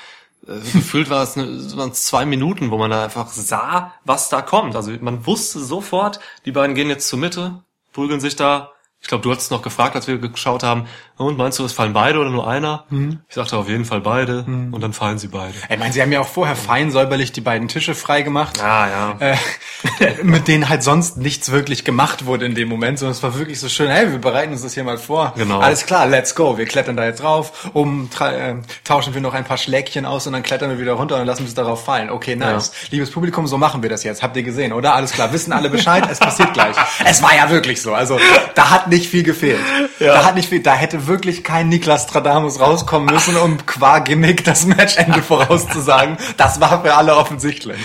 [0.46, 4.28] äh, gefühlt war es, eine, es waren zwei Minuten, wo man da einfach sah, was
[4.28, 4.76] da kommt.
[4.76, 8.72] Also man wusste sofort, die beiden gehen jetzt zur Mitte, prügeln sich da.
[9.06, 11.92] Ich glaube, du hattest noch gefragt, als wir geschaut haben, und meinst du, es fallen
[11.92, 12.84] beide oder nur einer?
[12.90, 13.20] Mhm.
[13.28, 15.54] Ich sagte auf jeden Fall beide und dann fallen sie beide.
[15.70, 18.62] Ich meine, sie haben ja auch vorher fein säuberlich die beiden Tische frei gemacht.
[18.62, 19.16] Ah, ja.
[19.20, 19.36] Äh,
[20.24, 23.60] mit denen halt sonst nichts wirklich gemacht wurde in dem Moment, sondern es war wirklich
[23.60, 25.32] so schön, hey, wir bereiten uns das hier mal vor.
[25.36, 25.60] Genau.
[25.60, 26.58] Alles klar, let's go.
[26.58, 30.34] Wir klettern da jetzt rauf, um äh, tauschen wir noch ein paar Schlägchen aus und
[30.34, 32.10] dann klettern wir wieder runter und lassen uns darauf fallen.
[32.10, 32.72] Okay, nice.
[32.90, 34.22] Liebes Publikum, so machen wir das jetzt.
[34.22, 34.94] Habt ihr gesehen, oder?
[34.94, 36.76] Alles klar, wissen alle Bescheid, es passiert gleich.
[37.06, 37.94] Es war ja wirklich so.
[37.94, 38.18] Also
[38.54, 39.60] da hat nicht viel gefehlt.
[39.98, 44.44] Da hat nicht viel, da hätte wirklich kein Niklas Stradamus rauskommen müssen, um qua Gimmick
[44.44, 46.16] das Matchende vorauszusagen.
[46.36, 47.78] Das war für alle offensichtlich.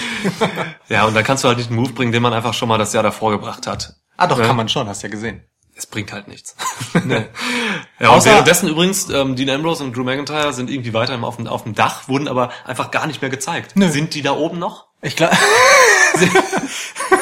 [0.90, 2.78] Ja, und dann kannst du halt nicht einen Move bringen, den man einfach schon mal
[2.78, 3.96] das Jahr davor gebracht hat.
[4.18, 4.46] Ah, doch, Ja.
[4.48, 5.44] kann man schon, hast ja gesehen.
[5.76, 6.56] Es bringt halt nichts.
[6.94, 7.00] ja,
[8.12, 11.48] und Außer- währenddessen übrigens, ähm, Dean Ambrose und Drew McIntyre sind irgendwie weiterhin auf dem,
[11.48, 13.72] auf dem Dach, wurden aber einfach gar nicht mehr gezeigt.
[13.76, 13.90] Nö.
[13.90, 14.88] Sind die da oben noch?
[15.02, 15.36] Ich glaube,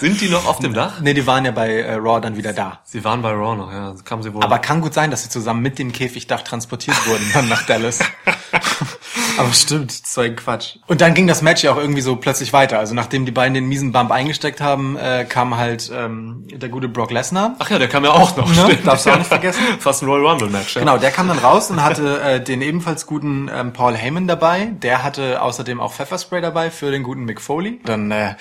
[0.00, 1.00] Sind die noch auf dem Dach?
[1.00, 2.80] nee, die waren ja bei äh, Raw dann wieder da.
[2.84, 3.94] Sie waren bei Raw noch, ja.
[4.04, 4.42] Kamen sie wohl.
[4.42, 8.00] Aber kann gut sein, dass sie zusammen mit dem Käfigdach transportiert wurden dann nach Dallas.
[9.38, 10.76] Aber stimmt, das war ein Quatsch.
[10.86, 12.78] Und dann ging das Match ja auch irgendwie so plötzlich weiter.
[12.78, 16.88] Also nachdem die beiden den miesen Bump eingesteckt haben, äh, kam halt ähm, der gute
[16.88, 17.54] Brock Lesnar.
[17.58, 18.48] Ach ja, der kam ja auch noch.
[18.58, 18.64] Ne?
[18.64, 18.86] stimmt.
[18.86, 19.62] Darfst du auch nicht vergessen.
[19.78, 20.80] Fast ein Royal Rumble Match, ja.
[20.80, 24.72] Genau, der kam dann raus und hatte äh, den ebenfalls guten ähm, Paul Heyman dabei.
[24.82, 27.80] Der hatte außerdem auch Pfefferspray dabei für den guten Mick Foley.
[27.84, 28.34] Dann äh,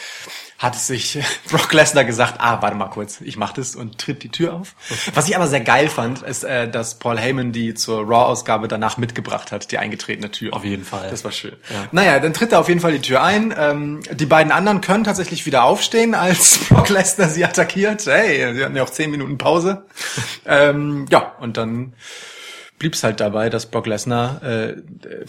[0.58, 4.24] hat es sich Brock Lesnar gesagt, ah, warte mal kurz, ich mach das und tritt
[4.24, 4.76] die Tür auf.
[5.14, 8.98] Was ich aber sehr geil fand, ist, äh, dass Paul Heyman die zur Raw-Ausgabe danach
[8.98, 10.54] mitgebracht hat, die eingetretene Tür.
[10.54, 11.10] Auf jeden Fall.
[11.10, 11.56] Das war schön.
[11.92, 13.54] Naja, dann tritt er auf jeden Fall die Tür ein.
[13.58, 18.06] Ähm, die beiden anderen können tatsächlich wieder aufstehen, als Brock Lesnar sie attackiert.
[18.06, 19.86] Hey, sie hatten ja auch zehn Minuten Pause.
[20.46, 21.94] ähm, ja, und dann
[22.80, 25.26] blieb's halt dabei, dass Brock Lesnar äh, äh,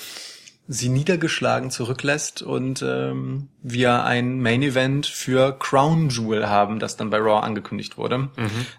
[0.71, 7.09] sie niedergeschlagen zurücklässt und ähm, wir ein Main Event für Crown Jewel haben, das dann
[7.11, 8.29] bei Raw angekündigt wurde,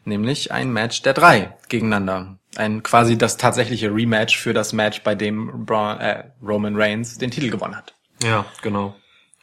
[0.05, 2.37] nämlich ein Match der drei gegeneinander.
[2.55, 7.31] Ein quasi das tatsächliche Rematch für das Match, bei dem Bra äh, Roman Reigns den
[7.31, 7.93] Titel gewonnen hat.
[8.23, 8.95] Ja, genau.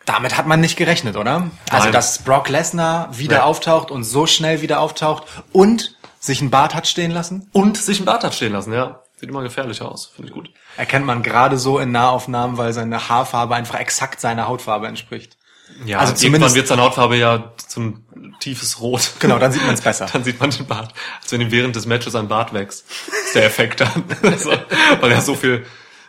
[0.05, 1.51] Damit hat man nicht gerechnet, oder?
[1.71, 1.93] Also, Nein.
[1.93, 3.43] dass Brock Lesnar wieder Ja.
[3.45, 7.49] auftaucht und so schnell wieder auftaucht und sich ein Bart hat stehen lassen.
[7.53, 9.03] Und sich ein Bart hat stehen lassen, ja.
[9.19, 10.51] Sieht immer gefährlicher aus, finde ich gut.
[10.77, 15.39] Erkennt man gerade so in Nahaufnahmen, weil seine Haarfarbe einfach exakt seiner Hautfarbe entspricht.
[15.85, 18.05] Ja, Also also zumindest- irgendwann wird seine Hautfarbe ja zum
[18.41, 19.13] tiefes Rot.
[19.19, 20.07] Genau, dann sieht man es besser.
[20.13, 20.93] Dann sieht man den Bart.
[21.23, 22.85] Als wenn ihm während des Matches ein Bart wächst.
[23.27, 24.05] ist der Effekt dann.
[24.39, 24.53] so,
[25.01, 25.67] weil er so viel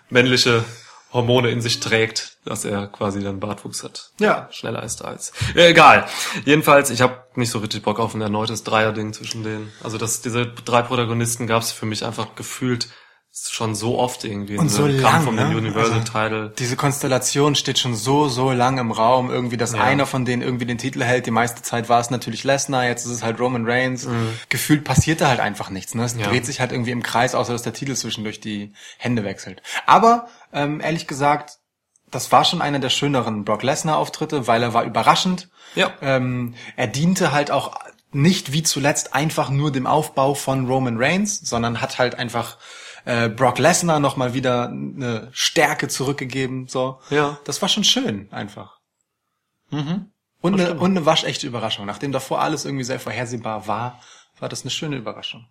[0.10, 0.64] männliche
[1.14, 4.12] Hormone in sich trägt, dass er quasi dann Bartwuchs hat.
[4.20, 4.50] Ja.
[4.52, 5.32] Schneller ist als.
[5.56, 6.06] Äh, egal.
[6.46, 9.72] Jedenfalls, ich habe nicht so richtig Bock auf ein erneutes Dreierding zwischen denen.
[9.84, 12.90] Also das, diese drei Protagonisten gab es für mich einfach gefühlt
[13.52, 14.58] schon so oft irgendwie.
[14.58, 15.58] Und so Diese lang, Kampf um den ne?
[15.58, 16.54] Universal Also- Title.
[16.58, 19.30] Diese Konstellation steht schon so, so lang im Raum.
[19.30, 19.82] Irgendwie, dass Ja.
[19.84, 21.26] einer von denen irgendwie den Titel hält.
[21.26, 24.08] Die meiste Zeit war es natürlich Lesnar, jetzt ist es halt Roman Reigns.
[24.50, 25.94] Gefühlt passiert da halt einfach nichts.
[25.96, 26.04] Ne?
[26.04, 26.22] Es Mhm.
[26.22, 26.28] Ja.
[26.28, 29.62] dreht sich halt irgendwie im Kreis, außer dass der Titel zwischendurch die Hände wechselt.
[29.86, 31.58] Aber ähm, ehrlich gesagt,
[32.10, 35.50] das war schon einer der schöneren Brock Lesnar-Auftritte, weil er war überraschend.
[35.76, 35.92] Ja.
[36.02, 37.76] Ähm, er diente halt auch
[38.14, 42.58] nicht wie zuletzt einfach nur dem Aufbau von Roman Reigns, sondern hat halt einfach
[43.08, 46.68] äh, Brock Lesnar noch mal wieder eine Stärke zurückgegeben.
[46.68, 47.38] So, Ja.
[47.46, 48.80] das war schon schön einfach.
[49.70, 51.86] Und, eine, und eine waschechte Überraschung.
[51.86, 54.00] Nachdem davor alles irgendwie sehr vorhersehbar war,
[54.40, 55.48] war das eine schöne Überraschung.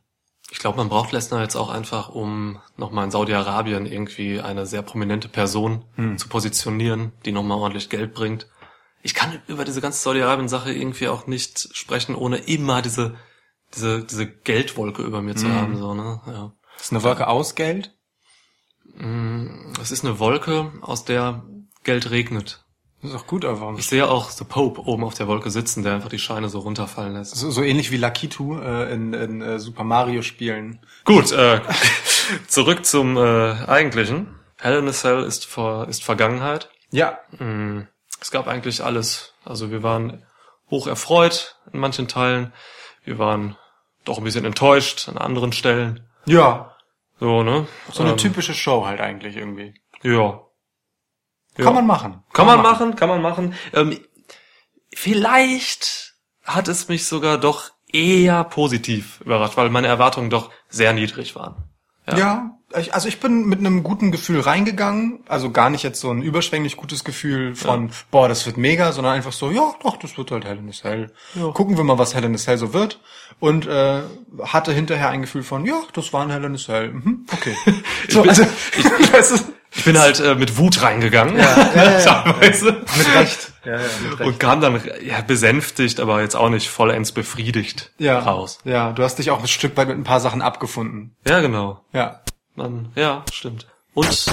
[0.50, 4.82] Ich glaube, man braucht Lesnar jetzt auch einfach, um nochmal in Saudi-Arabien irgendwie eine sehr
[4.82, 6.18] prominente Person Hm.
[6.18, 8.46] zu positionieren, die nochmal ordentlich Geld bringt.
[9.02, 13.16] Ich kann über diese ganze Saudi-Arabien-Sache irgendwie auch nicht sprechen, ohne immer diese,
[13.74, 15.36] diese, diese Geldwolke über mir Hm.
[15.38, 16.52] zu haben, so, ne, ja.
[16.76, 17.92] Das ist eine Wolke aus Geld.
[19.80, 21.44] Es ist eine Wolke, aus der
[21.84, 22.64] Geld regnet.
[23.02, 23.78] Das ist auch gut, aber warum?
[23.78, 26.60] Ich sehe auch The Pope oben auf der Wolke sitzen, der einfach die Scheine so
[26.60, 27.36] runterfallen lässt.
[27.36, 30.80] So, so ähnlich wie Lakitu äh, in, in äh, Super Mario Spielen.
[31.04, 31.60] Gut, äh,
[32.48, 33.20] zurück zum äh,
[33.66, 34.34] eigentlichen.
[34.58, 36.70] Hell in a Cell ist, vor, ist Vergangenheit.
[36.90, 37.18] Ja,
[38.20, 39.34] Es gab eigentlich alles.
[39.44, 40.24] Also wir waren
[40.70, 42.52] hoch erfreut in manchen Teilen.
[43.04, 43.56] Wir waren
[44.04, 46.08] doch ein bisschen enttäuscht an anderen Stellen.
[46.26, 46.76] Ja,
[47.18, 47.66] So, ne?
[47.90, 49.74] so eine Ähm, typische Show halt eigentlich irgendwie.
[50.02, 50.42] Ja.
[51.56, 51.64] Ja.
[51.64, 52.22] Kann man machen.
[52.32, 53.54] Kann man machen, kann man machen.
[53.72, 53.98] Ähm,
[54.92, 61.34] vielleicht hat es mich sogar doch eher positiv überrascht, weil meine Erwartungen doch sehr niedrig
[61.34, 61.65] waren.
[62.16, 66.10] Ja, ich, also ich bin mit einem guten Gefühl reingegangen, also gar nicht jetzt so
[66.10, 70.16] ein überschwänglich gutes Gefühl von, boah, das wird mega, sondern einfach so, ja, doch, das
[70.18, 71.12] wird halt Hell in a Cell.
[71.54, 73.00] Gucken wir mal, was Hell in a Cell so wird.
[73.40, 74.02] Und äh,
[74.42, 76.92] hatte hinterher ein Gefühl von, ja, das war ein Hell in a Cell.
[76.92, 77.54] Mhm, okay.
[78.08, 78.42] so, bin- also,
[79.12, 81.36] weißt du, Ich bin halt äh, mit Wut reingegangen,
[82.04, 82.64] teilweise.
[82.96, 83.52] mit Recht.
[83.64, 83.80] Ja, ja,
[84.10, 88.58] mit Und kam dann ja, besänftigt, aber jetzt auch nicht vollends befriedigt Ja, raus.
[88.64, 91.14] ja, du hast dich auch ein Stück weit mit ein paar Sachen abgefunden.
[91.26, 91.80] Ja, genau.
[91.92, 92.20] Ja.
[92.56, 93.66] Dann, ja, stimmt.
[93.94, 94.26] Und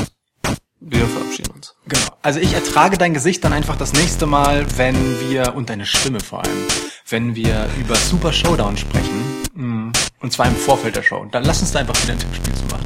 [0.79, 1.75] wir verabschieden uns.
[1.87, 2.05] Genau.
[2.21, 4.95] Also ich ertrage dein Gesicht dann einfach das nächste Mal, wenn
[5.29, 6.57] wir, und deine Stimme vor allem,
[7.09, 9.41] wenn wir über Super Showdown sprechen.
[9.55, 9.91] Mm,
[10.21, 11.25] Und zwar im Vorfeld der Show.
[11.31, 12.85] Dann lass uns da einfach wieder ein Tippspiel zu machen.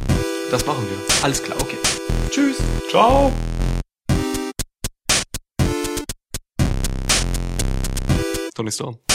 [0.50, 1.24] Das machen wir.
[1.24, 1.76] Alles klar, okay.
[2.30, 2.58] Tschüss.
[2.90, 3.32] Ciao.
[8.54, 9.07] Tony Storm.